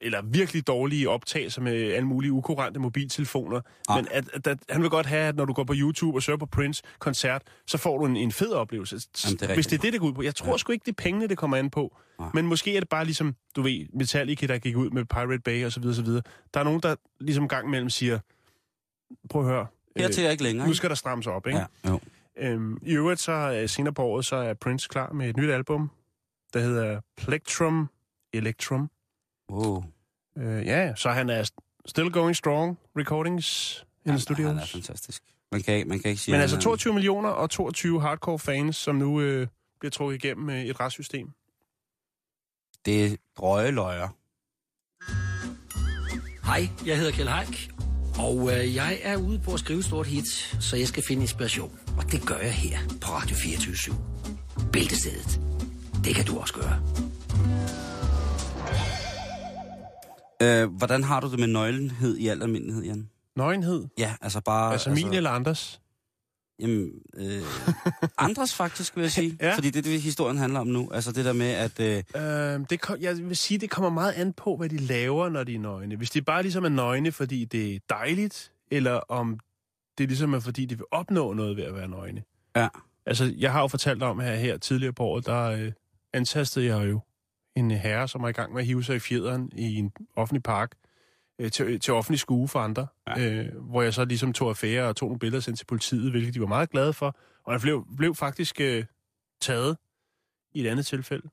eller 0.00 0.22
virkelig 0.22 0.66
dårlige 0.66 1.08
optagelser 1.08 1.62
med 1.62 1.92
alle 1.92 2.06
mulige 2.08 2.32
ukurante 2.32 2.80
mobiltelefoner. 2.80 3.60
Ej. 3.88 3.96
Men 3.96 4.08
at, 4.10 4.30
at, 4.34 4.46
at, 4.46 4.58
han 4.68 4.82
vil 4.82 4.90
godt 4.90 5.06
have, 5.06 5.28
at 5.28 5.36
når 5.36 5.44
du 5.44 5.52
går 5.52 5.64
på 5.64 5.72
YouTube 5.76 6.18
og 6.18 6.22
søger 6.22 6.36
på 6.36 6.46
Prince-koncert, 6.46 7.42
så 7.66 7.78
får 7.78 7.98
du 7.98 8.06
en, 8.06 8.16
en 8.16 8.32
fed 8.32 8.52
oplevelse. 8.52 9.00
Jamen, 9.24 9.38
det 9.38 9.50
er 9.50 9.54
Hvis 9.54 9.66
det 9.66 9.78
er 9.78 9.80
det, 9.80 9.92
det 9.92 10.00
går 10.00 10.08
ud 10.08 10.12
på. 10.12 10.22
Jeg 10.22 10.34
tror 10.34 10.50
Ja. 10.52 10.56
sgu 10.56 10.72
ikke, 10.72 10.84
det 10.84 10.92
er 10.92 11.02
pengene, 11.02 11.26
det 11.28 11.38
kommer 11.38 11.56
an 11.56 11.70
på. 11.70 11.96
Nej. 12.18 12.28
Men 12.34 12.46
måske 12.46 12.76
er 12.76 12.80
det 12.80 12.88
bare 12.88 13.04
ligesom, 13.04 13.34
du 13.56 13.62
ved, 13.62 13.86
Metallica, 13.94 14.46
der 14.46 14.58
gik 14.58 14.76
ud 14.76 14.90
med 14.90 15.04
Pirate 15.04 15.38
Bay 15.42 15.64
og 15.64 15.72
så 15.72 15.80
videre, 15.80 15.94
så 15.96 16.02
videre. 16.02 16.22
Der 16.54 16.60
er 16.60 16.64
nogen, 16.64 16.80
der 16.80 16.94
ligesom 17.20 17.48
gang 17.48 17.66
imellem 17.66 17.90
siger, 17.90 18.18
prøv 19.30 19.42
at 19.42 19.48
høre, 19.48 19.66
Hertil 19.96 20.20
er 20.20 20.24
jeg 20.24 20.32
ikke 20.32 20.44
længere, 20.44 20.66
nu 20.68 20.74
skal 20.74 20.88
der 20.88 20.94
strammes 20.96 21.26
op, 21.26 21.46
ikke? 21.46 21.58
Ja, 21.58 21.90
jo. 21.90 22.00
Øhm, 22.38 22.78
I 22.82 22.92
øvrigt 22.94 23.20
så 23.20 23.32
øh, 23.32 23.68
senere 23.68 23.94
på 23.94 24.02
året, 24.02 24.24
så 24.24 24.36
er 24.36 24.54
Prince 24.54 24.88
klar 24.88 25.12
med 25.12 25.28
et 25.28 25.36
nyt 25.36 25.50
album, 25.50 25.90
der 26.54 26.60
hedder 26.60 27.00
Plectrum 27.16 27.88
Electrum. 28.32 28.90
Wow. 29.50 29.84
Øh, 30.38 30.66
ja, 30.66 30.94
så 30.96 31.10
han 31.10 31.30
er 31.30 31.42
st- 31.44 31.82
still 31.86 32.10
going 32.10 32.36
strong, 32.36 32.78
recordings 32.98 33.78
in 33.80 33.84
the 33.84 34.10
Han, 34.10 34.12
han 34.12 34.20
studios. 34.20 34.62
er 34.62 34.66
fantastisk. 34.66 35.22
Man 35.52 35.62
kan, 35.62 35.88
man 35.88 36.00
kan 36.00 36.10
ikke 36.10 36.22
sige... 36.22 36.32
Men 36.32 36.40
altså 36.40 36.56
han 36.56 36.60
er- 36.60 36.64
22 36.64 36.92
millioner 36.94 37.28
og 37.28 37.50
22 37.50 38.00
hardcore 38.00 38.38
fans, 38.38 38.76
som 38.76 38.94
nu 38.94 39.20
øh, 39.20 39.46
bliver 39.80 39.90
trukket 39.90 40.24
igennem 40.24 40.50
øh, 40.50 40.62
et 40.64 40.80
retssystem. 40.80 41.28
Det 42.84 43.06
er 43.06 43.16
drøje 43.38 43.70
løjer. 43.70 44.08
Hej, 46.46 46.68
jeg 46.86 46.96
hedder 46.98 47.12
Kjell 47.12 47.28
Haik, 47.28 47.70
og 48.18 48.50
øh, 48.56 48.74
jeg 48.74 48.98
er 49.02 49.16
ude 49.16 49.38
på 49.38 49.52
at 49.54 49.60
skrive 49.60 49.78
et 49.78 49.84
stort 49.84 50.06
hit, 50.06 50.28
så 50.60 50.76
jeg 50.76 50.88
skal 50.88 51.02
finde 51.08 51.22
inspiration. 51.22 51.78
Og 51.98 52.12
det 52.12 52.26
gør 52.26 52.36
jeg 52.38 52.52
her 52.54 52.78
på 53.00 53.06
Radio 53.12 53.36
24 53.36 53.94
Bæltestedet. 54.72 55.40
Det 56.04 56.14
kan 56.14 56.24
du 56.24 56.38
også 56.38 56.54
gøre. 56.54 56.82
Øh, 60.42 60.70
hvordan 60.72 61.04
har 61.04 61.20
du 61.20 61.30
det 61.30 61.38
med 61.38 61.46
nøglenhed 61.48 62.16
i 62.16 62.28
al 62.28 62.42
almindelighed, 62.42 62.84
Jan? 62.84 63.08
Nøgenhed. 63.36 63.86
Ja, 63.98 64.14
altså 64.20 64.40
bare... 64.40 64.72
Altså 64.72 64.90
min 64.90 65.14
eller 65.14 65.30
andres. 65.30 65.80
Jamen, 66.60 66.90
øh, 67.16 67.42
andres 68.18 68.54
faktisk, 68.54 68.96
vil 68.96 69.02
jeg 69.02 69.10
sige. 69.12 69.38
Ja. 69.40 69.54
Fordi 69.54 69.70
det 69.70 69.86
er 69.86 69.90
det, 69.90 70.00
historien 70.00 70.38
handler 70.38 70.60
om 70.60 70.66
nu. 70.66 70.90
Altså 70.92 71.12
det 71.12 71.24
der 71.24 71.32
med, 71.32 71.50
at... 71.50 71.80
Øh, 71.80 72.02
Øh, 72.16 72.60
det 72.70 72.80
kom, 72.80 72.96
jeg 73.00 73.16
vil 73.28 73.36
sige, 73.36 73.58
det 73.58 73.70
kommer 73.70 73.90
meget 73.90 74.12
an 74.12 74.32
på, 74.32 74.56
hvad 74.56 74.68
de 74.68 74.76
laver, 74.76 75.28
når 75.28 75.44
de 75.44 75.54
er 75.54 75.58
nøgne. 75.58 75.96
Hvis 75.96 76.10
de 76.10 76.22
bare 76.22 76.42
ligesom 76.42 76.64
er 76.64 76.68
nøgne, 76.68 77.12
fordi 77.12 77.44
det 77.44 77.74
er 77.74 77.78
dejligt, 77.90 78.52
eller 78.70 78.92
om 78.92 79.38
det 79.98 80.08
ligesom 80.08 80.34
er, 80.34 80.40
fordi 80.40 80.64
de 80.64 80.76
vil 80.76 80.86
opnå 80.90 81.32
noget 81.32 81.56
ved 81.56 81.64
at 81.64 81.74
være 81.74 81.88
nøgne. 81.88 82.22
Ja. 82.56 82.68
Altså, 83.06 83.34
jeg 83.38 83.52
har 83.52 83.60
jo 83.60 83.66
fortalt 83.68 84.02
om 84.02 84.20
her, 84.20 84.34
her 84.34 84.56
tidligere 84.56 84.92
på 84.92 85.04
året, 85.04 85.26
der 85.26 85.42
øh, 85.42 85.72
antastede 86.12 86.66
jeg 86.66 86.88
jo 86.88 87.00
en 87.58 87.70
herre, 87.70 88.08
som 88.08 88.24
er 88.24 88.28
i 88.28 88.32
gang 88.32 88.52
med 88.52 88.60
at 88.60 88.66
hive 88.66 88.84
sig 88.84 88.96
i 88.96 88.98
fjederen 88.98 89.50
i 89.56 89.74
en 89.74 89.92
offentlig 90.16 90.42
park 90.42 90.72
øh, 91.38 91.50
til, 91.50 91.80
til 91.80 91.94
offentlig 91.94 92.20
skue 92.20 92.48
for 92.48 92.58
andre, 92.60 92.86
ja. 93.08 93.20
øh, 93.30 93.46
hvor 93.62 93.82
jeg 93.82 93.94
så 93.94 94.04
ligesom 94.04 94.32
tog 94.32 94.48
affære 94.48 94.84
og 94.88 94.96
tog 94.96 95.08
nogle 95.08 95.18
billeder 95.18 95.38
og 95.38 95.42
sendte 95.42 95.60
til 95.60 95.66
politiet, 95.66 96.10
hvilket 96.10 96.34
de 96.34 96.40
var 96.40 96.46
meget 96.46 96.70
glade 96.70 96.92
for. 96.92 97.16
Og 97.44 97.52
han 97.52 97.60
blev, 97.60 97.86
blev 97.96 98.14
faktisk 98.14 98.60
øh, 98.60 98.84
taget 99.40 99.76
i 100.54 100.60
et 100.60 100.70
andet 100.70 100.86
tilfælde. 100.86 101.28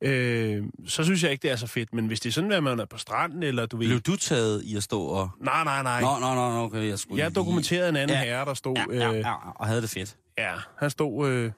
Øh, 0.00 0.64
så 0.86 1.04
synes 1.04 1.22
jeg 1.22 1.30
ikke, 1.32 1.42
det 1.42 1.50
er 1.50 1.56
så 1.56 1.66
fedt. 1.66 1.94
Men 1.94 2.06
hvis 2.06 2.20
det 2.20 2.28
er 2.28 2.32
sådan, 2.32 2.52
at 2.52 2.62
man 2.62 2.80
er 2.80 2.84
på 2.84 2.98
stranden, 2.98 3.42
eller 3.42 3.66
du 3.66 3.76
ved... 3.76 3.86
blev 3.88 4.00
du 4.00 4.16
taget 4.16 4.62
i 4.62 4.76
at 4.76 4.82
stå 4.82 5.02
og... 5.02 5.30
Nej, 5.40 5.64
nej, 5.64 5.82
nej. 5.82 6.00
Nå, 6.00 6.08
nå, 6.20 6.34
nå, 6.34 6.62
okay, 6.64 6.88
jeg 6.88 6.98
skulle 6.98 7.18
jeg 7.22 7.30
lige- 7.30 7.34
dokumenterede 7.34 7.88
en 7.88 7.96
anden 7.96 8.16
Ja. 8.16 8.24
herre, 8.24 8.44
der 8.44 8.54
stod... 8.54 8.76
Ja, 8.76 8.84
ja, 8.94 9.12
øh, 9.12 9.18
ja, 9.18 9.34
og 9.50 9.66
havde 9.66 9.82
det 9.82 9.90
fedt. 9.90 10.16
Ja, 10.38 10.54
han 10.78 10.90
stod 10.90 11.28
øh, 11.28 11.52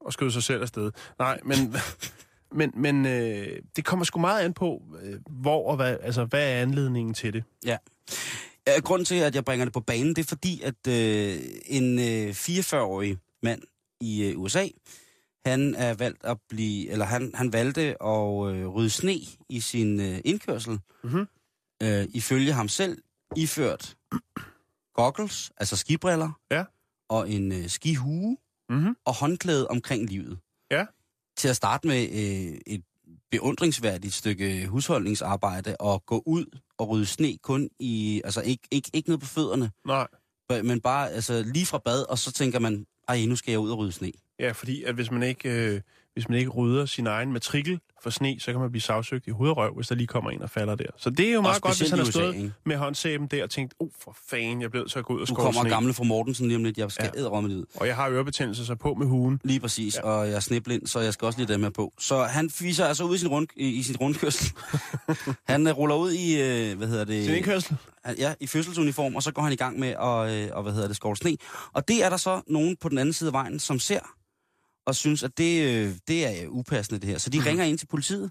og 0.00 0.12
skød 0.12 0.30
sig 0.30 0.42
selv 0.42 0.62
afsted. 0.62 0.90
Nej, 1.18 1.40
men, 1.44 1.56
men, 2.54 2.72
men 2.76 3.06
øh, 3.06 3.58
det 3.76 3.84
kommer 3.84 4.04
sgu 4.04 4.20
meget 4.20 4.44
an 4.44 4.52
på, 4.54 4.82
øh, 5.02 5.20
hvor 5.30 5.70
og 5.70 5.76
hvad, 5.76 5.96
altså, 6.02 6.24
hvad 6.24 6.52
er 6.52 6.62
anledningen 6.62 7.14
til 7.14 7.32
det. 7.32 7.44
Ja. 7.64 7.76
Ja, 8.66 8.80
Grunden 8.80 9.04
til, 9.04 9.14
at 9.14 9.34
jeg 9.34 9.44
bringer 9.44 9.64
det 9.66 9.72
på 9.72 9.80
banen, 9.80 10.08
det 10.16 10.18
er 10.18 10.28
fordi, 10.28 10.62
at 10.62 10.86
øh, 10.88 11.38
en 11.66 11.98
øh, 11.98 12.30
44-årig 12.30 13.18
mand 13.42 13.62
i 14.00 14.24
øh, 14.24 14.40
USA, 14.40 14.68
han 15.46 15.74
er 15.74 15.94
valgt 15.94 16.24
at 16.24 16.36
blive, 16.48 16.90
eller 16.90 17.04
han, 17.04 17.30
han 17.34 17.52
valgte 17.52 17.82
at 18.02 18.54
øh, 18.54 18.66
rydde 18.66 18.90
sne 18.90 19.14
i 19.48 19.60
sin 19.60 20.00
øh, 20.00 20.18
indkørsel. 20.24 20.80
Mhm. 21.04 21.26
Øh, 21.82 22.04
ifølge 22.14 22.52
ham 22.52 22.68
selv 22.68 22.98
iført 23.36 23.96
goggles, 24.94 25.52
altså 25.56 25.76
skibriller, 25.76 26.40
Ja. 26.50 26.64
og 27.08 27.30
en 27.30 27.52
øh, 27.52 27.68
skihue 27.68 28.36
Mm-hmm. 28.68 28.96
og 29.04 29.14
håndklæde 29.14 29.68
omkring 29.68 30.10
livet. 30.10 30.38
Ja. 30.70 30.84
Til 31.36 31.48
at 31.48 31.56
starte 31.56 31.86
med 31.88 32.02
øh, 32.02 32.58
et 32.66 32.82
beundringsværdigt 33.30 34.14
stykke 34.14 34.66
husholdningsarbejde 34.66 35.76
og 35.80 36.06
gå 36.06 36.22
ud 36.26 36.58
og 36.78 36.88
rydde 36.88 37.06
sne 37.06 37.36
kun 37.42 37.70
i, 37.78 38.22
altså 38.24 38.40
ikke, 38.40 38.62
ikke, 38.70 38.90
ikke 38.92 39.10
ned 39.10 39.18
på 39.18 39.26
fødderne, 39.26 39.70
Nej. 39.86 40.06
men 40.62 40.80
bare 40.80 41.10
altså, 41.10 41.44
lige 41.54 41.66
fra 41.66 41.78
bad, 41.78 42.02
og 42.08 42.18
så 42.18 42.32
tænker 42.32 42.58
man, 42.58 42.86
ej, 43.08 43.24
nu 43.26 43.36
skal 43.36 43.52
jeg 43.52 43.60
ud 43.60 43.70
og 43.70 43.78
rydde 43.78 43.92
sne. 43.92 44.12
Ja, 44.38 44.52
fordi 44.52 44.82
at 44.82 44.94
hvis 44.94 45.10
man 45.10 45.22
ikke, 45.22 45.74
øh, 45.74 45.80
hvis 46.12 46.28
man 46.28 46.38
ikke 46.38 46.50
rydder 46.50 46.86
sin 46.86 47.06
egen 47.06 47.32
matrikel 47.32 47.80
for 48.04 48.10
sne, 48.10 48.36
så 48.40 48.52
kan 48.52 48.60
man 48.60 48.70
blive 48.70 48.82
sagsøgt 48.82 49.26
i 49.26 49.30
hoved 49.30 49.50
og 49.50 49.56
røv, 49.56 49.74
hvis 49.74 49.88
der 49.88 49.94
lige 49.94 50.06
kommer 50.06 50.30
en 50.30 50.42
og 50.42 50.50
falder 50.50 50.74
der. 50.74 50.86
Så 50.96 51.10
det 51.10 51.28
er 51.28 51.32
jo 51.32 51.40
meget 51.40 51.62
godt, 51.62 51.78
hvis 51.78 51.90
han 51.90 51.98
har 51.98 52.04
USA, 52.06 52.12
stået 52.12 52.34
ikke? 52.34 52.52
med 52.64 52.76
håndsæben 52.76 53.26
der 53.26 53.42
og 53.42 53.50
tænkt, 53.50 53.74
oh 53.78 53.88
for 54.00 54.16
fanden, 54.30 54.62
jeg 54.62 54.70
blev 54.70 54.88
så 54.88 55.02
gå 55.02 55.12
ud 55.14 55.18
og 55.18 55.20
Nu 55.20 55.26
skåre 55.26 55.44
kommer 55.44 55.60
sne. 55.60 55.70
gamle 55.70 55.94
fru 55.94 56.04
Mortensen 56.04 56.46
lige 56.46 56.56
om 56.56 56.64
lidt, 56.64 56.78
jeg 56.78 56.90
skal 56.92 57.10
Ja. 57.14 57.20
det 57.20 57.26
ud. 57.28 57.64
Og 57.74 57.86
jeg 57.86 57.96
har 57.96 58.08
ørebetændelse, 58.10 58.66
så 58.66 58.74
på 58.74 58.94
med 58.94 59.06
hugen. 59.06 59.40
Lige 59.44 59.60
præcis, 59.60 59.96
Ja. 59.96 60.02
og 60.02 60.26
jeg 60.26 60.34
er 60.34 60.40
sniblind, 60.40 60.86
så 60.86 61.00
jeg 61.00 61.12
skal 61.12 61.26
også 61.26 61.38
lige 61.38 61.52
dem 61.52 61.62
her 61.62 61.70
på. 61.70 61.92
Så 61.98 62.22
han 62.22 62.50
viser 62.60 62.84
altså 62.86 63.04
ud 63.04 63.14
i 63.14 63.18
sin, 63.18 63.28
rund, 63.28 63.46
i, 63.56 63.68
i 63.68 63.82
sin 63.82 63.96
rundkørsel. 63.96 64.52
han 65.48 65.66
uh, 65.66 65.72
ruller 65.78 65.94
ud 65.96 66.12
i, 66.12 66.32
uh, 66.72 66.78
hvad 66.78 66.88
hedder 66.88 67.04
det? 67.04 67.24
Sin 67.24 67.34
indkørsel. 67.34 67.76
Ja, 68.18 68.34
i 68.40 68.46
fødselsuniform, 68.46 69.16
og 69.16 69.22
så 69.22 69.32
går 69.32 69.42
han 69.42 69.52
i 69.52 69.56
gang 69.56 69.78
med 69.80 69.88
at, 69.88 70.44
øh, 70.44 70.56
og, 70.56 70.62
hvad 70.62 70.72
hedder 70.72 70.86
det, 70.86 70.96
skovle 70.96 71.16
sne. 71.16 71.36
Og 71.72 71.88
det 71.88 72.04
er 72.04 72.08
der 72.08 72.16
så 72.16 72.40
nogen 72.46 72.76
på 72.80 72.88
den 72.88 72.98
anden 72.98 73.12
side 73.12 73.28
af 73.28 73.32
vejen, 73.32 73.58
som 73.58 73.78
ser, 73.78 74.00
og 74.86 74.94
synes, 74.94 75.22
at 75.22 75.38
det, 75.38 75.62
øh, 75.62 75.94
det 76.08 76.26
er 76.26 76.44
øh, 76.44 76.52
upassende 76.52 77.00
det 77.00 77.08
her. 77.08 77.18
Så 77.18 77.30
de 77.30 77.38
mm. 77.38 77.44
ringer 77.44 77.64
ind 77.64 77.78
til 77.78 77.86
politiet 77.86 78.30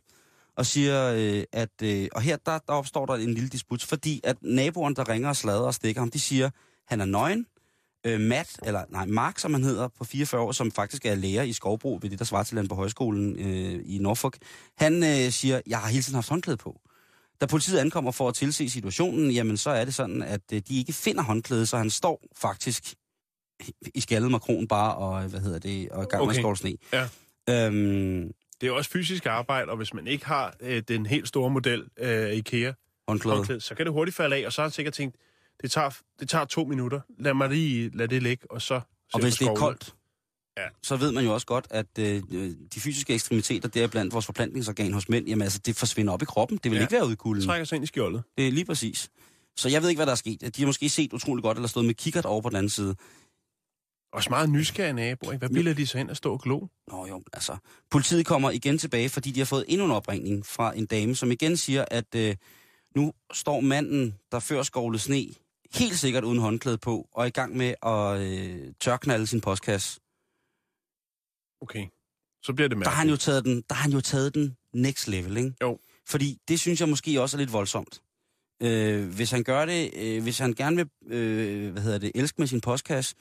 og 0.58 0.66
siger, 0.66 1.14
øh, 1.18 1.44
at, 1.52 1.82
øh, 1.84 2.08
og 2.12 2.22
her 2.22 2.38
der, 2.46 2.60
der 2.68 2.74
opstår 2.74 3.06
der 3.06 3.14
en 3.14 3.34
lille 3.34 3.50
disput, 3.50 3.84
fordi 3.84 4.22
at 4.24 4.38
naboerne, 4.42 4.96
der 4.96 5.10
ringer 5.10 5.30
og 5.30 5.36
slader 5.36 5.62
og 5.62 5.74
stikker 5.74 6.02
ham, 6.02 6.12
de 6.12 6.20
siger, 6.20 6.50
han 6.88 7.02
er 7.02 7.06
nøgen. 7.06 7.46
Øh, 8.06 8.20
Matt, 8.20 8.60
eller 8.64 8.84
nej, 8.90 9.06
Mark, 9.06 9.40
som 9.40 9.54
han 9.54 9.64
hedder, 9.64 9.88
på 9.88 10.04
44 10.04 10.42
år, 10.42 10.52
som 10.52 10.72
faktisk 10.72 11.06
er 11.06 11.16
lærer 11.16 11.44
i 11.44 11.54
Skovbro 11.54 12.00
ved 12.02 12.10
det, 12.10 12.20
der 12.20 12.26
svarer 12.26 12.44
til 12.44 12.68
på 12.68 12.76
højskolen 12.76 13.40
øh, 13.40 13.82
i 13.86 13.98
Norfolk, 13.98 14.38
han 14.78 15.04
øh, 15.04 15.32
siger, 15.32 15.62
jeg 15.68 15.80
har 15.80 15.88
hele 15.88 16.04
tiden 16.04 16.16
haft 16.16 16.30
håndklæde 16.30 16.58
på. 16.58 16.80
Da 17.42 17.46
politiet 17.46 17.80
ankommer 17.80 18.12
for 18.12 18.28
at 18.30 18.36
tilse 18.36 18.70
situationen, 18.70 19.32
jamen 19.32 19.58
så 19.58 19.70
er 19.70 19.86
det 19.86 19.94
sådan, 19.94 20.22
at 20.22 20.42
øh, 20.54 20.62
de 20.68 20.78
ikke 20.78 20.94
finder 20.94 21.24
håndklæde, 21.24 21.66
så 21.66 21.78
han 21.78 21.90
står 21.90 22.24
faktisk 22.36 22.96
i 23.96 24.02
skaldet 24.02 24.32
makron 24.32 24.68
bare 24.68 24.96
og, 24.96 25.22
hvad 25.24 25.40
hedder 25.40 25.60
det, 25.60 25.90
og 25.90 26.10
gang 26.10 26.24
med 26.24 26.30
Okay. 26.30 26.40
skovle 26.42 26.58
sne. 26.58 26.78
Ja. 26.94 27.08
Øhm, 27.50 28.32
Det 28.62 28.68
er 28.68 28.72
også 28.72 28.90
fysisk 28.92 29.26
arbejde, 29.26 29.72
og 29.72 29.78
hvis 29.78 29.94
man 29.94 30.08
ikke 30.08 30.26
har 30.26 30.56
øh, 30.60 30.84
den 30.88 31.06
helt 31.06 31.28
store 31.28 31.50
model 31.50 31.84
øh, 32.00 32.34
IKEA, 32.34 32.72
håndklæde. 33.08 33.36
håndklæde, 33.36 33.62
så 33.62 33.76
kan 33.76 33.86
det 33.86 33.94
hurtigt 33.94 34.18
falde 34.18 34.36
af, 34.36 34.46
og 34.46 34.54
så 34.54 34.62
har 34.62 34.68
han 34.68 34.72
sikkert 34.72 34.94
tænkt, 34.94 35.16
det 35.62 35.72
tager, 35.72 35.90
det 36.20 36.30
tager 36.30 36.46
to 36.46 36.66
minutter, 36.66 37.00
lad 37.20 37.34
mig 37.34 37.50
lige 37.50 37.90
lade 37.98 38.08
det 38.08 38.24
ligge, 38.24 38.52
og 38.52 38.62
så... 38.62 38.82
Og 39.14 39.22
hvis 39.22 39.36
det 39.36 39.48
er 39.48 39.56
koldt, 39.56 39.94
Ja. 40.58 40.64
så 40.84 40.96
ved 40.96 41.12
man 41.12 41.24
jo 41.26 41.34
også 41.34 41.48
godt, 41.48 41.68
at 41.70 41.86
øh, 42.00 42.22
de 42.74 42.80
fysiske 42.80 43.14
ekstremiteter, 43.14 43.70
der 43.70 43.88
blandt 43.88 44.14
vores 44.14 44.26
forplantningsorgan 44.26 44.94
hos 44.94 45.10
mænd, 45.10 45.28
jamen 45.28 45.42
altså, 45.42 45.60
det 45.66 45.76
forsvinder 45.76 46.14
op 46.14 46.22
i 46.22 46.26
kroppen. 46.26 46.60
Det 46.64 46.72
vil 46.72 46.78
Ja. 46.78 46.84
ikke 46.84 46.92
være 46.94 47.04
ude 47.06 47.14
i 47.14 47.16
kulden. 47.16 47.46
trækker 47.46 47.66
sig 47.66 47.76
ind 47.76 47.84
i 47.84 47.88
skjoldet. 47.88 48.24
Det 48.38 48.48
er 48.48 48.52
lige 48.52 48.66
præcis. 48.66 49.10
Så 49.58 49.70
jeg 49.70 49.82
ved 49.82 49.90
ikke, 49.90 49.98
hvad 50.00 50.06
der 50.06 50.12
er 50.12 50.16
sket. 50.16 50.42
De 50.56 50.62
har 50.62 50.66
måske 50.66 50.90
set 50.90 51.14
utrolig 51.14 51.44
godt, 51.44 51.58
eller 51.58 51.68
stået 51.68 51.86
med 51.86 51.94
kikkert 51.94 52.26
over 52.26 52.42
på 52.42 52.50
den 52.50 52.56
anden 52.58 52.70
side. 52.70 52.96
Også 54.14 54.30
meget 54.30 54.50
nysgerrige 54.50 54.94
naboer, 54.94 55.32
ikke? 55.32 55.40
Hvad 55.40 55.50
bilder 55.56 55.74
de 55.74 55.88
sig 55.88 56.02
ind 56.02 56.12
at 56.12 56.18
stå 56.18 56.34
og 56.34 56.42
glo? 56.42 56.68
Nå 56.88 57.08
jo, 57.08 57.24
altså. 57.34 57.58
Politiet 57.92 58.26
kommer 58.26 58.52
igen 58.52 58.78
tilbage, 58.78 59.10
fordi 59.10 59.32
de 59.32 59.40
har 59.40 59.46
fået 59.46 59.66
endnu 59.68 59.86
en 59.86 59.92
opringning 59.92 60.46
fra 60.46 60.78
en 60.78 60.86
dame, 60.86 61.16
som 61.16 61.32
igen 61.32 61.58
siger, 61.58 61.86
at 61.92 62.16
øh, 62.16 62.36
nu 62.96 63.14
står 63.34 63.60
manden, 63.60 64.16
der 64.32 64.40
før 64.40 64.64
skovlede 64.64 65.04
sne, 65.04 65.26
helt 65.76 66.00
sikkert 66.00 66.24
uden 66.24 66.40
håndklæde 66.40 66.78
på, 66.78 67.08
og 67.14 67.24
er 67.24 67.28
i 67.28 67.30
gang 67.30 67.58
med 67.58 67.74
at 67.86 68.20
øh, 68.22 68.74
tørknalde 68.80 69.28
sin 69.28 69.42
postkasse. 69.42 70.00
Okay. 71.62 71.88
Så 72.44 72.54
bliver 72.54 72.68
det 72.68 72.72
Der 72.72 72.78
mærkeligt. 72.78 72.90
har 72.90 72.96
han 73.00 73.10
jo 73.10 73.18
taget 73.18 73.46
den, 73.46 73.64
der 73.70 73.76
har 73.76 73.82
han 73.82 73.92
jo 73.92 74.02
taget 74.02 74.34
den 74.36 74.58
next 74.74 75.08
level, 75.08 75.38
ikke? 75.38 75.54
Jo. 75.62 75.80
Fordi 76.08 76.38
det 76.48 76.60
synes 76.60 76.80
jeg 76.80 76.90
måske 76.90 77.22
også 77.22 77.38
er 77.38 77.40
lidt 77.40 77.54
voldsomt. 77.54 78.02
Øh, 78.64 79.10
hvis 79.16 79.32
han 79.32 79.44
gør 79.44 79.66
det, 79.66 79.92
øh, 79.96 80.24
hvis 80.24 80.40
han 80.40 80.54
gerne 80.54 80.76
vil, 80.76 81.14
øh, 81.18 81.72
hvad 81.72 81.82
hedder 81.82 81.98
det, 81.98 82.12
elske 82.16 82.36
med 82.42 82.48
sin 82.48 82.62
postkasse, 82.62 83.16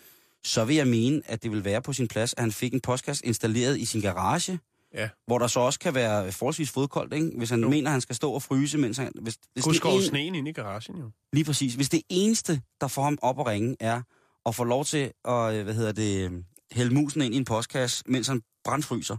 så 0.44 0.64
vil 0.64 0.76
jeg 0.76 0.87
mene, 0.87 1.22
at 1.26 1.42
det 1.42 1.50
vil 1.50 1.64
være 1.64 1.83
på 1.83 1.92
sin 1.92 2.09
plads, 2.09 2.35
at 2.35 2.40
han 2.40 2.52
fik 2.52 2.74
en 2.74 2.81
postkasse 2.81 3.26
installeret 3.26 3.78
i 3.78 3.85
sin 3.85 4.00
garage, 4.00 4.59
Ja. 4.94 5.09
hvor 5.26 5.38
der 5.38 5.46
så 5.46 5.61
også 5.61 5.78
kan 5.78 5.94
være 5.94 6.33
forholdsvis 6.33 6.70
fodkoldt, 6.70 7.14
ikke? 7.14 7.31
Hvis 7.37 7.50
han 7.50 7.61
Jo. 7.61 7.68
mener, 7.70 7.90
at 7.90 7.92
han 7.92 8.00
skal 8.00 8.16
stå 8.16 8.33
og 8.33 8.42
fryse, 8.42 8.78
mens 8.78 8.96
han... 8.96 9.12
Hvis, 9.20 9.37
hvis 9.52 9.64
Husk 9.64 9.85
over 9.85 9.96
en- 9.96 10.02
sneen 10.02 10.35
inde 10.35 10.50
i 10.50 10.52
garagen, 10.52 10.96
jo. 10.98 11.11
Lige 11.33 11.44
præcis. 11.44 11.74
Hvis 11.74 11.88
det 11.88 12.02
eneste, 12.09 12.61
der 12.81 12.88
får 12.88 13.02
ham 13.02 13.18
op 13.22 13.40
at 13.40 13.46
ringe, 13.46 13.76
er 13.81 14.02
at 14.46 14.55
få 14.55 14.64
lov 14.64 14.85
til 14.85 15.12
at, 15.24 15.55
øh, 15.55 15.64
hvad 15.64 15.74
hedder 15.74 15.93
det, 15.93 16.45
hælde 16.72 16.95
musen 16.95 17.22
ind 17.22 17.34
i 17.34 17.36
en 17.36 17.45
postkasse, 17.45 18.05
mens 18.07 18.26
han 18.26 18.43
brandfryser, 18.64 19.16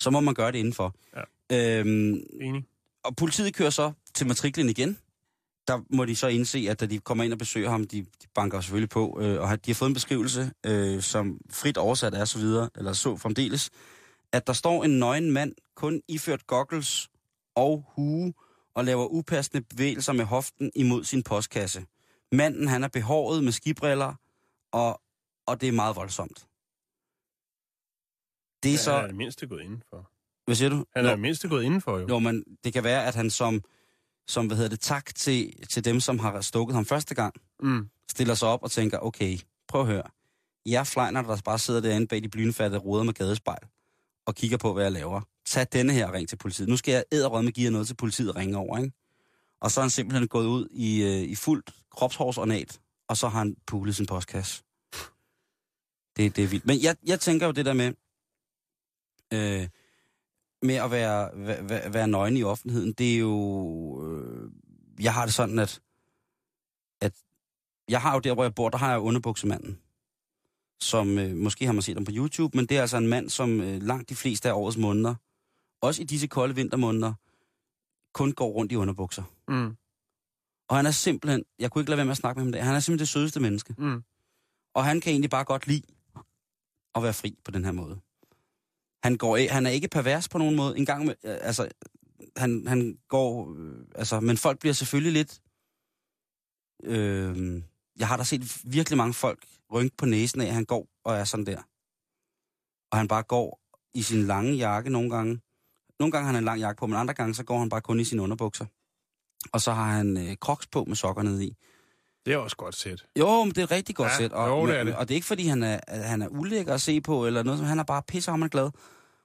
så 0.00 0.10
må 0.10 0.20
man 0.20 0.34
gøre 0.34 0.52
det 0.52 0.58
indenfor. 0.58 0.94
Ja. 1.50 1.78
Øhm, 1.80 2.20
Enig. 2.40 2.64
og 3.04 3.16
politiet 3.16 3.54
kører 3.54 3.70
så 3.70 3.92
til 4.14 4.26
matriklen 4.26 4.68
igen. 4.68 4.98
Der 5.68 5.80
må 5.90 6.04
de 6.04 6.16
så 6.16 6.26
indse, 6.26 6.66
at 6.70 6.80
da 6.80 6.86
de 6.86 6.98
kommer 6.98 7.24
ind 7.24 7.32
og 7.32 7.38
besøger 7.38 7.70
ham, 7.70 7.84
de, 7.84 8.02
de 8.02 8.26
banker 8.34 8.60
selvfølgelig 8.60 8.88
på, 8.88 9.18
øh, 9.20 9.40
og 9.40 9.66
de 9.66 9.70
har 9.70 9.74
fået 9.74 9.88
en 9.88 9.94
beskrivelse, 9.94 10.52
øh, 10.66 11.02
som 11.02 11.40
frit 11.50 11.76
oversat 11.76 12.14
er 12.14 12.24
så 12.24 12.38
videre, 12.38 12.70
eller 12.76 12.92
så 12.92 13.16
fremdeles, 13.16 13.70
at 14.32 14.46
der 14.46 14.52
står 14.52 14.84
en 14.84 14.98
nøgen 14.98 15.30
mand, 15.30 15.52
kun 15.74 16.02
iført 16.08 16.46
goggles 16.46 17.08
og 17.54 17.84
hue, 17.88 18.34
og 18.74 18.84
laver 18.84 19.06
upassende 19.06 19.64
bevægelser 19.70 20.12
med 20.12 20.24
hoften 20.24 20.70
imod 20.74 21.04
sin 21.04 21.22
postkasse. 21.22 21.86
Manden, 22.32 22.68
han 22.68 22.84
er 22.84 22.88
behåret 22.88 23.44
med 23.44 23.52
skibriller, 23.52 24.14
og, 24.72 25.00
og 25.46 25.60
det 25.60 25.68
er 25.68 25.72
meget 25.72 25.96
voldsomt. 25.96 26.46
Det 28.62 28.68
er 28.68 28.72
Ja, 28.72 28.78
så... 28.78 28.92
Han 28.92 29.02
er 29.02 29.06
det 29.06 29.16
mindste 29.16 29.46
gået 29.46 29.62
indenfor. 29.62 30.10
Hvad 30.44 30.54
siger 30.56 30.68
du? 30.68 30.84
Han 30.96 31.06
er 31.06 31.10
det 31.10 31.20
mindste 31.20 31.48
gået 31.48 31.62
indenfor, 31.64 31.98
jo. 31.98 32.06
Jo, 32.08 32.18
men 32.18 32.44
det 32.64 32.72
kan 32.72 32.84
være, 32.84 33.06
at 33.06 33.14
han 33.14 33.30
som, 33.30 33.62
som 34.26 34.46
hvad 34.46 34.56
hedder 34.56 34.70
det, 34.70 34.80
tak 34.80 35.14
til, 35.14 35.66
til 35.68 35.84
dem, 35.84 36.00
som 36.00 36.18
har 36.18 36.40
stukket 36.40 36.74
ham 36.74 36.84
første 36.84 37.14
gang, 37.14 37.34
Mm. 37.62 37.88
stiller 38.10 38.34
sig 38.34 38.48
op 38.48 38.62
og 38.62 38.70
tænker, 38.70 38.98
okay, 38.98 39.38
prøv 39.68 39.80
at 39.80 39.86
høre. 39.86 40.02
Jeg 40.66 40.86
flejner, 40.86 41.22
der 41.22 41.36
bare 41.44 41.58
sidder 41.58 41.80
derinde 41.80 42.06
bag 42.06 42.22
de 42.22 42.28
blynfattede 42.28 42.80
ruder 42.80 43.04
med 43.04 43.14
gadespejl. 43.14 43.62
og 44.26 44.34
kigger 44.34 44.56
på, 44.56 44.72
hvad 44.72 44.82
jeg 44.82 44.92
laver. 44.92 45.20
Tag 45.46 45.66
denne 45.72 45.92
her 45.92 46.06
og 46.06 46.12
ring 46.12 46.28
til 46.28 46.36
politiet. 46.36 46.68
Nu 46.68 46.76
skal 46.76 46.92
jeg 46.92 47.04
æderrød 47.12 47.42
med 47.42 47.52
give 47.52 47.70
noget 47.70 47.86
til 47.86 47.94
politiet 47.94 48.30
og 48.30 48.36
ringe 48.36 48.56
over, 48.56 48.78
ikke? 48.78 48.92
Og 49.60 49.70
så 49.70 49.80
er 49.80 49.82
han 49.82 49.90
simpelthen 49.90 50.28
gået 50.28 50.46
ud 50.46 50.68
i, 50.70 51.02
øh, 51.02 51.22
i 51.22 51.34
fuldt 51.34 51.70
kropshårsornat, 51.96 52.80
og 53.08 53.16
så 53.16 53.28
har 53.28 53.38
han 53.38 53.56
puglet 53.66 53.96
sin 53.96 54.06
postkasse. 54.06 54.62
Det, 56.16 56.36
det 56.36 56.44
er 56.44 56.48
vildt. 56.48 56.66
Men 56.66 56.82
jeg, 56.82 56.96
jeg 57.06 57.20
tænker 57.20 57.46
jo 57.46 57.52
det 57.52 57.66
der 57.66 57.72
med, 57.72 57.92
øh, 59.32 59.68
med 60.62 60.74
at 60.74 60.90
være, 60.90 61.30
være, 61.68 61.94
være 61.94 62.08
nøgen 62.08 62.36
i 62.36 62.42
offentligheden, 62.42 62.92
det 62.92 63.14
er 63.14 63.18
jo... 63.18 64.06
Øh, 64.06 64.50
jeg 65.00 65.14
har 65.14 65.24
det 65.24 65.34
sådan, 65.34 65.58
at, 65.58 65.80
at 67.00 67.12
jeg 67.88 68.02
har 68.02 68.14
jo 68.14 68.20
der, 68.20 68.34
hvor 68.34 68.42
jeg 68.42 68.54
bor, 68.54 68.68
der 68.68 68.78
har 68.78 68.90
jeg 68.90 69.00
underbuksemanden. 69.00 69.78
Som, 70.80 71.18
øh, 71.18 71.36
måske 71.36 71.66
har 71.66 71.72
man 71.72 71.82
set 71.82 71.96
ham 71.96 72.04
på 72.04 72.12
YouTube, 72.14 72.56
men 72.56 72.66
det 72.66 72.76
er 72.76 72.80
altså 72.80 72.96
en 72.96 73.08
mand, 73.08 73.30
som 73.30 73.60
øh, 73.60 73.82
langt 73.82 74.08
de 74.08 74.14
fleste 74.14 74.48
af 74.48 74.52
årets 74.52 74.76
måneder, 74.76 75.14
også 75.80 76.02
i 76.02 76.04
disse 76.04 76.26
kolde 76.26 76.54
vintermåneder, 76.54 77.14
kun 78.14 78.32
går 78.32 78.48
rundt 78.48 78.72
i 78.72 78.76
underbukser. 78.76 79.22
Mm. 79.48 79.76
Og 80.68 80.76
han 80.76 80.86
er 80.86 80.90
simpelthen, 80.90 81.44
jeg 81.58 81.70
kunne 81.70 81.82
ikke 81.82 81.90
lade 81.90 81.96
være 81.96 82.04
med 82.04 82.10
at 82.10 82.16
snakke 82.16 82.38
med 82.38 82.44
ham 82.44 82.52
dag, 82.52 82.64
han 82.64 82.74
er 82.74 82.80
simpelthen 82.80 82.98
det 82.98 83.08
sødeste 83.08 83.40
menneske. 83.40 83.74
Mm. 83.78 84.02
Og 84.74 84.84
han 84.84 85.00
kan 85.00 85.10
egentlig 85.10 85.30
bare 85.30 85.44
godt 85.44 85.66
lide 85.66 85.82
at 86.94 87.02
være 87.02 87.12
fri 87.12 87.38
på 87.44 87.50
den 87.50 87.64
her 87.64 87.72
måde. 87.72 88.00
Han, 89.06 89.16
går, 89.16 89.36
af- 89.36 89.48
han 89.50 89.66
er 89.66 89.70
ikke 89.70 89.88
pervers 89.88 90.28
på 90.28 90.38
nogen 90.38 90.56
måde. 90.56 90.78
En 90.78 90.86
gang 90.86 91.04
med, 91.06 91.14
øh, 91.24 91.36
altså, 91.40 91.68
han, 92.36 92.64
han 92.66 92.98
går, 93.08 93.54
øh, 93.58 93.74
altså, 93.94 94.20
men 94.20 94.36
folk 94.36 94.58
bliver 94.58 94.72
selvfølgelig 94.74 95.12
lidt, 95.12 95.40
øh, 96.84 97.62
jeg 97.98 98.08
har 98.08 98.16
da 98.16 98.24
set 98.24 98.42
virkelig 98.64 98.96
mange 98.96 99.14
folk 99.14 99.46
rynke 99.72 99.96
på 99.96 100.06
næsen 100.06 100.40
af, 100.40 100.46
at 100.46 100.54
han 100.54 100.64
går 100.64 100.86
og 101.04 101.16
er 101.16 101.24
sådan 101.24 101.46
der. 101.46 101.58
Og 102.92 102.98
han 102.98 103.08
bare 103.08 103.22
går 103.22 103.60
i 103.94 104.02
sin 104.02 104.22
lange 104.22 104.52
jakke 104.52 104.90
nogle 104.90 105.10
gange. 105.10 105.40
Nogle 106.00 106.12
gange 106.12 106.24
har 106.26 106.32
han 106.32 106.38
en 106.42 106.44
lang 106.44 106.60
jakke 106.60 106.78
på, 106.78 106.86
men 106.86 106.96
andre 106.96 107.14
gange 107.14 107.34
så 107.34 107.44
går 107.44 107.58
han 107.58 107.68
bare 107.68 107.80
kun 107.80 108.00
i 108.00 108.04
sine 108.04 108.22
underbukser. 108.22 108.66
Og 109.52 109.60
så 109.60 109.72
har 109.72 109.92
han 109.92 110.16
øh, 110.16 110.34
crocs 110.36 110.66
på 110.66 110.84
med 110.84 110.96
sokker 110.96 111.22
nede 111.22 111.44
i. 111.46 111.56
Det 112.26 112.34
er 112.34 112.38
også 112.38 112.56
godt 112.56 112.74
set. 112.76 113.06
Jo, 113.18 113.44
men 113.44 113.54
det 113.54 113.62
er 113.62 113.70
rigtig 113.70 113.96
godt 113.96 114.12
Ja, 114.12 114.16
sæt. 114.16 114.32
Og, 114.32 114.48
jo, 114.48 114.66
det 114.66 114.78
er 114.78 114.84
det. 114.84 114.96
og 114.96 115.08
det 115.08 115.14
er 115.14 115.16
ikke, 115.16 115.26
fordi 115.26 115.46
han 115.46 115.62
er, 115.62 115.80
han 116.02 116.22
er 116.22 116.28
ulækker 116.28 116.74
at 116.74 116.80
se 116.80 117.00
på, 117.00 117.26
eller 117.26 117.42
noget, 117.42 117.58
som 117.58 117.66
han 117.66 117.78
er 117.78 117.84
bare 117.84 118.02
pissehammerende 118.02 118.50
glad. 118.52 118.70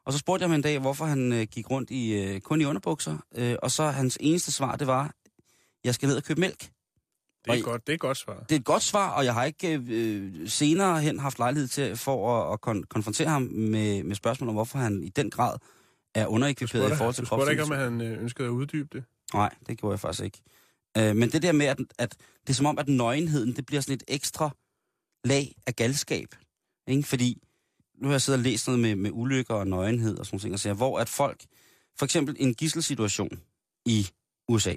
Og 0.06 0.14
så 0.14 0.20
spurgte 0.20 0.44
jeg 0.44 0.50
ham 0.50 0.56
en 0.56 0.62
dag, 0.62 0.80
hvorfor 0.80 1.06
han 1.06 1.34
øh, 1.34 1.42
gik 1.52 1.70
rundt 1.72 1.90
i 1.92 2.14
øh, 2.14 2.42
kun 2.42 2.62
i 2.62 2.66
underbukser. 2.66 3.18
Øh, 3.36 3.56
og 3.64 3.72
så 3.72 3.84
hans 3.84 4.18
eneste 4.22 4.52
svar, 4.52 4.76
det 4.76 4.88
var, 4.88 5.14
jeg 5.84 5.96
skal 5.96 6.08
ned 6.08 6.18
og 6.18 6.24
købe 6.24 6.40
mælk. 6.42 6.60
Det 6.60 6.70
er, 7.48 7.52
Og- 7.54 7.64
godt, 7.64 7.88
det 7.88 7.94
er 7.94 7.96
et 7.96 8.00
godt 8.00 8.18
svar. 8.18 8.40
Det 8.50 8.56
er 8.56 8.60
et 8.60 8.66
godt 8.66 8.84
svar, 8.84 9.10
og 9.10 9.26
jeg 9.26 9.34
har 9.34 9.44
ikke 9.44 9.82
øh, 9.90 10.50
senere 10.50 11.02
hen 11.02 11.20
haft 11.20 11.40
lejlighed 11.40 11.68
til 11.68 11.96
for 11.98 12.42
at, 12.42 12.54
at 12.54 12.60
kon- 12.68 12.84
konfrontere 12.90 13.28
ham 13.30 13.42
med, 13.42 14.04
med 14.04 14.16
spørgsmål 14.16 14.50
om, 14.50 14.56
hvorfor 14.56 14.78
han 14.78 15.04
i 15.04 15.10
den 15.10 15.30
grad 15.30 15.58
er 16.16 16.26
Du 16.26 16.30
underekviperet 16.32 16.92
i 16.92 16.96
forhold 16.96 17.14
til 17.16 17.22
du 17.22 17.26
spurgte 17.28 17.52
ikke, 17.52 17.64
om 17.64 17.72
han 17.72 18.02
øh, 18.02 18.22
ønskede 18.24 18.48
at 18.48 18.52
uddybe 18.52 18.90
det. 18.98 19.04
Nej, 19.34 19.56
det 19.68 19.78
gjorde 19.78 19.94
jeg 19.94 20.00
faktisk 20.00 20.24
ikke. 20.24 20.42
Øh, 20.98 21.16
men 21.16 21.32
det 21.32 21.42
der 21.42 21.52
med, 21.52 21.66
at, 21.66 21.78
at 22.00 22.16
det 22.42 22.50
er 22.50 22.54
som 22.54 22.66
om, 22.66 22.78
at 22.80 22.88
nøgenheden, 22.88 23.56
det 23.56 23.66
bliver 23.66 23.82
sådan 23.82 23.96
et 23.96 24.04
ekstra 24.08 24.50
lag 25.26 25.56
af 25.68 25.76
galskab. 25.76 26.28
Ikke? 26.88 27.04
Fordi 27.04 27.44
nu 28.02 28.08
har 28.08 28.14
jeg 28.14 28.22
siddet 28.22 28.40
og 28.40 28.44
læst 28.44 28.68
noget 28.68 28.80
med, 28.80 28.96
med 28.96 29.12
ulykker 29.14 29.54
og 29.54 29.68
nøgenhed 29.68 30.18
og 30.18 30.26
sådan 30.26 30.36
nogle 30.36 30.42
ting, 30.42 30.54
og 30.54 30.60
siger, 30.60 30.74
hvor 30.74 31.00
at 31.00 31.10
folk, 31.10 31.46
for 31.98 32.06
eksempel 32.06 32.36
en 32.40 32.54
gisselsituation 32.54 33.40
i 33.86 34.08
USA, 34.50 34.76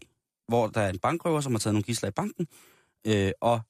hvor 0.49 0.67
der 0.67 0.81
er 0.81 0.91
en 0.91 0.99
bankrøver, 0.99 1.41
som 1.41 1.53
har 1.53 1.59
taget 1.59 1.75
nogle 1.75 1.83
gisler 1.83 2.09
i 2.09 2.13
banken, 2.13 2.49
øh, 3.07 3.33
og, 3.41 3.61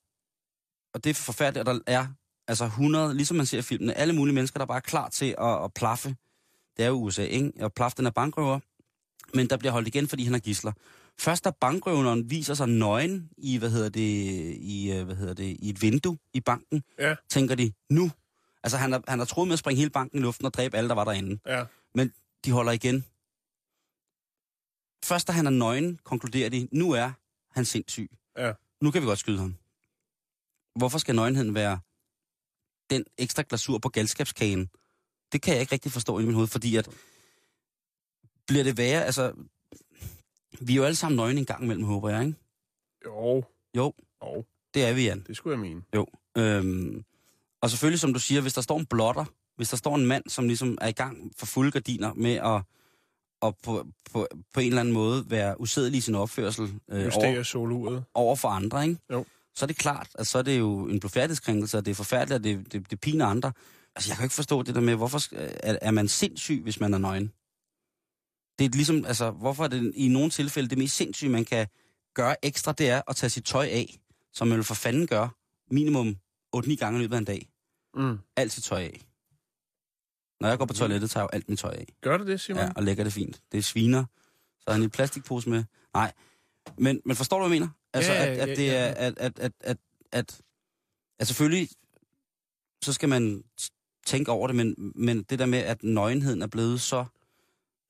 og 0.95 1.05
det 1.05 1.11
er 1.11 1.15
forfærdeligt, 1.15 1.69
at 1.69 1.75
der 1.75 1.81
er 1.87 2.07
altså 2.49 2.65
100, 2.65 3.15
ligesom 3.15 3.37
man 3.37 3.47
ser 3.47 3.59
i 3.59 3.63
filmene, 3.63 3.95
alle 3.95 4.15
mulige 4.15 4.35
mennesker, 4.35 4.59
der 4.59 4.67
bare 4.67 4.77
er 4.77 4.81
klar 4.81 5.09
til 5.09 5.35
at, 5.39 5.65
at 5.65 5.75
plaffe. 5.75 6.17
Det 6.77 6.85
er 6.85 6.89
jo 6.89 6.95
USA, 6.95 7.25
ikke? 7.25 7.53
Og 7.61 7.73
plaffe 7.73 7.97
den 7.97 8.05
her 8.05 8.11
bankrøver, 8.11 8.61
men 9.37 9.51
der 9.51 9.57
bliver 9.57 9.73
holdt 9.73 9.89
igen, 9.89 10.09
fordi 10.09 10.25
han 10.25 10.33
har 10.33 10.41
gisler. 10.41 10.73
Først 11.21 11.45
da 11.45 11.51
bankrøveren 11.61 12.31
viser 12.31 12.55
sig 12.55 12.69
nøgen 12.69 13.31
i, 13.39 13.57
hvad 13.59 13.71
hedder 13.71 13.89
det, 13.89 14.01
i, 14.61 14.93
øh, 14.93 15.05
hvad 15.05 15.17
hedder 15.17 15.35
det, 15.35 15.57
i 15.59 15.69
et 15.71 15.83
vindue 15.83 16.19
i 16.33 16.41
banken, 16.41 16.83
Ja. 16.99 17.15
tænker 17.31 17.55
de, 17.55 17.73
nu. 17.91 18.11
Altså 18.65 18.77
han 18.77 18.93
har, 18.93 19.03
han 19.09 19.19
har 19.19 19.27
troet 19.27 19.49
med 19.49 19.53
at 19.53 19.59
springe 19.59 19.79
hele 19.79 19.91
banken 19.91 20.19
i 20.19 20.23
luften 20.23 20.47
og 20.47 20.55
dræbe 20.55 20.77
alle, 20.77 20.89
der 20.89 20.95
var 20.95 21.05
derinde. 21.05 21.41
Ja. 21.47 21.65
Men 21.95 22.13
de 22.45 22.51
holder 22.51 22.73
igen. 22.73 23.05
Først 25.05 25.29
da 25.29 25.33
han 25.33 25.47
er 25.47 25.51
nøgen, 25.51 25.99
konkluderer 26.05 26.49
de, 26.51 26.69
nu 26.73 26.91
er 26.93 27.13
han 27.51 27.65
sindssyg. 27.65 28.11
Ja. 28.39 28.53
Nu 28.81 28.91
kan 28.91 29.03
vi 29.03 29.07
godt 29.07 29.19
skyde 29.19 29.39
ham. 29.39 29.55
Hvorfor 30.79 30.99
skal 30.99 31.15
nøgenheden 31.15 31.55
være 31.55 31.81
den 32.91 33.05
ekstra 33.19 33.43
glasur 33.49 33.79
på 33.79 33.89
galskabskagen? 33.89 34.71
Det 35.33 35.43
kan 35.43 35.53
jeg 35.55 35.61
ikke 35.61 35.73
rigtig 35.73 35.93
forstå 35.93 36.19
i 36.19 36.25
min 36.25 36.35
hoved, 36.35 36.49
fordi 36.49 36.77
at 36.77 36.89
bliver 38.47 38.65
det 38.65 38.77
værre, 38.77 39.05
altså 39.05 39.33
vi 40.61 40.73
er 40.73 40.77
jo 40.77 40.85
alle 40.85 40.97
sammen 40.97 41.17
nøgne 41.17 41.41
en 41.41 41.47
gang 41.47 41.65
imellem, 41.65 41.85
håber 41.85 42.09
jeg, 42.11 42.27
ikke? 42.27 42.39
Jo. 43.05 43.45
Jo. 43.77 43.93
Jo, 44.23 44.45
Det 44.75 44.85
er 44.85 44.93
vi, 44.93 45.05
Jan. 45.05 45.25
det 45.27 45.37
skulle 45.37 45.53
jeg 45.53 45.61
mene. 45.61 45.83
Jo. 45.95 46.07
Øhm, 46.37 47.05
og 47.65 47.71
selvfølgelig, 47.71 48.01
som 48.01 48.13
du 48.13 48.19
siger, 48.19 48.41
hvis 48.41 48.53
der 48.53 48.61
står 48.61 48.79
en 48.79 48.87
blotter, 48.87 49.25
hvis 49.57 49.69
der 49.69 49.77
står 49.77 49.95
en 49.95 50.07
mand, 50.07 50.25
som 50.29 50.47
ligesom 50.47 50.79
er 50.81 50.89
i 50.89 50.93
gang 50.93 51.33
for 51.37 51.47
fulde 51.47 51.71
gardiner 51.71 52.15
med 52.15 52.35
at, 52.35 52.63
at 53.43 53.55
på, 53.65 53.87
på, 54.13 54.29
på 54.53 54.61
en 54.61 54.67
eller 54.67 54.81
anden 54.81 54.95
måde 54.95 55.25
være 55.31 55.61
usædelig 55.61 55.99
i 55.99 56.01
sin 56.01 56.15
opførsel 56.15 56.65
øh, 56.91 57.05
over, 57.17 57.43
over 58.15 58.37
for 58.37 58.49
andre, 58.49 58.89
ikke? 58.89 59.01
Jo. 59.13 59.25
så 59.55 59.65
er 59.65 59.67
det 59.67 59.77
klart, 59.77 60.09
at 60.15 60.27
så 60.27 60.39
er 60.39 60.43
det 60.43 60.59
jo 60.59 60.87
en 60.87 61.01
blodfærdighedskrænkelse, 61.01 61.79
og 61.79 61.85
det 61.85 61.91
er 61.91 61.95
forfærdeligt, 61.95 62.37
og 62.39 62.45
det, 62.45 62.73
det, 62.73 62.91
det 62.91 63.01
piner 63.01 63.27
andre. 63.27 63.53
Altså, 63.97 64.11
jeg 64.11 64.17
kan 64.17 64.25
ikke 64.25 64.35
forstå 64.35 64.63
det 64.63 64.75
der 64.75 64.81
med, 64.81 64.95
hvorfor 64.95 65.21
er, 65.33 65.79
er 65.83 65.91
man 65.91 66.09
sindssyg, 66.09 66.61
hvis 66.63 66.81
man 66.81 66.95
er 66.95 66.99
nøgen? 66.99 67.33
Det 68.59 68.65
er 68.65 68.77
ligesom, 68.77 69.05
altså, 69.05 69.31
hvorfor 69.31 69.65
er 69.65 69.69
det 69.69 69.93
i 69.95 70.09
nogle 70.09 70.31
tilfælde 70.31 70.69
det 70.69 70.79
mest 70.79 70.97
sindssyge, 70.97 71.31
man 71.31 71.45
kan 71.45 71.67
gøre 72.15 72.45
ekstra, 72.45 72.73
det 72.73 72.91
er 72.91 73.03
at 73.09 73.17
tage 73.17 73.31
sit 73.31 73.45
tøj 73.45 73.65
af, 73.65 73.99
som 74.33 74.49
man 74.49 74.57
vil 74.57 74.65
for 74.65 74.75
fanden 74.75 75.07
gøre 75.07 75.31
minimum 75.71 76.17
8-9 76.57 76.75
gange 76.75 76.99
i 76.99 77.03
løbet 77.03 77.15
af 77.15 77.19
en 77.19 77.25
dag. 77.25 77.49
Mm. 77.97 78.19
Alt 78.37 78.53
sit 78.53 78.65
tøj 78.65 78.83
af. 78.83 79.07
Når 80.41 80.49
jeg 80.49 80.59
går 80.59 80.65
på 80.67 80.75
toilettet, 80.75 81.11
tager 81.11 81.23
jeg 81.23 81.33
jo 81.33 81.37
alt 81.37 81.49
mit 81.49 81.59
tøj 81.59 81.71
af. 81.71 81.87
Gør 82.01 82.17
du 82.17 82.27
det, 82.27 82.41
Simon? 82.41 82.63
Ja, 82.63 82.73
og 82.77 82.83
lægger 82.83 83.05
det 83.05 83.13
fint. 83.13 83.43
Det 83.53 83.59
er 83.59 83.63
sviner. 83.63 84.05
Så 84.59 84.65
har 84.69 84.73
han 84.73 84.83
en 84.83 84.91
plastikpose 84.91 85.51
med. 85.51 85.65
Nej. 85.95 86.13
Men, 86.79 87.01
men 87.05 87.17
forstår 87.17 87.39
du, 87.39 87.47
hvad 87.49 87.57
jeg 87.57 87.61
mener? 87.61 87.73
Altså, 87.93 88.13
Ja, 88.13 88.27
at, 88.27 88.37
ja, 88.37 88.43
at 88.43 88.59
det 88.59 88.67
ja. 88.67 88.73
er, 88.73 88.95
at, 88.95 89.19
at, 89.19 89.39
at, 89.39 89.53
at, 89.61 89.77
at, 90.13 90.41
at 91.19 91.27
selvfølgelig, 91.27 91.69
så 92.83 92.93
skal 92.93 93.09
man 93.09 93.45
tænke 94.07 94.31
over 94.31 94.47
det, 94.47 94.57
men, 94.57 94.93
men 94.95 95.23
det 95.23 95.39
der 95.39 95.47
med, 95.47 95.59
at 95.59 95.83
nøgenheden 95.83 96.43
er 96.43 96.47
blevet 96.47 96.81
så, 96.81 97.05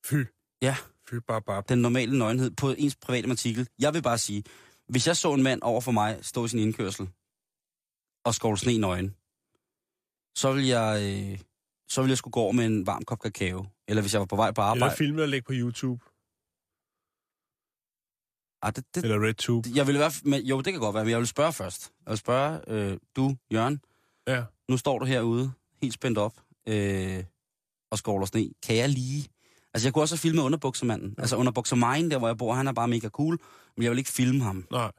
Fy. 0.05 0.15
Ja. 0.61 0.75
Fy 1.09 1.15
bare 1.15 1.41
bare. 1.41 1.63
den 1.69 1.81
normale 1.81 2.17
nøgenhed 2.17 2.51
på 2.51 2.73
ens 2.77 2.95
private 2.95 3.27
matrikel. 3.27 3.67
Jeg 3.79 3.93
vil 3.93 4.01
bare 4.01 4.17
sige, 4.17 4.43
hvis 4.87 5.07
jeg 5.07 5.17
så 5.17 5.33
en 5.33 5.43
mand 5.43 5.61
over 5.61 5.81
for 5.81 5.91
mig 5.91 6.19
stå 6.21 6.45
i 6.45 6.47
sin 6.47 6.59
indkørsel 6.59 7.09
og 8.25 8.35
skovle 8.35 8.57
sne 8.57 8.73
i 8.73 8.77
nøgen, 8.77 9.15
så 10.35 10.51
vil 10.53 10.65
jeg, 10.65 11.01
øh, 11.03 11.39
så 11.89 12.01
vil 12.01 12.09
jeg 12.09 12.17
skulle 12.17 12.31
gå 12.31 12.39
over 12.39 12.51
med 12.51 12.65
en 12.65 12.85
varm 12.87 13.03
kop 13.05 13.19
kakao. 13.19 13.65
Eller 13.87 14.01
hvis 14.01 14.13
jeg 14.13 14.19
var 14.19 14.25
på 14.25 14.35
vej 14.35 14.51
på 14.51 14.61
Eller 14.61 14.71
arbejde. 14.71 14.95
filme 14.95 15.21
og 15.21 15.29
lægge 15.29 15.45
på 15.45 15.53
YouTube. 15.55 16.03
Ah, 18.61 18.73
det, 18.75 18.95
det, 18.95 19.03
Eller 19.03 19.27
RedTube. 19.27 19.69
Jeg 19.75 19.87
vil 19.87 19.95
i 19.95 19.97
hvert 19.97 20.13
fald, 20.13 20.25
men, 20.29 20.41
jo, 20.45 20.61
det 20.61 20.73
kan 20.73 20.79
godt 20.81 20.93
være, 20.95 21.03
men 21.03 21.11
jeg 21.11 21.19
vil 21.19 21.27
spørge 21.27 21.53
først. 21.53 21.91
Jeg 22.05 22.11
vil 22.11 22.17
spørge, 22.17 22.59
øh, 22.67 22.97
du, 23.15 23.35
Jørgen, 23.53 23.81
Ja. 24.27 24.43
nu 24.69 24.77
står 24.77 24.99
du 24.99 25.05
herude, 25.05 25.51
helt 25.81 25.93
spændt 25.93 26.17
op, 26.17 26.33
øh, 26.67 27.23
og 27.91 27.97
skovler 27.97 28.25
sne. 28.25 28.49
Kan 28.63 28.75
jeg 28.75 28.89
lige... 28.89 29.27
Altså, 29.73 29.87
jeg 29.87 29.93
kunne 29.93 30.03
også 30.03 30.15
have 30.15 30.19
filmet 30.19 30.43
underbuksermanden. 30.43 31.15
Altså, 31.17 31.35
underbuksermine, 31.35 32.09
der 32.11 32.17
hvor 32.17 32.27
jeg 32.27 32.37
bor, 32.37 32.53
han 32.53 32.67
er 32.67 32.73
bare 32.73 32.87
mega 32.87 33.09
cool, 33.09 33.37
men 33.77 33.83
jeg 33.83 33.91
vil 33.91 33.97
ikke 33.97 34.11
filme 34.11 34.43
ham. 34.43 34.67
Nej. 34.71 34.91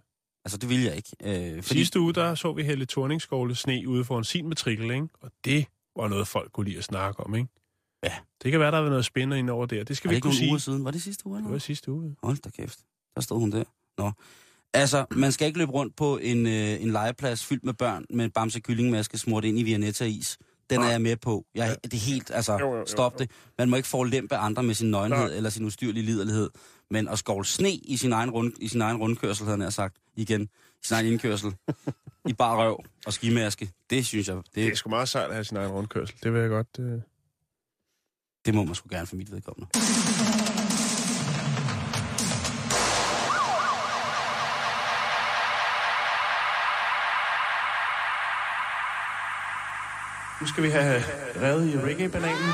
Altså, 0.47 0.59
det 0.59 0.69
vil 0.69 0.83
jeg 0.83 0.97
ikke. 0.97 1.11
Øh, 1.25 1.63
fordi, 1.63 1.79
Sidste 1.79 2.01
uge, 2.01 2.13
der 2.13 2.35
så 2.35 2.53
vi 2.53 2.63
Helle 2.63 2.87
thorning 2.87 3.23
skovle 3.23 3.55
sne 3.55 3.89
ude 3.89 4.05
foran 4.05 4.25
sin 4.25 4.49
matrikel, 4.49 4.91
ikke? 4.91 5.09
Og 5.21 5.31
det 5.45 5.67
var 5.97 6.09
noget, 6.09 6.29
folk 6.29 6.53
kunne 6.53 6.67
lide 6.67 6.79
at 6.79 6.85
snakke 6.85 7.21
om, 7.21 7.35
ikke? 7.35 7.49
Ja. 8.05 8.13
Det 8.43 8.51
kan 8.51 8.61
være, 8.61 8.71
der 8.71 8.79
er 8.79 8.89
noget 8.89 9.05
spændende 9.05 9.39
ind 9.39 9.51
over 9.51 9.67
der. 9.67 9.85
Det 9.85 9.97
skal 9.97 10.09
var 10.09 10.11
vi 10.11 10.15
det 10.15 10.17
ikke 10.17 10.25
kunne 10.25 10.35
sige. 10.35 10.61
siden? 10.61 10.85
Var 10.85 10.91
det 10.91 11.03
sidste 11.03 11.27
uge? 11.27 11.37
Eller? 11.37 11.49
Det 11.49 11.53
var 11.53 11.59
sidste 11.59 11.93
uge. 11.93 12.17
Hold 12.23 12.37
da 12.37 12.51
kæft. 12.51 12.79
Der 13.15 13.21
stod 13.21 13.39
hun 13.41 13.53
der. 13.53 13.65
Nå. 13.99 14.13
Altså, 14.75 15.07
man 15.11 15.33
skal 15.33 15.47
ikke 15.47 15.59
løbe 15.59 15.73
rundt 15.73 15.97
på 15.97 16.19
en, 16.19 16.47
øh, 16.47 16.83
en 16.83 16.91
legeplads 16.91 17.45
fyldt 17.45 17.65
med 17.65 17.75
børn 17.75 18.05
med 18.11 18.25
en 18.25 18.31
bamse 18.31 18.61
kyllingmaske 18.61 19.19
smurt 19.19 19.45
ind 19.45 19.59
i 19.59 19.63
Vianetta-is. 19.63 20.39
Den 20.71 20.81
Nej. 20.81 20.87
er 20.89 20.91
jeg 20.93 21.01
med 21.03 21.17
på. 21.17 21.47
Jeg, 21.55 21.71
er- 21.71 21.75
det 21.85 21.95
er 21.95 21.99
helt, 21.99 22.31
altså, 22.35 22.53
Jo, 22.53 22.59
jo, 22.73 22.77
jo, 22.79 22.87
stop 22.87 23.19
det. 23.19 23.31
Man 23.59 23.71
må 23.71 23.77
ikke 23.77 23.89
forelempe 23.89 24.37
andre 24.37 24.63
med 24.63 24.75
sin 24.75 24.91
nøgenhed 24.91 25.27
Nej. 25.29 25.37
eller 25.37 25.51
sin 25.51 25.65
ustyrlige 25.65 26.05
liderlighed. 26.05 26.51
Men 26.91 27.09
at 27.09 27.19
skovle 27.19 27.45
sne 27.47 27.71
i 27.73 27.97
sin 27.97 28.13
egen, 28.13 28.31
rund, 28.31 28.53
i 28.61 28.69
sin 28.69 28.81
egen 28.81 28.97
rundkørsel, 28.97 29.45
havde 29.47 29.55
jeg 29.59 29.65
nær 29.65 29.71
sagt, 29.71 29.97
igen, 30.17 30.43
i 30.43 30.87
sin 30.87 30.95
egen 30.95 31.07
indkørsel, 31.07 31.55
i 32.29 32.33
bar 32.33 32.57
røv 32.57 32.85
og 33.07 33.13
skimaske, 33.13 33.71
det 33.91 34.07
synes 34.07 34.29
jeg, 34.29 34.37
Det 34.37 34.45
det, 34.55 34.67
er 34.67 34.75
sgu 34.75 34.91
meget 34.91 35.09
sejt 35.09 35.27
at 35.29 35.33
have 35.35 35.45
sin 35.45 35.57
egen 35.57 35.71
rundkørsel. 35.71 36.17
Det 36.23 36.33
vil 36.33 36.41
jeg 36.41 36.51
godt... 36.51 36.69
Øh... 36.81 37.01
det 38.47 38.55
må 38.55 38.65
man 38.65 38.75
sgu 38.75 38.89
gerne 38.91 39.07
for 39.07 39.17
mit 39.17 39.33
vedkommende. 39.33 39.69
Nu 50.41 50.47
skal 50.47 50.63
vi 50.63 50.71
have 50.71 51.03
revet 51.43 51.67
i 51.69 51.79
reggae-bananen. 51.79 52.53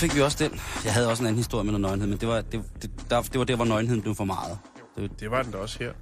Fik 0.00 0.14
vi 0.14 0.20
også 0.20 0.38
den. 0.44 0.60
Jeg 0.84 0.92
havde 0.94 1.08
også 1.08 1.22
en 1.22 1.26
anden 1.26 1.36
historie 1.38 1.64
med 1.64 1.72
noget 1.72 1.80
nøgenhed, 1.82 2.08
men 2.08 2.18
det 2.18 2.28
var, 2.28 2.40
det, 2.40 2.64
det, 2.82 2.90
der, 3.10 3.22
det 3.22 3.38
var 3.38 3.44
der, 3.44 3.56
hvor 3.56 3.64
nøgenheden 3.64 4.02
blev 4.02 4.14
for 4.14 4.24
meget. 4.24 4.58
Det, 4.96 5.20
Det 5.20 5.30
var 5.30 5.42
den 5.42 5.52
da 5.52 5.58
også 5.58 5.78
her. 5.78 5.92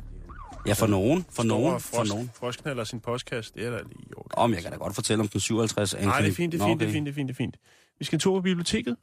ja, 0.67 0.73
for 0.73 0.87
nogen. 0.87 1.27
For 1.31 1.43
nogen. 1.43 1.81
Står 1.81 1.97
For 1.97 1.99
og 1.99 2.07
nogen. 2.07 2.27
frosk, 2.27 2.39
frostknaller 2.39 2.85
sin 2.85 3.01
postkasse, 3.01 3.53
det 3.55 3.67
er 3.67 3.71
da 3.71 3.77
lige 3.77 4.17
okay. 4.17 4.35
Om 4.37 4.55
jeg 4.55 4.63
kan 4.63 4.71
da 4.71 4.77
godt 4.77 4.95
fortælle 4.95 5.21
om 5.23 5.29
den 5.29 5.41
57 5.41 5.95
Nej, 5.95 6.21
det 6.21 6.29
er 6.29 6.35
fint, 6.35 6.53
det 6.53 6.61
er 6.61 6.67
fint, 6.67 6.81
det 6.81 6.87
er 6.87 6.89
okay. 6.89 6.95
fint, 6.95 7.07
det 7.07 7.13
er 7.13 7.15
fint, 7.15 7.29
det 7.29 7.35
er 7.35 7.37
fint. 7.37 7.57
Vi 7.99 8.05
skal 8.05 8.17
en 8.17 8.21
tur 8.21 8.39
på 8.39 8.43
biblioteket. 8.43 8.97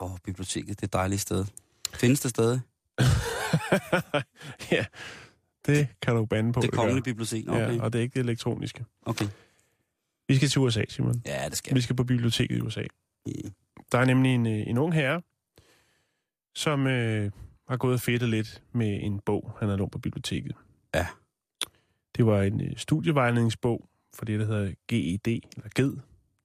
Åh, 0.00 0.12
oh, 0.12 0.18
biblioteket, 0.24 0.68
det 0.68 0.82
er 0.82 0.86
et 0.86 0.92
dejligt 0.92 1.20
sted. 1.20 1.44
Findes 1.94 2.20
det 2.20 2.30
stadig? 2.30 2.60
ja, 4.72 4.84
det 5.66 5.88
kan 6.02 6.14
du 6.14 6.26
bande 6.26 6.52
på. 6.52 6.60
Det 6.60 6.70
gør. 6.70 6.76
kongelige 6.78 7.02
bibliotek? 7.02 7.48
Okay. 7.48 7.76
Ja, 7.76 7.82
og 7.82 7.92
det 7.92 7.98
er 7.98 8.02
ikke 8.02 8.14
det 8.14 8.20
elektroniske. 8.20 8.84
okay. 9.02 9.26
Vi 10.28 10.36
skal 10.36 10.48
til 10.48 10.60
USA, 10.60 10.84
Simon. 10.88 11.22
Ja, 11.26 11.48
det 11.48 11.56
skal 11.58 11.74
Vi 11.74 11.80
skal 11.80 11.96
på 11.96 12.04
biblioteket 12.04 12.56
i 12.56 12.60
USA. 12.60 12.82
Der 13.92 13.98
er 13.98 14.04
nemlig 14.04 14.34
en, 14.34 14.46
øh, 14.46 14.62
en 14.66 14.78
ung 14.78 14.94
herre, 14.94 15.22
som 16.54 16.86
øh, 16.86 17.30
har 17.68 17.76
gået 17.76 17.94
og 17.94 18.00
fedtet 18.00 18.28
lidt 18.28 18.62
med 18.72 18.98
en 19.02 19.20
bog, 19.20 19.56
han 19.60 19.68
har 19.68 19.76
lånt 19.76 19.92
på 19.92 19.98
biblioteket. 19.98 20.52
Ja. 20.94 21.06
Det 22.16 22.26
var 22.26 22.42
en 22.42 22.60
øh, 22.60 22.76
studievejledningsbog 22.76 23.88
for 24.14 24.24
det, 24.24 24.40
der 24.40 24.46
hedder 24.46 24.72
GED, 24.88 25.40
eller 25.56 25.68
GED, 25.74 25.96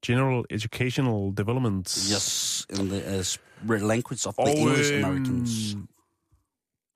General 0.05 0.45
Educational 0.49 1.37
Development. 1.37 1.87
Yes, 1.87 2.67
in 2.79 2.89
the 2.89 3.19
uh, 3.63 3.81
language 3.81 4.27
of 4.27 4.33
the 4.33 4.43
Og, 4.43 4.49
English 4.57 4.93
øhm, 4.93 5.05
Americans. 5.05 5.49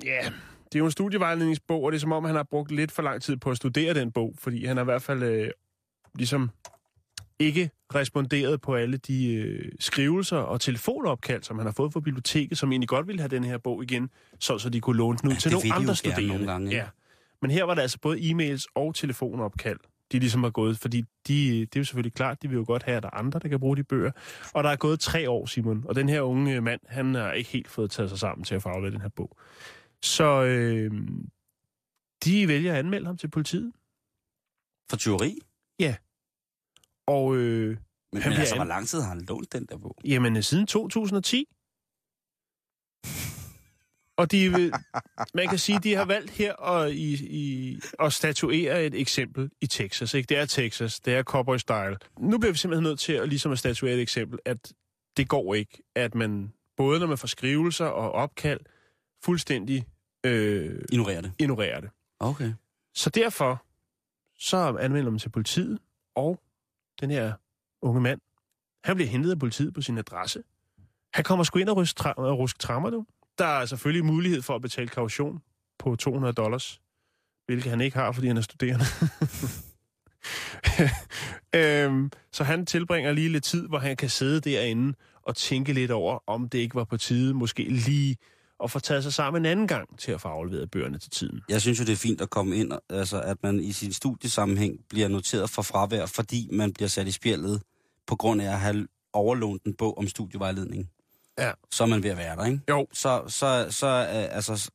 Ja, 0.04 0.32
det 0.66 0.76
er 0.76 0.80
jo 0.80 0.86
en 0.86 0.92
studievejledningsbog, 0.92 1.84
og 1.84 1.92
det 1.92 1.98
er 1.98 2.00
som 2.00 2.12
om, 2.12 2.24
han 2.24 2.36
har 2.36 2.44
brugt 2.44 2.72
lidt 2.72 2.92
for 2.92 3.02
lang 3.02 3.22
tid 3.22 3.38
på 3.38 3.52
at 3.52 3.58
studere 3.58 3.94
den 3.94 4.12
bog, 4.12 4.36
fordi 4.38 4.66
han 4.66 4.78
har 4.78 4.84
i 4.84 4.86
hvert 4.86 5.02
fald 5.02 5.24
øh, 5.24 5.50
ligesom 6.16 6.50
ikke 7.40 7.70
responderet 7.96 8.62
på 8.62 8.76
alle 8.76 8.98
de 8.98 9.34
øh, 9.36 9.72
skrivelser 9.80 10.38
og 10.38 10.62
telefonopkald, 10.62 11.44
som 11.44 11.58
han 11.58 11.66
har 11.66 11.74
fået 11.74 11.94
fra 11.94 12.00
biblioteket, 12.00 12.58
som 12.58 12.72
egentlig 12.72 12.88
godt 12.90 13.08
ville 13.08 13.22
have 13.22 13.30
den 13.30 13.44
her 13.44 13.58
bog 13.58 13.84
igen, 13.84 14.10
så, 14.40 14.58
så 14.58 14.70
de 14.70 14.82
kunne 14.82 14.98
låne 14.98 15.18
den 15.22 15.28
ud 15.30 15.34
Ja, 15.34 15.40
til 15.40 15.52
nogle 15.52 15.74
andre 15.74 15.96
studerende. 15.96 16.28
nogle 16.28 16.46
gange, 16.52 16.68
ikke? 16.68 16.78
ja. 16.78 16.88
Men 17.42 17.52
her 17.52 17.64
var 17.64 17.74
der 17.74 17.82
altså 17.82 18.00
både 18.02 18.20
e-mails 18.20 18.66
og 18.76 18.96
telefonopkald, 18.96 19.80
de 20.12 20.20
ligesom 20.20 20.44
har 20.44 20.50
gået, 20.50 20.78
fordi 20.78 21.02
de, 21.28 21.60
det 21.60 21.76
er 21.76 21.80
jo 21.80 21.84
selvfølgelig 21.84 22.14
klart, 22.14 22.42
de 22.42 22.48
vil 22.50 22.56
jo 22.58 22.64
godt 22.68 22.84
have, 22.84 22.98
at 22.98 23.04
der 23.04 23.10
er 23.14 23.18
andre, 23.18 23.40
der 23.40 23.48
kan 23.50 23.60
bruge 23.60 23.78
de 23.78 23.84
bøger. 23.84 24.12
Og 24.54 24.64
der 24.64 24.70
er 24.70 24.76
gået 24.76 25.00
tre 25.00 25.30
år, 25.30 25.46
Simon, 25.46 25.84
og 25.88 25.96
den 25.96 26.10
her 26.10 26.22
unge 26.22 26.62
mand, 26.62 26.80
han 26.88 27.16
har 27.16 27.32
ikke 27.32 27.50
helt 27.50 27.68
fået 27.68 27.92
taget 27.92 28.10
sig 28.10 28.20
sammen 28.20 28.44
til 28.44 28.56
at 28.56 28.62
få 28.62 28.70
afleveret 28.70 28.94
den 28.94 29.02
her 29.02 29.10
bog. 29.10 29.38
Så 30.02 30.44
øh, 30.44 30.92
de 32.26 32.48
vælger 32.48 32.74
at 32.74 32.80
anmelde 32.80 33.06
ham 33.06 33.18
til 33.18 33.28
politiet, 33.30 33.72
For 34.90 34.98
teori? 34.98 35.40
Og 37.08 37.36
øh, 37.36 37.78
Men, 38.14 38.22
Han 38.22 38.32
men 38.32 38.40
altså, 38.40 38.56
hvor 38.56 38.64
lang 38.66 38.88
tid 38.88 39.02
har 39.02 39.10
han 39.10 39.22
lånt 39.22 39.54
den 39.54 39.66
der 39.66 39.78
bog? 39.78 39.98
Jamen, 40.06 40.38
øh, 40.38 40.44
siden 40.44 40.68
2010. 40.68 41.46
Og 44.18 44.32
de, 44.32 44.50
vil- 44.54 44.74
man 45.34 45.48
kan 45.48 45.58
sige, 45.58 45.80
de 45.80 45.96
har 45.96 46.06
valgt 46.06 46.30
her 46.32 46.56
at, 46.62 46.92
i, 46.92 47.14
i, 47.30 47.80
at 48.00 48.14
statuere 48.14 48.86
et 48.86 48.96
eksempel 49.02 49.50
i 49.62 49.68
Texas. 49.68 50.14
Ikke? 50.14 50.28
Det 50.28 50.38
er 50.38 50.46
Texas, 50.46 51.00
det 51.00 51.14
er 51.16 51.24
cowboy 51.24 51.58
style. 51.58 51.98
Nu 52.20 52.38
bliver 52.38 52.52
vi 52.52 52.58
simpelthen 52.58 52.84
nødt 52.84 53.00
til 53.00 53.14
at, 53.14 53.30
ligesom 53.30 53.52
at 53.52 53.60
statuere 53.60 53.94
et 53.96 54.02
eksempel, 54.02 54.40
at 54.46 54.74
det 55.18 55.28
går 55.30 55.54
ikke, 55.56 55.84
at 55.96 56.16
man, 56.16 56.54
både 56.78 57.00
når 57.00 57.08
man 57.08 57.18
får 57.18 57.28
skrivelser 57.28 57.86
og 57.86 58.12
opkald, 58.12 58.60
fuldstændig 59.24 59.86
øh, 60.26 60.82
Ignorer 60.92 61.22
det. 61.22 61.32
ignorerer 61.40 61.80
det. 61.80 61.90
Okay. 62.20 62.54
Så 62.96 63.10
derfor, 63.10 63.66
så 64.40 64.58
anmelder 64.80 65.10
man 65.12 65.20
til 65.20 65.30
politiet, 65.30 65.80
og 66.16 66.40
den 67.04 67.12
her 67.12 67.34
unge 67.82 68.02
mand, 68.02 68.20
han 68.84 68.96
bliver 68.96 69.10
hentet 69.10 69.32
af 69.32 69.40
politiet 69.40 69.74
på 69.74 69.82
sin 69.82 69.98
adresse. 69.98 70.44
Han 71.14 71.24
kommer 71.24 71.44
sgu 71.44 71.60
ind 71.60 71.70
og 71.70 71.78
rusk, 71.78 72.00
tra- 72.00 72.14
og 72.18 72.40
rusk 72.40 72.60
trammer, 72.60 72.90
du. 72.90 73.06
Der 73.38 73.46
er 73.46 73.66
selvfølgelig 73.66 74.06
mulighed 74.06 74.42
for 74.42 74.56
at 74.56 74.62
betale 74.62 74.88
kaution 74.88 75.42
på 75.80 75.96
200 75.96 76.34
dollars, 76.34 76.82
hvilket 77.46 77.70
han 77.70 77.82
ikke 77.82 77.98
har, 77.98 78.12
fordi 78.12 78.28
han 78.28 78.38
er 78.38 78.42
studerende. 78.42 78.86
øhm, 81.60 82.12
så 82.32 82.44
han 82.44 82.66
tilbringer 82.66 83.12
lige 83.12 83.30
lidt 83.30 83.44
tid, 83.44 83.68
hvor 83.68 83.80
han 83.80 83.98
kan 83.98 84.10
sidde 84.10 84.42
derinde 84.42 84.94
og 85.24 85.36
tænke 85.36 85.74
lidt 85.74 85.92
over, 85.92 86.20
om 86.28 86.50
det 86.50 86.60
ikke 86.60 86.76
var 86.76 86.84
på 86.84 86.98
tide, 86.98 87.34
måske 87.34 87.64
lige 87.64 88.18
at 88.64 88.72
få 88.72 88.80
taget 88.80 89.04
sig 89.04 89.14
sammen 89.14 89.42
en 89.42 89.46
anden 89.46 89.68
gang 89.68 90.00
til 90.00 90.12
at 90.12 90.22
få 90.22 90.28
afleveret 90.28 90.72
bøgerne 90.72 90.98
til 90.98 91.12
tiden. 91.12 91.42
Jeg 91.50 91.62
synes 91.62 91.80
jo, 91.80 91.86
det 91.86 91.92
er 91.94 91.98
fint 91.98 92.22
at 92.22 92.30
komme 92.30 92.56
ind, 92.56 92.72
altså 92.90 93.22
at 93.22 93.38
man 93.44 93.60
i 93.60 93.72
sin 93.72 93.94
studiesammenhæng 93.94 94.80
bliver 94.90 95.08
noteret 95.08 95.50
for 95.50 95.62
fravær, 95.62 96.06
fordi 96.06 96.50
man 96.52 96.74
bliver 96.74 96.90
sat 96.90 97.08
i 97.08 97.12
spjældet 97.12 97.62
på 98.08 98.16
grund 98.16 98.42
af 98.42 98.52
at 98.52 98.60
have 98.60 98.88
overlånt 99.14 99.64
en 99.64 99.74
bog 99.74 99.98
om 99.98 100.08
studievejledning. 100.08 100.90
Ja. 101.38 101.52
Så 101.72 101.84
er 101.84 101.88
man 101.88 102.04
ved 102.04 102.10
at 102.10 102.18
være 102.18 102.36
der, 102.36 102.46
ikke? 102.46 102.60
Jo. 102.70 102.88
Så, 102.94 103.24
så, 103.28 103.68
så 103.70 103.88
øh, 103.88 104.36
altså, 104.36 104.72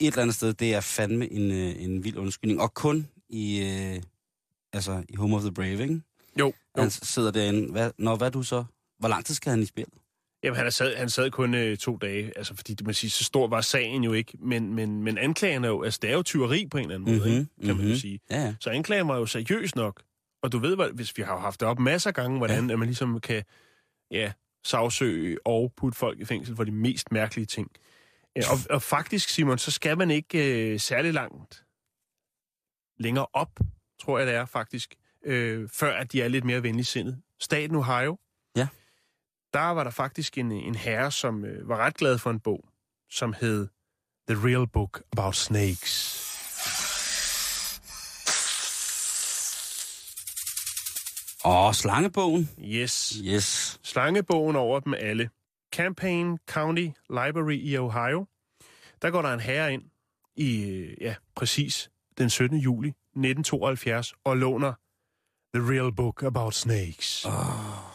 et 0.00 0.06
eller 0.06 0.22
andet 0.22 0.36
sted, 0.36 0.52
det 0.52 0.74
er 0.74 0.80
fandme 0.80 1.32
en, 1.32 1.50
øh, 1.50 1.82
en 1.82 2.04
vild 2.04 2.16
undskyldning. 2.16 2.60
Og 2.60 2.74
kun 2.74 3.08
i, 3.28 3.60
øh, 3.60 4.02
altså, 4.72 5.02
i 5.08 5.16
Home 5.16 5.36
of 5.36 5.42
the 5.42 5.52
Brave, 5.52 5.82
ikke? 5.82 6.00
Jo, 6.38 6.46
jo. 6.46 6.82
Han 6.82 6.90
sidder 6.90 7.30
derinde. 7.30 7.72
Hvad, 7.72 7.90
når 7.98 8.16
hvad 8.16 8.30
du 8.30 8.42
så? 8.42 8.64
Hvor 8.98 9.08
lang 9.08 9.24
tid 9.24 9.34
skal 9.34 9.50
han 9.50 9.62
i 9.62 9.66
spil? 9.66 9.86
Jamen, 10.44 10.56
han, 10.56 10.72
sad, 10.72 10.96
han 10.96 11.10
sad 11.10 11.30
kun 11.30 11.54
øh, 11.54 11.76
to 11.76 11.96
dage, 11.96 12.32
altså 12.38 12.56
fordi 12.56 12.76
man 12.84 12.94
sige, 12.94 13.10
så 13.10 13.24
stor 13.24 13.46
var 13.48 13.60
sagen 13.60 14.04
jo 14.04 14.12
ikke, 14.12 14.32
men, 14.40 14.74
men, 14.74 15.02
men 15.02 15.18
anklagen 15.18 15.64
er 15.64 15.68
jo, 15.68 15.82
altså 15.82 15.98
det 16.02 16.10
er 16.10 16.14
jo 16.14 16.22
tyveri 16.22 16.66
på 16.70 16.78
en 16.78 16.84
eller 16.84 16.94
anden 16.94 17.16
måde, 17.18 17.28
Mhm, 17.30 17.38
ikke? 17.38 17.66
kan 17.66 17.76
man 17.76 17.84
jo 17.84 17.90
mhm. 17.90 17.98
sige. 17.98 18.20
Ja, 18.30 18.36
ja. 18.44 18.54
Så 18.60 18.70
anklagen 18.70 19.08
var 19.08 19.16
jo 19.16 19.26
seriøs 19.26 19.74
nok, 19.74 20.02
og 20.42 20.52
du 20.52 20.58
ved, 20.58 20.76
hvad- 20.76 20.90
hvis 20.94 21.16
vi 21.18 21.22
har 21.22 21.38
haft 21.38 21.60
det 21.60 21.68
op 21.68 21.78
masser 21.78 22.10
af 22.10 22.14
gange, 22.14 22.38
hvordan 22.38 22.66
ja. 22.66 22.72
at 22.72 22.78
man 22.78 22.88
ligesom 22.88 23.20
kan, 23.20 23.42
ja, 24.10 24.32
sagsøge 24.64 25.38
og 25.46 25.72
putte 25.76 25.98
folk 25.98 26.20
i 26.20 26.24
fængsel 26.24 26.56
for 26.56 26.64
de 26.64 26.70
mest 26.72 27.12
mærkelige 27.12 27.46
ting. 27.46 27.70
Og, 28.36 28.58
og 28.70 28.82
faktisk, 28.82 29.28
Simon, 29.28 29.58
så 29.58 29.70
skal 29.70 29.98
man 29.98 30.10
ikke 30.10 30.72
øh, 30.72 30.80
særlig 30.80 31.12
langt 31.12 31.64
længere 32.98 33.26
op, 33.32 33.60
tror 34.00 34.18
jeg 34.18 34.26
det 34.26 34.34
er 34.34 34.44
faktisk, 34.44 34.94
øh, 35.24 35.68
før 35.68 35.92
at 35.96 36.12
de 36.12 36.22
er 36.22 36.28
lidt 36.28 36.44
mere 36.44 36.62
venligsindet. 36.62 37.22
Staten 37.40 37.76
Ohio. 37.76 38.18
Der 39.54 39.68
var 39.68 39.84
der 39.84 39.90
faktisk 39.90 40.38
en, 40.38 40.52
en 40.52 40.74
herre, 40.74 41.10
som 41.10 41.44
øh, 41.44 41.68
var 41.68 41.76
ret 41.76 41.96
glad 41.96 42.18
for 42.18 42.30
en 42.30 42.40
bog, 42.40 42.64
som 43.10 43.34
hed 43.40 43.68
The 44.28 44.48
Real 44.48 44.66
Book 44.66 45.02
About 45.12 45.36
Snakes. 45.36 46.18
Åh, 51.44 51.72
slangebogen. 51.72 52.50
Yes. 52.64 53.22
Yes. 53.24 53.80
Slangebogen 53.82 54.56
over 54.56 54.80
dem 54.80 54.94
alle. 54.94 55.30
Campaign 55.72 56.38
County 56.46 56.88
Library 57.10 57.58
i 57.62 57.78
Ohio. 57.78 58.26
Der 59.02 59.10
går 59.10 59.22
der 59.22 59.34
en 59.34 59.40
herre 59.40 59.72
ind 59.72 59.82
i, 60.36 60.64
øh, 60.64 60.96
ja, 61.00 61.14
præcis 61.34 61.90
den 62.18 62.30
17. 62.30 62.58
juli 62.58 62.88
1972 62.88 64.14
og 64.24 64.36
låner 64.36 64.72
The 65.54 65.72
Real 65.72 65.94
Book 65.94 66.22
About 66.22 66.54
Snakes. 66.54 67.24
Oh. 67.24 67.91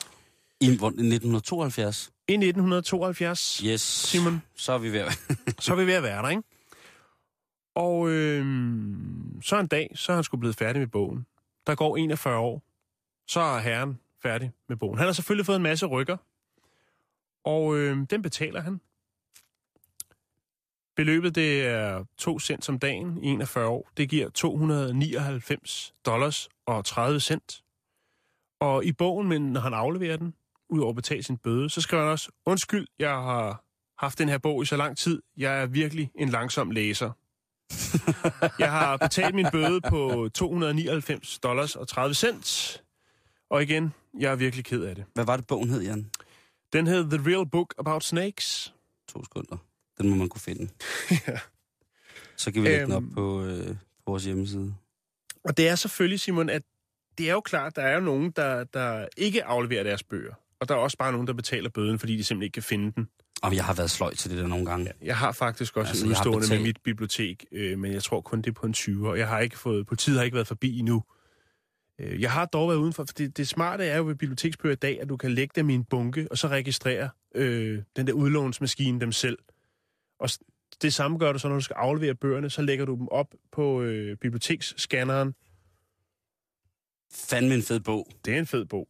I 0.62 0.78
hvor- 0.78 0.88
1972. 0.88 2.12
I 2.28 2.34
1972, 2.34 3.58
Yes. 3.66 3.82
Simon, 3.82 4.42
Så 4.56 4.74
er 4.74 4.78
vi 4.78 4.92
ved 4.92 5.00
at... 5.00 5.20
så 5.64 5.74
er 5.74 5.76
vi 5.78 5.86
ved 5.88 5.94
at 5.94 6.04
være 6.04 6.22
der, 6.24 6.30
ikke? 6.30 6.44
Og 7.76 8.10
øh, 8.10 8.46
så 9.42 9.60
en 9.60 9.68
dag, 9.68 9.92
så 9.96 10.12
er 10.12 10.16
han 10.16 10.24
sgu 10.24 10.38
blevet 10.38 10.56
færdig 10.56 10.80
med 10.80 10.88
bogen. 10.88 11.26
Der 11.68 11.76
går 11.76 11.98
41 11.98 12.38
år. 12.38 12.64
Så 13.28 13.40
er 13.40 13.60
herren 13.60 14.00
færdig 14.24 14.52
med 14.70 14.78
bogen. 14.78 14.98
Han 14.98 15.06
har 15.08 15.14
selvfølgelig 15.14 15.46
fået 15.46 15.56
en 15.56 15.64
masse 15.64 15.86
rykker. 15.86 16.18
Og 17.44 17.78
øh, 17.78 17.98
den 18.10 18.22
betaler 18.22 18.62
han. 18.62 18.82
Beløbet 20.96 21.36
det 21.36 21.66
er 21.66 22.06
2 22.18 22.40
cent 22.40 22.70
om 22.70 22.80
dagen 22.80 23.24
i 23.24 23.28
41 23.28 23.68
år. 23.68 23.90
Det 23.98 24.10
giver 24.10 24.30
299 24.30 25.94
dollars 26.06 26.50
og 26.66 26.86
30 26.86 27.20
cent. 27.20 27.64
Og 28.60 28.86
i 28.86 28.92
bogen, 28.92 29.28
men 29.28 29.42
når 29.54 29.62
han 29.62 29.74
afleverer 29.74 30.18
den, 30.18 30.34
ud 30.70 30.80
over 30.80 30.90
at 30.90 30.96
betale 30.96 31.24
sin 31.24 31.38
bøde, 31.38 31.70
så 31.70 31.82
skriver 31.82 32.04
han 32.04 32.12
også, 32.12 32.30
undskyld, 32.46 32.88
jeg 33.00 33.10
har 33.10 33.64
haft 34.00 34.18
den 34.20 34.30
her 34.30 34.38
bog 34.38 34.64
i 34.64 34.66
så 34.66 34.78
lang 34.78 34.98
tid. 34.98 35.22
Jeg 35.38 35.62
er 35.62 35.66
virkelig 35.66 36.12
en 36.16 36.30
langsom 36.30 36.72
læser. 36.72 37.12
Jeg 38.60 38.72
har 38.72 38.98
betalt 38.98 39.36
min 39.36 39.46
bøde 39.52 39.82
på 39.82 40.30
299 40.34 41.40
dollars 41.40 41.76
og 41.76 41.88
30 41.88 42.14
cent. 42.16 42.84
Og 43.50 43.64
igen, 43.64 43.94
jeg 44.20 44.32
er 44.32 44.36
virkelig 44.36 44.66
ked 44.66 44.84
af 44.84 44.96
det. 44.96 45.06
Hvad 45.14 45.26
var 45.26 45.38
det, 45.38 45.48
bogen 45.48 45.70
hed, 45.70 45.82
Jan? 45.82 46.12
Den 46.74 46.88
hed 46.88 47.10
The 47.10 47.30
Real 47.32 47.50
Book 47.50 47.74
About 47.80 48.04
Snakes. 48.04 48.74
To 49.10 49.24
sekunder. 49.24 49.58
Den 49.98 50.10
må 50.10 50.16
man 50.16 50.30
kunne 50.30 50.42
finde. 50.42 50.70
Så 52.38 52.52
kan 52.52 52.64
vi 52.64 52.68
lægge 52.68 52.86
den 52.86 52.92
op 52.92 53.04
Øhm. 53.04 53.14
på, 53.14 53.44
øh, 53.44 53.68
på 53.68 53.76
vores 54.08 54.24
hjemmeside. 54.26 54.76
Og 55.44 55.58
det 55.58 55.68
er 55.68 55.76
selvfølgelig, 55.76 56.20
Simon, 56.20 56.50
at 56.50 56.62
det 57.18 57.30
er 57.30 57.34
jo 57.34 57.42
klart, 57.42 57.76
der 57.76 57.82
er 57.82 57.94
jo 57.94 58.00
nogen, 58.02 58.32
der, 58.32 58.64
der 58.64 59.08
ikke 59.18 59.44
afleverer 59.46 59.84
deres 59.84 60.04
bøger. 60.04 60.34
Og 60.60 60.70
der 60.70 60.76
er 60.76 60.80
også 60.80 60.98
bare 60.98 61.12
nogen, 61.12 61.28
der 61.28 61.34
betaler 61.34 61.70
bøden, 61.70 62.00
fordi 62.00 62.18
de 62.18 62.24
simpelthen 62.24 62.44
ikke 62.46 62.54
kan 62.54 62.64
finde 62.64 62.92
den. 62.92 63.10
Og 63.44 63.56
jeg 63.56 63.66
har 63.66 63.74
været 63.74 63.92
sløj 63.92 64.14
til 64.14 64.32
det 64.32 64.38
der 64.40 64.48
nogle 64.48 64.66
gange. 64.66 64.92
Jeg 65.02 65.18
har 65.18 65.32
faktisk 65.32 65.78
også 65.78 65.90
Altså, 65.90 66.06
en 66.06 66.12
udstående 66.12 66.38
med 66.40 66.42
betalt- 66.48 66.62
mit 66.64 66.78
bibliotek, 66.84 67.46
øh, 67.52 67.80
men 67.80 67.94
jeg 67.94 68.04
tror 68.04 68.22
kun 68.22 68.42
det 68.42 68.48
er 68.48 68.54
på 68.54 68.66
en 68.66 68.74
20, 68.74 69.10
og 69.10 69.18
jeg 69.18 69.28
har 69.28 69.40
ikke 69.40 69.58
fået, 69.58 69.88
politiet 69.88 70.18
har 70.18 70.24
ikke 70.24 70.36
været 70.36 70.48
forbi 70.48 70.80
endnu. 70.80 71.04
Øh, 72.00 72.22
jeg 72.22 72.32
har 72.32 72.46
dog 72.46 72.70
været 72.70 72.78
udenfor, 72.80 73.04
for 73.08 73.14
det, 73.14 73.38
det 73.38 73.48
smarte 73.48 73.86
er 73.86 73.98
jo 73.98 74.06
ved 74.06 74.16
biblioteksbøger 74.16 74.74
i 74.74 74.80
dag, 74.80 75.02
at 75.02 75.10
du 75.10 75.18
kan 75.18 75.32
lægge 75.32 75.54
dem 75.56 75.70
i 75.70 75.74
en 75.74 75.84
bunke, 75.84 76.28
og 76.32 76.38
så 76.38 76.48
registrere 76.48 77.10
øh, 77.36 77.82
den 77.96 78.08
der 78.08 78.14
udlånsmaskine 78.14 79.00
dem 79.00 79.12
selv. 79.12 79.38
Og 80.20 80.30
det 80.82 80.94
samme 80.94 81.18
gør 81.18 81.32
du 81.34 81.40
så, 81.40 81.48
når 81.48 81.56
du 81.56 81.62
skal 81.62 81.74
aflevere 81.74 82.16
bøgerne, 82.16 82.50
så 82.50 82.62
lægger 82.62 82.86
du 82.86 82.96
dem 82.96 83.08
op 83.08 83.34
på 83.52 83.82
øh, 83.82 84.18
biblioteksscanneren. 84.18 85.36
Fandme 87.14 87.54
en 87.56 87.62
fed 87.62 87.80
bog. 87.80 88.08
Det 88.26 88.34
er 88.36 88.40
en 88.40 88.46
fed 88.48 88.66
bog. 88.66 88.88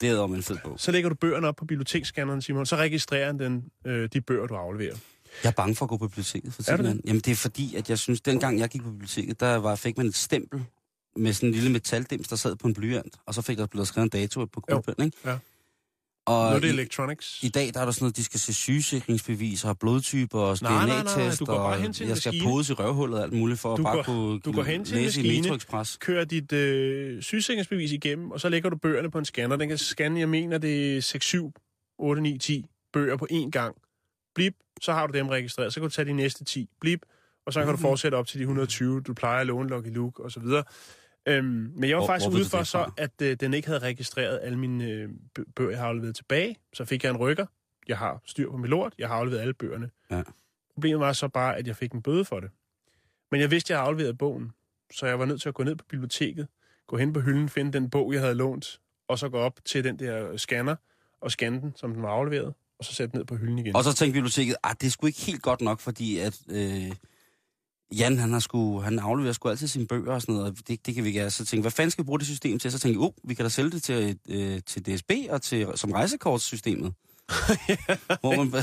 Det 0.00 0.08
er 0.08 0.18
om 0.18 0.34
en 0.34 0.42
fed 0.42 0.56
bog. 0.64 0.80
Så 0.80 0.92
lægger 0.92 1.08
du 1.08 1.14
bøgerne 1.14 1.48
op 1.48 1.56
på 1.56 1.64
biblioteksscanneren, 1.64 2.42
Simon, 2.42 2.66
så 2.66 2.76
registrerer 2.76 3.32
den 3.32 3.64
øh, 3.86 4.08
de 4.12 4.20
bøger, 4.20 4.46
du 4.46 4.54
afleverer. 4.54 4.96
Jeg 5.44 5.48
er 5.48 5.54
bange 5.54 5.74
for 5.74 5.84
at 5.84 5.88
gå 5.88 5.96
på 5.96 6.08
biblioteket 6.08 6.54
for 6.54 6.62
Er 6.62 6.76
tiden. 6.76 6.86
Jan. 6.86 7.00
Jamen 7.06 7.20
det 7.20 7.30
er 7.30 7.34
fordi, 7.34 7.74
at 7.76 7.90
jeg 7.90 7.98
synes, 7.98 8.20
dengang 8.20 8.58
jeg 8.58 8.68
gik 8.68 8.82
på 8.82 8.90
biblioteket, 8.90 9.40
der 9.40 9.56
var, 9.56 9.74
fik 9.76 9.96
man 9.96 10.06
et 10.06 10.14
stempel 10.14 10.64
med 11.16 11.32
sådan 11.32 11.48
en 11.48 11.54
lille 11.54 11.70
metaldims, 11.72 12.28
der 12.28 12.36
sad 12.36 12.56
på 12.56 12.68
en 12.68 12.74
blyant, 12.74 13.16
og 13.26 13.34
så 13.34 13.42
fik 13.42 13.58
der 13.58 13.66
blevet 13.66 13.88
skrevet 13.88 14.04
en 14.04 14.20
dato 14.20 14.44
på 14.44 14.60
kuglepen, 14.60 15.04
ikke? 15.04 15.16
ja. 15.24 15.36
Og 16.26 16.50
Nu 16.50 16.56
er 16.56 16.60
det 16.60 16.66
i, 16.68 16.70
electronics. 16.70 17.42
i 17.42 17.48
dag, 17.48 17.70
der 17.74 17.80
er 17.80 17.84
der 17.84 17.92
sådan 17.92 18.04
noget, 18.04 18.16
de 18.16 18.24
skal 18.24 18.40
se 18.40 18.54
sygesikringsbeviser, 18.54 19.68
og 19.68 19.78
blodtyper, 19.78 20.38
og 20.38 20.58
Nej, 20.62 20.72
nej, 20.72 20.86
nej, 20.86 21.02
DNA-test, 21.02 21.40
du 21.40 21.44
går 21.44 21.54
bare 21.56 21.80
hen 21.80 21.94
og 22.02 22.08
jeg 22.08 22.16
skal 22.16 22.34
podes 22.44 22.70
i 22.70 22.72
røvhullet 22.72 23.18
og 23.18 23.24
alt 23.24 23.32
muligt, 23.32 23.60
for 23.60 23.76
Du 23.76 23.82
at 23.82 23.84
bare 23.84 23.96
går- 23.96 24.02
kunne 24.02 24.40
du 24.40 24.52
går 24.52 24.62
hen 24.62 24.84
til 24.84 24.96
en 24.96 25.02
i 25.02 25.04
maskine. 25.06 25.58
Kører 26.00 26.24
dit 26.24 26.52
øh, 26.52 27.22
sygesikringsbevis 27.22 27.92
igennem, 27.92 28.30
og 28.30 28.40
så 28.40 28.48
lægger 28.48 28.70
du 28.70 28.76
bøgerne 28.76 29.10
på 29.10 29.18
en 29.18 29.24
scanner. 29.24 29.56
Den 29.56 29.68
kan 29.68 29.78
scanne, 29.78 30.20
jeg 30.20 30.28
mener, 30.28 30.58
det 30.58 30.96
er 30.96 31.00
6, 31.02 31.26
7, 31.26 31.52
8, 31.98 32.22
9, 32.22 32.38
10 32.38 32.64
bøger 32.92 33.16
på 33.16 33.26
én 33.32 33.50
gang. 33.50 33.76
Blip, 34.34 34.54
så 34.82 34.92
har 34.92 35.06
du 35.06 35.18
dem 35.18 35.28
registreret. 35.28 35.72
Så 35.74 35.80
kan 35.80 35.88
du 35.88 35.94
tage 35.94 36.06
de 36.08 36.12
næste 36.12 36.44
10. 36.44 36.68
Blip, 36.80 37.00
og 37.46 37.52
så 37.52 37.60
kan 37.60 37.68
Mhm. 37.68 37.76
du 37.76 37.80
fortsætte 37.82 38.16
op 38.16 38.26
til 38.26 38.38
de 38.38 38.42
120, 38.44 39.00
du 39.00 39.14
plejer 39.14 39.40
at 39.40 39.46
låne 39.46 39.68
Lucky 39.68 39.94
Luke 39.94 40.22
og 40.24 40.30
så 40.30 40.40
videre. 40.40 40.64
Øhm, 41.26 41.44
men 41.76 41.88
jeg 41.90 41.96
var 41.96 42.00
Hvor- 42.00 42.06
faktisk 42.06 42.30
ude 42.30 42.44
for 42.44 42.58
det 42.58 42.66
så, 42.66 42.90
at 42.96 43.10
øh, 43.22 43.36
den 43.40 43.54
ikke 43.54 43.68
havde 43.68 43.80
registreret 43.80 44.40
alle 44.42 44.58
mine 44.58 44.84
øh, 44.84 45.08
bø- 45.38 45.52
bøger, 45.56 45.70
jeg 45.70 45.78
har 45.80 45.86
afleveret 45.88 46.16
tilbage. 46.16 46.56
Så 46.72 46.84
fik 46.84 47.04
jeg 47.04 47.10
en 47.10 47.16
rykker. 47.16 47.46
Jeg 47.88 47.98
har 47.98 48.20
styr 48.26 48.50
på 48.50 48.56
mit 48.56 48.70
lort. 48.70 48.94
Jeg 48.98 49.08
har 49.08 49.14
afleveret 49.14 49.40
alle 49.40 49.54
bøgerne. 49.54 49.90
Ja. 50.10 50.22
Problemet 50.74 51.00
var 51.00 51.12
så 51.12 51.28
bare, 51.28 51.56
at 51.56 51.66
jeg 51.66 51.76
fik 51.76 51.92
en 51.92 52.02
bøde 52.02 52.24
for 52.24 52.40
det. 52.40 52.50
Men 53.30 53.40
jeg 53.40 53.50
vidste, 53.50 53.66
at 53.66 53.76
jeg 53.76 53.78
havde 53.78 53.88
afleveret 53.88 54.18
bogen, 54.18 54.52
så 54.94 55.06
jeg 55.06 55.18
var 55.18 55.24
nødt 55.24 55.40
til 55.42 55.48
at 55.48 55.54
gå 55.54 55.62
ned 55.62 55.76
på 55.76 55.84
biblioteket, 55.88 56.48
gå 56.86 56.96
hen 56.96 57.12
på 57.12 57.20
hylden, 57.20 57.48
finde 57.48 57.72
den 57.72 57.90
bog, 57.90 58.12
jeg 58.12 58.20
havde 58.20 58.34
lånt, 58.34 58.80
og 59.08 59.18
så 59.18 59.28
gå 59.28 59.38
op 59.38 59.60
til 59.64 59.84
den 59.84 59.98
der 59.98 60.36
scanner 60.36 60.76
og 61.20 61.30
scanne 61.30 61.60
den, 61.60 61.72
som 61.76 61.92
den 61.94 62.02
var 62.02 62.08
afleveret, 62.08 62.54
og 62.78 62.84
så 62.84 62.94
sætte 62.94 63.12
den 63.12 63.18
ned 63.18 63.24
på 63.26 63.36
hylden 63.36 63.58
igen. 63.58 63.76
Og 63.76 63.84
så 63.84 63.94
tænkte 63.94 64.16
biblioteket, 64.16 64.56
at 64.64 64.76
det 64.80 64.86
er 64.86 64.90
sgu 64.90 65.06
ikke 65.06 65.20
helt 65.20 65.42
godt 65.42 65.60
nok, 65.60 65.80
fordi 65.80 66.18
at 66.18 66.40
øh, 66.50 66.92
Jan, 67.98 68.18
han, 68.18 68.32
har 68.32 68.40
sgu, 68.40 68.78
han 68.80 68.98
afleverer 68.98 69.32
sgu 69.32 69.48
altid 69.48 69.68
sine 69.68 69.86
bøger 69.86 70.12
og 70.12 70.20
sådan 70.22 70.34
noget, 70.34 70.50
og 70.50 70.68
det, 70.68 70.86
det 70.86 70.94
kan 70.94 71.04
vi 71.04 71.08
ikke. 71.08 71.30
Så 71.30 71.44
tænkte 71.44 71.62
hvad 71.62 71.70
fanden 71.70 71.90
skal 71.90 72.04
vi 72.04 72.06
bruge 72.06 72.18
det 72.18 72.26
system 72.26 72.58
til? 72.58 72.72
Så 72.72 72.78
tænkte 72.78 73.00
jeg, 73.00 73.08
uh, 73.08 73.28
vi 73.28 73.34
kan 73.34 73.44
da 73.44 73.48
sælge 73.48 73.70
det 73.70 73.82
til, 73.82 74.18
øh, 74.28 74.60
til 74.66 74.86
DSB 74.86 75.10
og 75.30 75.42
til, 75.42 75.66
som 75.74 75.92
rejsekortsystemet. 75.92 76.92
Hvor 78.20 78.44
man 78.44 78.62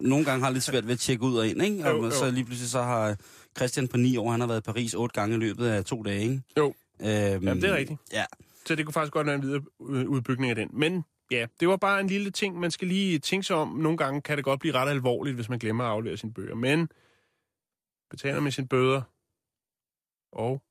nogle 0.00 0.24
gange 0.24 0.44
har 0.44 0.50
lidt 0.50 0.64
svært 0.64 0.86
ved 0.86 0.92
at 0.92 0.98
tjekke 0.98 1.22
ud 1.24 1.36
og 1.36 1.48
ind, 1.48 1.62
ikke? 1.62 1.84
Og 1.84 1.90
Jo, 1.90 2.04
jo. 2.04 2.10
så 2.10 2.30
lige 2.30 2.44
pludselig 2.44 2.70
så 2.70 2.82
har 2.82 3.16
Christian 3.56 3.88
på 3.88 3.96
ni 3.96 4.16
år, 4.16 4.30
han 4.30 4.40
har 4.40 4.46
været 4.46 4.60
i 4.60 4.62
Paris 4.62 4.94
otte 4.94 5.20
gange 5.20 5.36
i 5.36 5.38
løbet 5.38 5.66
af 5.66 5.84
to 5.84 6.02
dage, 6.02 6.20
ikke? 6.22 6.42
Jo. 6.58 6.74
Øhm, 7.00 7.08
Jamen, 7.10 7.62
det 7.62 7.70
er 7.70 7.76
rigtigt. 7.76 8.00
Ja, 8.12 8.24
Så 8.66 8.74
det 8.74 8.84
kunne 8.86 8.92
faktisk 8.92 9.12
godt 9.12 9.26
være 9.26 9.36
en 9.36 9.42
videre 9.42 9.62
øh, 9.90 10.08
udbygning 10.08 10.50
af 10.50 10.56
den. 10.56 10.68
Men 10.72 11.04
ja, 11.30 11.46
det 11.60 11.68
var 11.68 11.76
bare 11.76 12.00
en 12.00 12.06
lille 12.06 12.30
ting. 12.30 12.60
Man 12.60 12.70
skal 12.70 12.88
lige 12.88 13.18
tænke 13.18 13.46
sig 13.46 13.56
om. 13.56 13.68
Nogle 13.68 13.98
gange 13.98 14.20
kan 14.22 14.36
det 14.36 14.44
godt 14.44 14.60
blive 14.60 14.74
ret 14.74 14.88
alvorligt, 14.90 15.34
hvis 15.34 15.48
man 15.48 15.58
glemmer 15.58 15.84
at 15.84 15.90
aflevere 15.90 16.16
sine 16.16 16.32
bøger. 16.32 16.54
Men 16.54 16.88
betaler 18.12 18.40
med 18.40 18.50
sine 18.52 18.68
bøder 18.68 19.02
og 20.32 20.62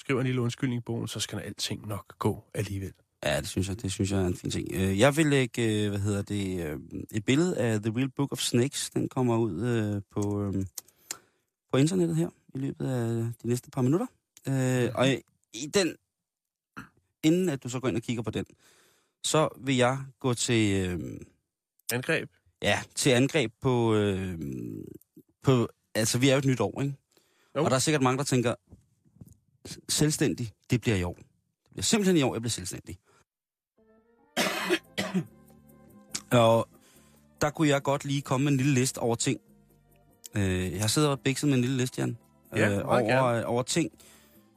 skriver 0.00 0.20
en 0.20 0.26
lille 0.26 0.40
undskyldning 0.40 0.78
i 0.80 0.82
bogen, 0.82 1.08
så 1.08 1.20
skal 1.20 1.38
alting 1.38 1.86
nok 1.86 2.18
gå 2.18 2.44
alligevel. 2.54 2.92
Ja, 3.24 3.40
det 3.40 3.48
synes 3.48 3.68
jeg, 3.68 3.82
det 3.82 3.92
synes 3.92 4.10
jeg 4.12 4.22
er 4.22 4.26
en 4.26 4.36
fin 4.36 4.50
ting. 4.50 4.68
Øh, 4.74 4.98
Jeg 4.98 5.16
vil 5.16 5.26
lægge, 5.26 5.84
øh, 5.84 5.88
hvad 5.90 5.98
hedder 6.00 6.22
det, 6.22 6.66
øh, 6.66 6.80
et 7.10 7.24
billede 7.24 7.58
af 7.58 7.80
The 7.82 7.92
Real 7.96 8.10
Book 8.10 8.32
of 8.32 8.38
Snakes. 8.38 8.90
Den 8.90 9.08
kommer 9.08 9.36
ud 9.36 10.00
på, 10.10 10.52
på 11.72 11.76
internettet 11.78 12.16
her 12.16 12.28
i 12.54 12.58
løbet 12.58 12.86
af 12.86 13.32
de 13.42 13.48
næste 13.48 13.70
par 13.70 13.82
minutter. 13.82 14.06
Øh, 14.48 14.90
og 14.94 15.08
i 15.52 15.66
den, 15.74 15.96
inden 17.22 17.48
at 17.48 17.62
du 17.62 17.68
så 17.68 17.80
går 17.80 17.88
ind 17.88 17.96
og 17.96 18.02
kigger 18.02 18.22
på 18.22 18.30
den, 18.30 18.44
så 19.24 19.48
vil 19.58 19.76
jeg 19.76 19.98
gå 20.20 20.34
til, 20.34 20.86
Angreb. 21.92 22.30
ja, 22.62 22.80
til 22.94 23.10
angreb 23.10 23.52
på, 23.60 23.94
på, 25.42 25.68
altså 25.96 26.18
vi 26.18 26.28
er 26.28 26.32
jo 26.32 26.38
et 26.38 26.44
nyt 26.44 26.60
år, 26.60 26.82
ikke? 26.82 26.94
Jo. 27.56 27.64
Og 27.64 27.70
der 27.70 27.76
er 27.76 27.80
sikkert 27.80 28.02
mange, 28.02 28.18
der 28.18 28.24
tænker, 28.24 28.54
selvstændig, 29.88 30.52
det 30.70 30.80
bliver 30.80 30.96
i 30.96 31.02
år. 31.02 31.14
Det 31.14 31.24
bliver 31.72 31.82
simpelthen 31.82 32.16
i 32.16 32.22
år, 32.22 32.34
jeg 32.34 32.42
bliver 32.42 32.50
selvstændig. 32.50 32.98
Og 36.32 36.68
der 37.40 37.50
kunne 37.50 37.68
jeg 37.68 37.82
godt 37.82 38.04
lige 38.04 38.22
komme 38.22 38.44
med 38.44 38.52
en 38.52 38.56
lille 38.58 38.74
liste 38.74 38.98
over 38.98 39.14
ting. 39.14 39.40
Øh, 40.34 40.72
jeg 40.72 40.80
har 40.80 40.88
siddet 40.88 41.10
og 41.10 41.20
bikset 41.20 41.48
med 41.48 41.56
en 41.56 41.60
lille 41.60 41.76
liste, 41.76 42.00
Jan. 42.00 42.16
Ja, 42.56 42.68
meget 42.68 42.82
over, 42.82 43.00
gerne. 43.00 43.46
over 43.46 43.62
ting, 43.62 43.90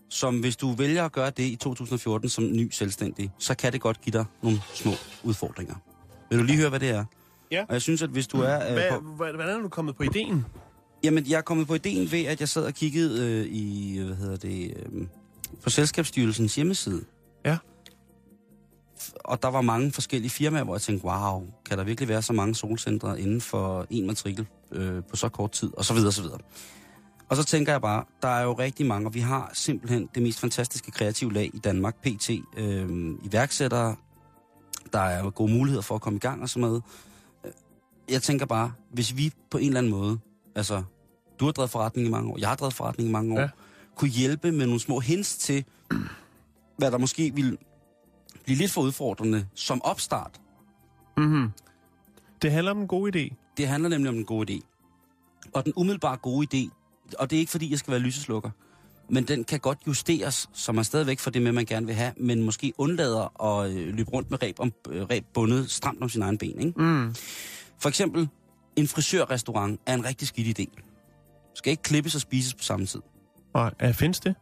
som 0.10 0.40
hvis 0.40 0.58
du 0.58 0.72
vælger 0.72 1.06
at 1.06 1.12
gøre 1.12 1.30
det 1.30 1.44
i 1.44 1.56
2014 1.56 2.30
som 2.30 2.52
ny 2.52 2.70
selvstændig, 2.72 3.32
så 3.40 3.56
kan 3.56 3.74
det 3.74 3.82
godt 3.82 4.02
give 4.02 4.14
dig 4.14 4.26
nogle 4.42 4.58
små 4.74 4.92
udfordringer. 5.24 5.76
Vil 6.30 6.40
du 6.40 6.44
lige 6.44 6.58
høre, 6.58 6.70
hvad 6.70 6.80
det 6.80 6.90
er? 6.90 7.06
Ja. 7.52 7.66
Og 7.68 7.74
jeg 7.74 7.82
synes, 7.82 8.02
at 8.02 8.10
hvis 8.10 8.28
du 8.28 8.42
er... 8.42 8.68
Øh, 8.68 8.74
Hvad, 8.74 8.92
på, 8.92 9.00
hvad, 9.00 9.34
hvordan 9.34 9.58
er 9.58 9.62
du 9.62 9.70
kommet 9.70 9.96
på 9.96 10.04
ideen? 10.04 10.46
Jamen, 11.04 11.26
jeg 11.30 11.38
er 11.38 11.42
kommet 11.42 11.68
på 11.68 11.74
ideen 11.74 12.12
ved, 12.12 12.26
at 12.26 12.40
jeg 12.40 12.50
sad 12.50 12.66
og 12.66 12.74
kiggede 12.74 13.26
øh, 13.26 13.46
i, 13.46 14.00
hvad 14.06 14.16
hedder 14.16 14.38
det, 14.38 14.74
øh, 14.92 15.08
på 15.64 15.70
Selskabsstyrelsens 15.70 16.56
hjemmeside. 16.56 17.06
Ja. 17.46 17.58
Og 19.16 19.42
der 19.42 19.48
var 19.48 19.62
mange 19.62 19.92
forskellige 19.92 20.30
firmaer, 20.32 20.64
hvor 20.64 20.76
jeg 20.76 20.82
tænkte, 20.82 21.06
wow, 21.06 21.44
kan 21.66 21.78
der 21.78 21.84
virkelig 21.84 22.08
være 22.10 22.22
så 22.22 22.34
mange 22.34 22.56
solcentre 22.56 23.22
inden 23.22 23.42
for 23.42 23.86
en 23.90 24.08
matrikel 24.08 24.48
øh, 24.72 25.04
på 25.10 25.16
så 25.16 25.30
kort 25.30 25.52
tid, 25.52 25.72
og 25.78 25.86
så 25.86 25.94
videre, 25.94 26.08
og 26.10 26.14
så 26.14 26.22
videre. 26.22 26.40
Og 27.30 27.36
så 27.36 27.44
tænker 27.44 27.72
jeg 27.72 27.82
bare, 27.82 28.04
der 28.22 28.28
er 28.28 28.44
jo 28.44 28.54
rigtig 28.54 28.86
mange, 28.86 29.08
og 29.08 29.14
vi 29.14 29.20
har 29.20 29.52
simpelthen 29.54 30.10
det 30.16 30.24
mest 30.24 30.40
fantastiske 30.40 30.92
kreative 30.92 31.34
lag 31.34 31.52
i 31.54 31.60
Danmark, 31.60 31.96
PT, 32.02 32.30
øh, 32.58 32.90
iværksættere, 33.24 33.96
der 34.94 35.00
er 35.00 35.24
jo 35.24 35.32
gode 35.36 35.52
muligheder 35.54 35.82
for 35.82 35.96
at 35.96 36.02
komme 36.02 36.18
i 36.18 36.20
gang 36.20 36.42
og 36.42 36.50
sådan 36.50 36.62
noget. 36.62 36.84
Øh, 37.46 37.52
Jeg 38.10 38.22
tænker 38.22 38.46
bare, 38.46 38.74
hvis 38.92 39.18
vi 39.18 39.32
på 39.52 39.58
en 39.58 39.68
eller 39.68 39.78
anden 39.78 39.92
måde, 39.92 40.20
altså, 40.60 40.84
du 41.40 41.46
har 41.46 41.52
drevet 41.52 41.70
forretning 41.70 42.08
i 42.08 42.12
mange 42.12 42.32
år, 42.32 42.38
jeg 42.40 42.48
har 42.50 42.56
drevet 42.56 42.74
forretning 42.74 43.10
i 43.10 43.12
mange 43.12 43.34
år, 43.36 43.40
Ja. 43.42 43.50
kunne 43.96 44.10
hjælpe 44.10 44.52
med 44.52 44.66
nogle 44.66 44.80
små 44.80 45.00
hints 45.00 45.38
til, 45.38 45.66
hvad 46.78 46.92
der 46.92 46.98
måske 46.98 47.32
ville 47.36 47.58
blive 48.44 48.58
lidt 48.58 48.72
for 48.72 48.82
udfordrende 48.82 49.48
som 49.56 49.82
opstart. 49.84 50.42
Mm-hmm. 51.18 51.52
Det 52.42 52.52
handler 52.52 52.72
om 52.72 52.80
en 52.82 52.88
god 52.88 53.16
idé. 53.16 53.36
Det 53.58 53.68
handler 53.68 53.90
nemlig 53.90 54.10
om 54.10 54.16
en 54.18 54.26
god 54.26 54.50
idé. 54.50 54.60
Og 55.54 55.66
den 55.66 55.74
umiddelbare 55.76 56.18
gode 56.18 56.48
idé, 56.54 56.70
og 57.20 57.30
det 57.30 57.36
er 57.36 57.40
ikke 57.40 57.52
fordi, 57.52 57.72
jeg 57.72 57.80
skal 57.80 57.92
være 57.92 58.02
lyseslukker, 58.02 58.50
men 59.10 59.24
den 59.28 59.44
kan 59.44 59.60
godt 59.60 59.78
justeres, 59.88 60.50
så 60.54 60.72
man 60.72 60.84
stadigvæk 60.84 61.20
får 61.20 61.32
det 61.32 61.42
med, 61.42 61.52
man 61.52 61.66
gerne 61.66 61.86
vil 61.86 61.96
have, 61.96 62.12
men 62.18 62.44
måske 62.44 62.74
undlader 62.78 63.44
at 63.44 63.72
øh, 63.72 63.94
løbe 63.96 64.12
rundt 64.12 64.32
med 64.32 64.42
ræb, 64.44 64.56
om, 64.60 64.74
øh, 64.90 65.10
ræb 65.10 65.26
bundet 65.34 65.72
stramt 65.72 66.02
om 66.04 66.10
sin 66.10 66.22
egen 66.22 66.38
ben. 66.38 66.60
Ikke? 66.60 66.82
Mm. 66.82 67.16
For 67.80 67.90
eksempel, 67.90 68.30
en 68.80 68.88
frisørrestaurant 68.88 69.80
er 69.86 69.94
en 69.94 70.06
rigtig 70.06 70.28
skidt 70.28 70.60
idé. 70.60 70.66
Skal 71.56 71.72
ikke 71.72 71.84
klippes 71.84 72.16
og 72.16 72.22
spises 72.22 72.54
på 72.54 72.64
samme 72.64 72.86
tid. 72.86 73.02
Og 73.54 73.72
er, 73.80 73.92
findes 73.94 74.20
det? 74.20 74.36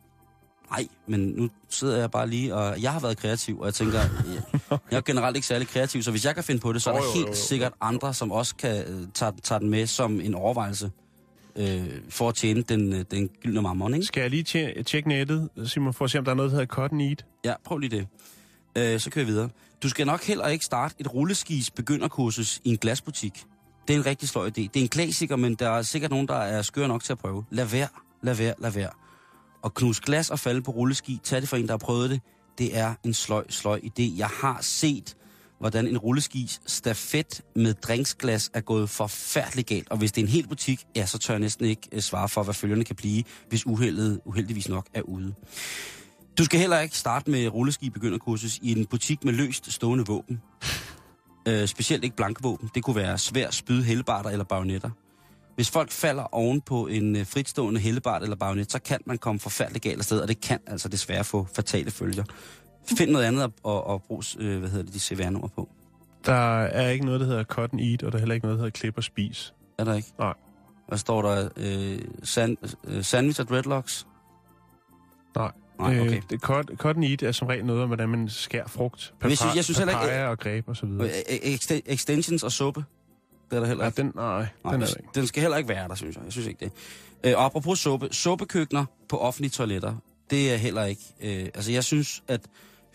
Nej, 0.71 0.87
men 1.07 1.19
nu 1.19 1.49
sidder 1.69 1.97
jeg 1.97 2.11
bare 2.11 2.29
lige, 2.29 2.55
og 2.55 2.81
jeg 2.81 2.93
har 2.93 2.99
været 2.99 3.17
kreativ, 3.17 3.59
og 3.59 3.65
jeg 3.65 3.73
tænker, 3.73 3.99
jeg, 3.99 4.79
jeg 4.91 4.97
er 4.97 5.01
generelt 5.01 5.35
ikke 5.35 5.47
særlig 5.47 5.67
kreativ, 5.67 6.03
så 6.03 6.11
hvis 6.11 6.25
jeg 6.25 6.35
kan 6.35 6.43
finde 6.43 6.61
på 6.61 6.73
det, 6.73 6.81
så 6.81 6.89
er 6.89 6.93
der 6.97 7.03
jo, 7.05 7.11
helt 7.13 7.25
jo, 7.25 7.31
jo. 7.31 7.35
sikkert 7.35 7.73
andre, 7.81 8.13
som 8.13 8.31
også 8.31 8.55
kan 8.55 8.83
øh, 8.87 9.07
tage, 9.13 9.31
tage 9.43 9.59
den 9.59 9.69
med 9.69 9.87
som 9.87 10.21
en 10.21 10.35
overvejelse 10.35 10.91
øh, 11.55 11.87
for 12.09 12.29
at 12.29 12.35
tjene 12.35 12.61
den, 12.61 12.93
øh, 12.93 13.05
den 13.11 13.27
gyldne 13.43 13.61
mammon, 13.61 13.93
ikke? 13.93 14.05
Skal 14.05 14.21
jeg 14.21 14.29
lige 14.29 14.43
tje- 14.49 14.83
tjekke 14.83 15.09
nettet, 15.09 15.49
Simon, 15.65 15.93
for 15.93 16.05
at 16.05 16.11
se, 16.11 16.17
om 16.19 16.25
der 16.25 16.31
er 16.31 16.35
noget, 16.35 16.51
der 16.51 16.57
hedder 16.57 16.73
Cotton 16.73 17.01
Eat? 17.01 17.25
Ja, 17.45 17.53
prøv 17.65 17.77
lige 17.77 17.97
det. 17.97 18.07
Øh, 18.77 18.99
så 18.99 19.09
kører 19.09 19.25
vi 19.25 19.31
videre. 19.31 19.49
Du 19.83 19.89
skal 19.89 20.05
nok 20.05 20.23
heller 20.23 20.47
ikke 20.47 20.65
starte 20.65 20.95
et 20.99 21.13
rulleskis 21.13 21.71
begynderkursus 21.71 22.61
i 22.63 22.69
en 22.69 22.77
glasbutik. 22.77 23.43
Det 23.87 23.93
er 23.93 23.97
en 23.97 24.05
rigtig 24.05 24.29
sløj 24.29 24.47
idé. 24.47 24.51
Det 24.51 24.75
er 24.75 24.81
en 24.81 24.87
klassiker, 24.87 25.35
men 25.35 25.55
der 25.55 25.69
er 25.69 25.81
sikkert 25.81 26.11
nogen, 26.11 26.27
der 26.27 26.35
er 26.35 26.61
skøre 26.61 26.87
nok 26.87 27.03
til 27.03 27.11
at 27.11 27.19
prøve. 27.19 27.45
Lad 27.51 27.65
være, 27.65 27.87
lad 28.23 28.35
være, 28.35 28.53
lad 28.59 28.71
være. 28.71 28.89
Og 29.63 29.73
knuse 29.73 30.01
glas 30.05 30.29
og 30.29 30.39
falde 30.39 30.61
på 30.61 30.71
rulleski, 30.71 31.19
tag 31.23 31.41
det 31.41 31.49
for 31.49 31.57
en, 31.57 31.65
der 31.65 31.73
har 31.73 31.77
prøvet 31.77 32.09
det. 32.09 32.21
Det 32.57 32.77
er 32.77 32.93
en 33.03 33.13
sløj, 33.13 33.43
sløj 33.49 33.79
idé. 33.83 34.17
Jeg 34.17 34.27
har 34.27 34.57
set, 34.61 35.15
hvordan 35.59 35.87
en 35.87 35.97
rulleskis 35.97 36.61
stafet 36.65 37.41
med 37.55 37.73
drinksglas 37.73 38.49
er 38.53 38.61
gået 38.61 38.89
forfærdeligt 38.89 39.67
galt. 39.67 39.89
Og 39.89 39.97
hvis 39.97 40.11
det 40.11 40.21
er 40.21 40.25
en 40.25 40.31
hel 40.31 40.47
butik, 40.47 40.85
ja, 40.95 41.05
så 41.05 41.17
tør 41.17 41.33
jeg 41.33 41.39
næsten 41.39 41.65
ikke 41.65 41.89
øh, 41.91 42.01
svare 42.01 42.29
for, 42.29 42.43
hvad 42.43 42.53
følgerne 42.53 42.83
kan 42.83 42.95
blive, 42.95 43.23
hvis 43.49 43.65
uheldet 43.65 44.19
uheldigvis 44.25 44.69
nok 44.69 44.87
er 44.93 45.01
ude. 45.01 45.33
Du 46.37 46.45
skal 46.45 46.59
heller 46.59 46.79
ikke 46.79 46.97
starte 46.97 47.31
med 47.31 47.47
rulleski 47.47 47.89
begynderkursus 47.89 48.59
i 48.61 48.71
en 48.71 48.85
butik 48.85 49.23
med 49.23 49.33
løst 49.33 49.71
stående 49.71 50.05
våben. 50.05 50.41
Øh, 51.47 51.67
specielt 51.67 52.03
ikke 52.03 52.15
blanke 52.15 52.43
våben. 52.43 52.69
Det 52.75 52.83
kunne 52.83 52.95
være 52.95 53.17
svær 53.17 53.51
spyd, 53.51 53.83
hellebarter 53.83 54.29
eller 54.29 54.45
bajonetter. 54.45 54.89
Hvis 55.55 55.69
folk 55.71 55.91
falder 55.91 56.23
oven 56.35 56.61
på 56.61 56.87
en 56.87 57.15
øh, 57.15 57.25
fritstående 57.25 57.79
hellebart 57.79 58.23
eller 58.23 58.35
bajonet, 58.35 58.71
så 58.71 58.79
kan 58.79 58.99
man 59.05 59.17
komme 59.17 59.39
forfærdeligt 59.39 59.83
galt 59.83 59.97
afsted, 59.97 60.19
og 60.19 60.27
det 60.27 60.41
kan 60.41 60.59
altså 60.67 60.89
desværre 60.89 61.23
få 61.23 61.47
fatale 61.55 61.91
følger. 61.91 62.23
Find 62.97 63.11
noget 63.11 63.25
andet 63.25 63.43
at, 63.43 63.51
at, 63.67 63.93
at 63.93 64.03
bruge, 64.03 64.23
øh, 64.39 64.59
hvad 64.59 64.69
hedder 64.69 64.85
det, 64.85 64.93
de 64.93 64.99
CVR-nummer 64.99 65.47
på. 65.47 65.69
Der 66.25 66.61
er 66.63 66.89
ikke 66.89 67.05
noget, 67.05 67.19
der 67.19 67.25
hedder 67.25 67.43
cut 67.43 67.73
and 67.73 67.81
eat, 67.81 68.03
og 68.03 68.11
der 68.11 68.17
er 68.17 68.19
heller 68.19 68.35
ikke 68.35 68.45
noget, 68.45 68.57
der 68.57 68.63
hedder 68.63 68.79
klip 68.79 68.97
og 68.97 69.03
spis. 69.03 69.53
Er 69.77 69.83
der 69.83 69.93
ikke? 69.93 70.13
Nej. 70.19 70.33
Hvad 70.87 70.97
står 70.97 71.21
der? 71.21 71.49
Øh, 71.57 71.99
sand, 72.23 72.57
øh, 72.87 73.03
sandwich 73.03 73.41
og 73.41 73.47
dreadlocks? 73.47 74.07
Nej. 75.35 75.51
Nej, 75.79 75.99
okay. 76.01 76.15
Øh, 76.15 76.21
det, 76.29 76.41
cut, 76.41 76.71
cut 76.75 76.95
and 76.95 77.05
eat 77.05 77.23
er 77.23 77.31
som 77.31 77.47
regel 77.47 77.65
noget 77.65 77.81
om, 77.81 77.89
hvordan 77.89 78.09
man 78.09 78.29
skærer 78.29 78.67
frugt, 78.67 79.13
Men 79.21 79.29
jeg 79.29 79.37
synes- 79.37 79.55
jeg 79.55 79.63
synes 79.63 79.77
heller 79.77 79.93
ikke- 79.93 80.01
papaya 80.01 80.27
og 80.27 80.39
greb 80.39 80.69
og 80.69 80.75
så 80.77 80.85
videre. 80.85 81.05
Øh, 81.07 81.53
ex- 81.53 81.71
extensions 81.85 82.43
og 82.43 82.51
suppe? 82.51 82.83
Det 83.49 83.55
er 83.55 83.59
der 83.59 83.67
heller 83.67 83.83
Ja, 83.83 83.89
ikke. 83.89 84.01
den, 84.01 84.11
nej, 84.15 84.45
Nej, 84.63 84.73
den 84.73 84.81
er 84.81 84.87
ikke. 84.87 85.09
den 85.15 85.27
skal 85.27 85.41
heller 85.41 85.57
ikke 85.57 85.69
være 85.69 85.87
der, 85.87 85.95
synes 85.95 86.15
jeg. 86.15 86.23
Jeg 86.23 86.31
synes 86.31 86.47
ikke 86.47 86.65
det. 86.65 86.71
Øh, 87.23 87.37
og 87.37 87.45
apropos 87.45 87.79
suppe. 87.79 88.07
Suppekøkkener 88.11 88.85
på 89.09 89.17
offentlige 89.17 89.49
toiletter, 89.51 89.95
det 90.29 90.53
er 90.53 90.57
heller 90.57 90.83
ikke... 90.85 91.01
Øh, 91.21 91.43
altså, 91.45 91.71
jeg 91.71 91.83
synes, 91.83 92.23
at 92.27 92.41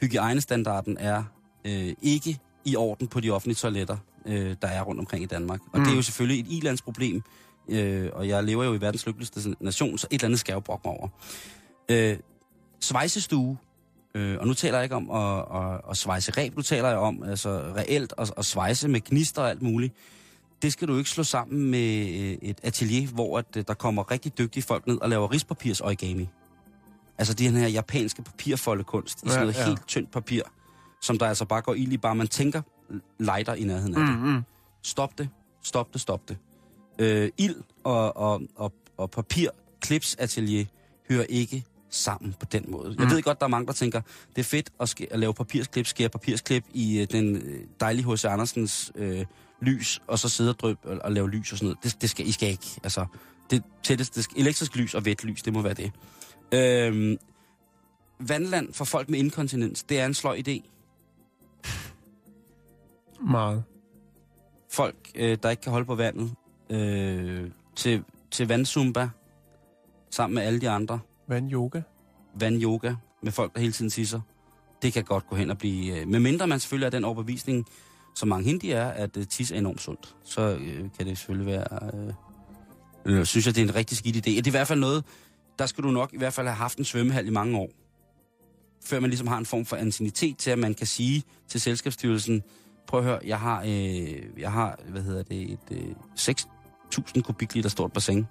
hygiejnestandarden 0.00 0.96
er 1.00 1.24
øh, 1.66 1.92
ikke 2.02 2.38
i 2.64 2.76
orden 2.76 3.08
på 3.08 3.20
de 3.20 3.30
offentlige 3.30 3.56
toiletter, 3.56 3.96
øh, 4.26 4.56
der 4.62 4.68
er 4.68 4.82
rundt 4.82 4.98
omkring 5.00 5.22
i 5.24 5.26
Danmark. 5.26 5.60
Og 5.72 5.78
mm. 5.78 5.84
det 5.84 5.92
er 5.92 5.96
jo 5.96 6.02
selvfølgelig 6.02 6.40
et 6.40 6.46
ilandsproblem, 6.58 7.22
øh, 7.68 8.08
og 8.12 8.28
jeg 8.28 8.44
lever 8.44 8.64
jo 8.64 8.74
i 8.74 8.80
verdens 8.80 9.06
lykkeligste 9.06 9.54
nation, 9.60 9.98
så 9.98 10.06
et 10.10 10.14
eller 10.14 10.24
andet 10.24 10.40
skal 10.40 10.52
jeg 10.52 10.56
jo 10.56 10.60
brokke 10.60 10.88
mig 10.88 10.96
over. 10.98 11.08
Øh, 11.88 12.16
svejsestue, 12.84 13.58
øh, 14.14 14.38
og 14.40 14.46
nu 14.46 14.54
taler 14.54 14.78
jeg 14.78 14.84
ikke 14.84 14.96
om 14.96 15.10
at, 15.10 15.44
at, 15.54 15.80
at 15.90 15.96
svejse 15.96 16.32
reb, 16.32 16.56
nu 16.56 16.62
taler 16.62 16.88
jeg 16.88 16.98
om 16.98 17.22
altså, 17.22 17.72
reelt 17.76 18.14
at, 18.18 18.32
at 18.36 18.44
svejse 18.44 18.88
med 18.88 19.00
gnister 19.00 19.42
og 19.42 19.50
alt 19.50 19.62
muligt 19.62 19.94
det 20.62 20.72
skal 20.72 20.88
du 20.88 20.98
ikke 20.98 21.10
slå 21.10 21.24
sammen 21.24 21.70
med 21.70 22.08
øh, 22.08 22.38
et 22.42 22.60
atelier, 22.62 23.08
hvor 23.08 23.38
at, 23.38 23.56
øh, 23.56 23.64
der 23.68 23.74
kommer 23.74 24.10
rigtig 24.10 24.38
dygtige 24.38 24.62
folk 24.62 24.86
ned 24.86 24.98
og 24.98 25.08
laver 25.08 25.32
rispapirs 25.32 25.80
origami. 25.80 26.28
Altså 27.18 27.34
den 27.34 27.56
her 27.56 27.68
japanske 27.68 28.22
papirfoldekunst 28.22 29.16
i 29.16 29.20
sådan 29.20 29.32
Ja, 29.34 29.40
noget 29.40 29.58
ja. 29.58 29.66
helt 29.66 29.86
tyndt 29.86 30.10
papir, 30.10 30.42
som 31.00 31.18
der 31.18 31.26
altså 31.26 31.44
bare 31.44 31.62
går 31.62 31.74
ild 31.74 31.92
i, 31.92 31.96
bare 31.96 32.14
man 32.14 32.28
tænker 32.28 32.62
lighter 33.18 33.54
i 33.54 33.64
nærheden 33.64 33.94
af 33.94 34.06
det. 34.06 34.18
Mm-hmm. 34.18 34.42
Stop 34.82 35.18
det, 35.18 35.28
stop 35.62 35.92
det, 35.92 36.00
stop 36.00 36.28
det. 36.28 36.36
Øh, 36.98 37.30
ild 37.38 37.56
og, 37.84 38.16
og, 38.16 38.42
og, 38.56 38.72
og 38.96 39.10
papir, 39.10 39.48
clips 39.84 40.14
atelier, 40.14 40.64
hører 41.10 41.24
ikke 41.28 41.64
sammen 41.94 42.34
på 42.40 42.46
den 42.46 42.64
måde. 42.68 42.96
Jeg 42.98 43.10
ved 43.10 43.22
godt, 43.22 43.40
der 43.40 43.46
er 43.46 43.50
mange, 43.50 43.66
der 43.66 43.72
tænker, 43.72 44.00
det 44.36 44.38
er 44.38 44.44
fedt 44.44 44.70
at, 44.80 44.88
ske, 44.88 45.08
at 45.10 45.18
lave 45.18 45.34
papirsklip, 45.34 45.86
skære 45.86 46.08
papirsklip 46.08 46.64
i 46.74 47.00
øh, 47.00 47.06
den 47.10 47.36
øh, 47.36 47.60
dejlige 47.80 48.12
H.C. 48.12 48.24
Andersens 48.24 48.92
øh, 48.94 49.24
lys, 49.62 50.02
og 50.06 50.18
så 50.18 50.28
sidde 50.28 50.50
og 50.50 50.58
drøb 50.58 50.78
og, 50.84 50.98
og 51.04 51.12
lave 51.12 51.30
lys 51.30 51.52
og 51.52 51.58
sådan 51.58 51.66
noget. 51.66 51.84
Det, 51.84 52.02
det 52.02 52.10
skal 52.10 52.28
I 52.28 52.32
skal 52.32 52.48
ikke. 52.48 52.80
Altså, 52.82 53.06
det 53.50 53.62
tætteste, 53.82 54.16
det 54.16 54.24
skal, 54.24 54.40
elektrisk 54.40 54.76
lys 54.76 54.94
og 54.94 55.04
vett 55.04 55.24
lys, 55.24 55.42
det 55.42 55.52
må 55.52 55.62
være 55.62 55.74
det. 55.74 55.92
Øhm, 56.54 57.16
vandland 58.20 58.72
for 58.72 58.84
folk 58.84 59.08
med 59.08 59.18
inkontinens, 59.18 59.82
det 59.82 60.00
er 60.00 60.06
en 60.06 60.14
sløj 60.14 60.42
idé. 60.48 60.68
Meget. 63.30 63.64
folk, 64.70 64.96
øh, 65.14 65.38
der 65.42 65.50
ikke 65.50 65.62
kan 65.62 65.72
holde 65.72 65.86
på 65.86 65.94
vandet, 65.94 66.34
øh, 66.70 67.50
til, 67.76 68.04
til 68.30 68.48
vandzumba, 68.48 69.08
sammen 70.10 70.34
med 70.34 70.42
alle 70.42 70.60
de 70.60 70.70
andre, 70.70 71.00
Vandyoga? 71.28 71.82
vandyoga, 72.34 72.94
med 73.22 73.32
folk, 73.32 73.54
der 73.54 73.60
hele 73.60 73.72
tiden 73.72 73.90
tisser, 73.90 74.20
det 74.82 74.92
kan 74.92 75.04
godt 75.04 75.26
gå 75.26 75.36
hen 75.36 75.50
og 75.50 75.58
blive... 75.58 76.00
Øh, 76.00 76.08
med 76.08 76.20
mindre 76.20 76.46
man 76.46 76.60
selvfølgelig 76.60 76.86
er 76.86 76.90
den 76.90 77.04
overbevisning, 77.04 77.66
som 78.14 78.28
mange 78.28 78.44
hindi 78.44 78.70
er, 78.70 78.86
at 78.86 79.16
øh, 79.16 79.26
tis 79.26 79.50
er 79.50 79.58
enormt 79.58 79.80
sundt, 79.80 80.16
så 80.24 80.40
øh, 80.40 80.78
kan 80.98 81.06
det 81.06 81.18
selvfølgelig 81.18 81.46
være... 81.46 81.90
Øh, 81.94 83.18
øh, 83.18 83.24
synes 83.26 83.46
jeg, 83.46 83.54
det 83.54 83.60
er 83.60 83.68
en 83.68 83.74
rigtig 83.74 83.96
skidt 83.96 84.16
idé. 84.16 84.20
Det 84.20 84.38
er 84.38 84.42
i 84.46 84.50
hvert 84.50 84.68
fald 84.68 84.80
noget, 84.80 85.04
der 85.58 85.66
skal 85.66 85.84
du 85.84 85.90
nok 85.90 86.12
i 86.12 86.18
hvert 86.18 86.32
fald 86.32 86.46
have 86.46 86.56
haft 86.56 86.78
en 86.78 86.84
svømmehal 86.84 87.26
i 87.26 87.30
mange 87.30 87.58
år, 87.58 87.70
før 88.84 89.00
man 89.00 89.10
ligesom 89.10 89.26
har 89.26 89.38
en 89.38 89.46
form 89.46 89.64
for 89.64 89.76
ancienitet 89.76 90.38
til, 90.38 90.50
at 90.50 90.58
man 90.58 90.74
kan 90.74 90.86
sige 90.86 91.22
til 91.48 91.60
selskabsstyrelsen, 91.60 92.42
prøv 92.86 93.00
at 93.00 93.06
høre, 93.06 93.18
jeg 93.24 93.38
har, 93.40 93.62
øh, 93.62 94.22
jeg 94.38 94.52
har 94.52 94.78
hvad 94.88 95.02
hedder 95.02 95.22
det, 95.22 95.52
et 95.52 95.58
øh, 95.70 95.94
6.000 96.18 97.22
kubikliter 97.22 97.68
stort 97.68 97.92
bassin 97.92 98.26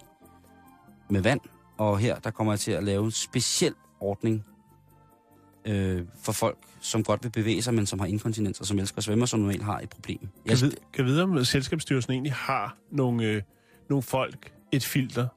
med 1.09 1.21
vand, 1.21 1.41
og 1.78 1.99
her 1.99 2.19
der 2.19 2.32
kommer 2.32 2.53
jeg 2.53 2.59
til 2.59 2.72
at 2.72 2.84
lave 2.84 3.05
en 3.05 3.11
speciel 3.11 3.74
ordning 3.99 4.45
øh, 5.65 6.01
for 6.24 6.32
folk, 6.32 6.57
som 6.80 7.03
godt 7.03 7.24
vil 7.24 7.30
bevæge 7.30 7.61
sig, 7.61 7.74
men 7.74 7.86
som 7.86 7.99
har 7.99 8.05
inkontinens 8.05 8.59
og 8.59 8.65
som 8.65 8.80
elsker 8.80 8.97
at 8.97 9.03
svømme, 9.03 9.24
og 9.24 9.30
som 9.30 9.39
normalt 9.39 9.63
har 9.63 9.80
et 9.80 9.89
problem. 9.89 10.30
Jeg, 10.45 10.57
Kan, 10.57 10.65
vide, 10.65 10.76
kan 10.93 11.05
vide, 11.05 11.24
om 11.24 11.43
selskabsstyrelsen 11.45 12.13
egentlig 12.13 12.34
har 12.34 12.78
nogle, 12.91 13.24
øh, 13.24 13.41
nogle 13.89 14.03
folk, 14.03 14.53
et 14.72 14.84
filter, 14.84 15.28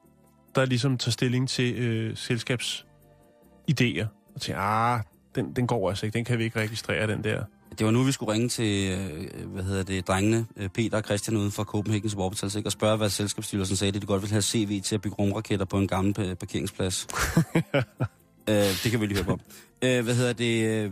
der 0.55 0.65
ligesom 0.65 0.99
tager 0.99 1.13
stilling 1.13 1.49
til 1.49 1.75
øh, 1.75 2.13
selskabsidéer. 2.13 4.07
Og 4.35 4.41
tænker, 4.41 4.61
ah, 4.61 5.01
den, 5.35 5.53
den 5.57 5.67
går 5.67 5.89
altså 5.89 6.07
ikke, 6.07 6.17
den 6.17 6.25
kan 6.25 6.39
vi 6.39 6.45
ikke 6.45 6.61
registrere, 6.61 7.07
den 7.07 7.25
der. 7.25 7.45
Det 7.79 7.87
var 7.87 7.91
nu, 7.91 8.03
vi 8.03 8.13
skulle 8.13 8.33
ringe 8.33 8.49
til, 8.49 8.91
øh, 8.93 9.47
hvad 9.53 9.63
hedder 9.63 9.83
det, 9.83 10.09
drengene, 10.09 10.47
øh, 10.57 10.69
Peter 10.69 10.97
og 10.97 11.05
Christian 11.05 11.37
uden 11.37 11.51
fra 11.53 11.65
Copenhagen 11.65 12.11
Suborbitals, 12.11 12.55
ikke? 12.55 12.69
og 12.69 12.73
spørge, 12.73 12.97
hvad 12.97 13.11
selskabsstyrelsen 13.11 13.77
sagde, 13.77 13.97
at 13.97 14.03
de 14.03 14.07
godt 14.07 14.23
ville 14.23 14.33
have 14.33 14.43
CV 14.43 14.83
til 14.83 14.95
at 14.95 15.01
bygge 15.01 15.17
rumraketter 15.17 15.65
på 15.67 15.79
en 15.79 15.89
gammel 15.89 16.15
pa- 16.19 16.35
parkeringsplads. 16.35 17.07
øh, 18.49 18.57
det 18.57 18.91
kan 18.91 19.01
vi 19.01 19.07
lige 19.07 19.25
høre 19.25 19.25
på. 19.25 19.39
Øh, 19.83 20.05
hvad 20.05 20.15
hedder 20.15 20.33
det? 20.33 20.65
Øh, 20.65 20.91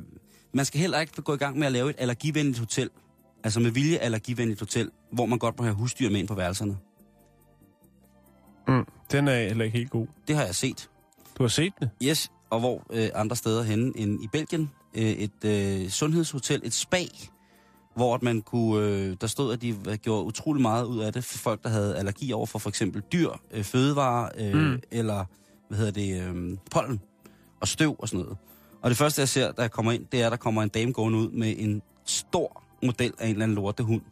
man 0.53 0.65
skal 0.65 0.81
heller 0.81 1.01
ikke 1.01 1.23
gå 1.23 1.35
i 1.35 1.37
gang 1.37 1.59
med 1.59 1.67
at 1.67 1.73
lave 1.73 1.91
et 1.91 1.97
allergivenligt 1.99 2.59
hotel. 2.59 2.91
Altså 3.45 3.61
med 3.61 3.71
vilje 3.71 3.99
allergivenligt 3.99 4.61
hotel, 4.61 4.91
hvor 5.13 5.27
man 5.27 5.39
godt 5.39 5.59
må 5.59 5.65
have 5.65 5.75
husdyr 5.75 6.11
med 6.11 6.19
ind 6.21 6.29
på 6.29 6.35
værelserne. 6.35 6.77
Mm, 8.69 8.87
den 9.13 9.29
er 9.29 9.49
heller 9.49 9.65
ikke 9.65 9.79
helt 9.79 9.91
god. 9.91 10.07
Det 10.29 10.37
har 10.37 10.45
jeg 10.45 10.55
set. 10.55 10.91
Du 11.39 11.43
har 11.43 11.49
set 11.49 11.73
det? 11.81 11.91
Yes, 12.03 12.31
og 12.51 12.61
hvor 12.61 12.87
øh, 12.93 13.09
andre 13.15 13.37
steder 13.37 13.63
henne 13.63 13.93
end 13.97 14.25
i 14.25 14.29
Belgien. 14.33 14.71
Øh, 14.95 15.03
et 15.05 15.45
øh, 15.45 15.89
sundhedshotel, 15.89 16.61
et 16.65 16.73
spa, 16.73 17.03
hvor 17.97 18.15
at 18.15 18.23
man 18.23 18.43
kunne, 18.43 18.87
øh, 18.87 19.17
der 19.21 19.27
stod, 19.27 19.53
at 19.53 19.63
de 19.63 19.99
gjorde 20.03 20.25
utrolig 20.25 20.63
meget 20.63 20.85
ud 20.85 20.99
af 21.01 21.13
det 21.13 21.25
for 21.25 21.39
folk, 21.39 21.63
der 21.63 21.69
havde 21.69 21.97
allergi 21.99 22.33
over 22.33 22.47
for 22.47 22.59
for 22.59 22.69
eksempel 22.69 23.03
dyr, 23.13 23.31
øh, 23.51 23.65
fødevarer 23.65 24.29
øh, 24.39 24.55
Mm. 24.55 24.81
eller 24.91 25.25
hvad 25.69 25.79
hedder 25.79 25.93
det, 25.93 26.23
øh, 26.23 26.59
pollen 26.71 27.01
og 27.61 27.69
støv 27.69 27.97
og 27.99 28.09
sådan 28.09 28.21
noget. 28.21 28.39
Og 28.83 28.91
det 28.91 28.99
første, 28.99 29.21
jeg 29.21 29.29
ser, 29.29 29.53
da 29.53 29.63
jeg 29.63 29.71
kommer 29.71 29.93
ind, 29.93 30.07
det 30.13 30.23
er, 30.23 30.27
at 30.27 30.31
der 30.31 30.37
kommer 30.37 30.63
en 30.63 30.69
dame 30.69 30.93
gående 30.93 31.19
ud 31.19 31.31
med 31.31 31.55
en 31.59 31.83
stor 32.05 32.63
model 32.83 33.13
af 33.19 33.25
en 33.27 33.31
eller 33.31 33.43
anden 33.43 33.55
lortehund. 33.55 34.03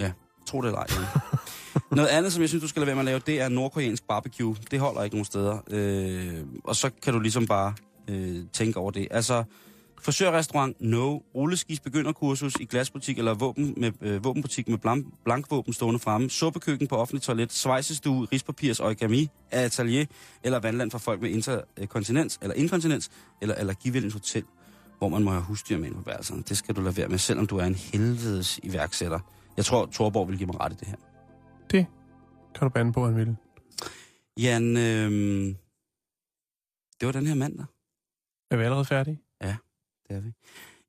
Ja, 0.00 0.12
tro 0.46 0.60
det 0.60 0.66
eller 0.66 0.78
ej. 0.78 0.86
Noget 1.96 2.08
andet, 2.08 2.32
som 2.32 2.40
jeg 2.40 2.48
synes, 2.48 2.62
du 2.62 2.68
skal 2.68 2.80
lade 2.80 2.86
være 2.86 2.96
med 2.96 3.00
at 3.00 3.04
lave, 3.04 3.20
det 3.26 3.40
er 3.40 3.48
nordkoreansk 3.48 4.06
barbecue. 4.08 4.56
Det 4.70 4.80
holder 4.80 5.02
ikke 5.02 5.16
nogen 5.16 5.24
steder. 5.24 5.58
Øh, 5.70 6.44
og 6.64 6.76
så 6.76 6.90
kan 7.02 7.12
du 7.14 7.20
ligesom 7.20 7.46
bare 7.46 7.74
øh, 8.08 8.44
tænke 8.52 8.78
over 8.78 8.90
det. 8.90 9.08
Altså, 9.10 9.44
frisørrestaurant, 10.02 10.76
no. 10.80 11.18
Rulleskis 11.34 11.80
begynderkursus 11.80 12.54
i 12.60 12.64
glasbutik 12.64 13.18
eller 13.18 13.34
våben 13.34 13.74
med, 13.76 13.92
øh, 14.00 14.24
våbenbutik 14.24 14.68
med 14.68 14.78
blank, 14.78 15.06
blankvåben 15.24 15.72
stående 15.72 16.00
fremme. 16.00 16.30
Suppekøkken 16.30 16.88
på 16.88 16.96
offentlig 16.96 17.22
toilet. 17.22 17.52
Svejsestue, 17.52 18.26
rispapirs 18.32 18.80
origami, 18.80 19.28
atelier 19.50 20.06
eller 20.42 20.58
vandland 20.58 20.90
for 20.90 20.98
folk 20.98 21.22
med 21.22 21.30
interkontinens 21.30 22.38
eller 22.42 22.54
inkontinens 22.54 23.10
eller 23.42 23.54
allergivenligt 23.54 24.14
hotel, 24.14 24.44
hvor 24.98 25.08
man 25.08 25.24
må 25.24 25.30
have 25.30 25.42
husdyr 25.42 25.78
med 25.78 25.86
ind 25.86 25.94
på 25.94 26.02
værelserne. 26.06 26.42
Det 26.42 26.56
skal 26.56 26.76
du 26.76 26.80
lade 26.80 26.96
være 26.96 27.08
med, 27.08 27.18
selvom 27.18 27.46
du 27.46 27.56
er 27.56 27.64
en 27.64 27.74
helvedes 27.74 28.60
iværksætter. 28.62 29.20
Jeg 29.56 29.64
tror, 29.64 29.86
Torborg 29.86 30.28
vil 30.28 30.38
give 30.38 30.46
mig 30.46 30.60
ret 30.60 30.72
i 30.72 30.76
det 30.76 30.88
her. 30.88 30.96
Det 31.70 31.86
kan 32.54 32.62
du 32.62 32.68
bande 32.68 32.92
på, 32.92 33.04
han 33.04 33.16
vil. 33.16 33.36
Jan, 34.38 34.76
øh, 34.76 35.10
det 37.00 37.06
var 37.06 37.12
den 37.12 37.26
her 37.26 37.34
mandag. 37.34 37.66
Er 38.50 38.56
vi 38.56 38.62
allerede 38.62 38.84
færdige? 38.84 39.20
Det 40.08 40.16
er 40.16 40.20
vi. 40.20 40.32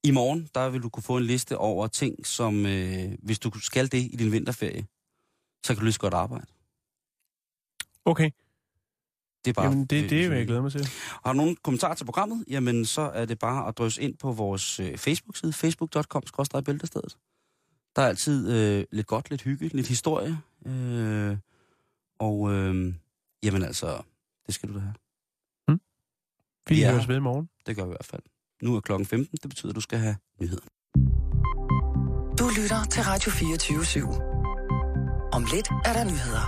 I 0.03 0.11
morgen, 0.11 0.49
der 0.55 0.69
vil 0.69 0.81
du 0.83 0.89
kunne 0.89 1.03
få 1.03 1.17
en 1.17 1.23
liste 1.23 1.57
over 1.57 1.87
ting, 1.87 2.25
som 2.25 2.65
øh, 2.65 3.11
hvis 3.19 3.39
du 3.39 3.59
skal 3.59 3.91
det 3.91 3.97
i 3.97 4.15
din 4.19 4.31
vinterferie, 4.31 4.87
så 5.65 5.73
kan 5.73 5.75
du 5.75 5.83
lige 5.83 5.93
så 5.93 5.99
godt 5.99 6.13
arbejde. 6.13 6.45
Okay, 8.05 8.31
Det 9.45 9.49
er 9.51 9.53
bare, 9.53 9.65
Jamen, 9.65 9.85
det, 9.85 10.09
det 10.09 10.29
vil 10.29 10.37
jeg 10.37 10.47
glæde 10.47 10.61
mig 10.61 10.71
til. 10.71 10.87
Har 11.25 11.33
du 11.33 11.37
nogen 11.37 11.55
kommentarer 11.63 11.95
til 11.95 12.05
programmet, 12.05 12.45
jamen 12.49 12.85
så 12.85 13.01
er 13.01 13.25
det 13.25 13.39
bare 13.39 13.67
at 13.67 13.77
drøse 13.77 14.01
ind 14.01 14.17
på 14.17 14.31
vores 14.31 14.79
øh, 14.79 14.97
Facebook-side, 14.97 15.53
facebook.com-bæltestedet. 15.53 17.17
Der 17.95 18.01
er 18.01 18.07
altid 18.07 18.51
øh, 18.51 18.85
lidt 18.91 19.07
godt, 19.07 19.29
lidt 19.29 19.41
hygge, 19.41 19.67
lidt 19.67 19.87
historie. 19.87 20.37
Øh, 20.65 21.37
og 22.19 22.51
øh, 22.53 22.93
jamen 23.43 23.63
altså, 23.63 24.01
det 24.45 24.55
skal 24.55 24.69
du 24.69 24.73
da 24.73 24.79
have. 24.79 24.93
Vi 26.69 26.79
Ja. 26.79 26.91
høres 26.91 27.07
ved 27.07 27.15
i 27.15 27.19
morgen. 27.19 27.47
Det 27.65 27.75
gør 27.75 27.83
vi 27.83 27.89
i 27.89 27.95
hvert 27.97 28.05
fald. 28.05 28.21
Nu 28.63 28.75
er 28.75 28.79
klokken 28.81 29.05
15, 29.05 29.37
det 29.43 29.49
betyder, 29.49 29.69
at 29.69 29.75
du 29.75 29.81
skal 29.81 29.99
have 29.99 30.15
nyheder. 30.41 30.65
Du 32.39 32.45
lytter 32.61 32.81
til 32.91 33.03
Radio 33.03 33.31
24 33.31 33.79
/7. 33.79 34.05
Om 35.33 35.45
lidt 35.53 35.67
er 35.85 35.93
der 35.93 36.03
nyheder. 36.03 36.45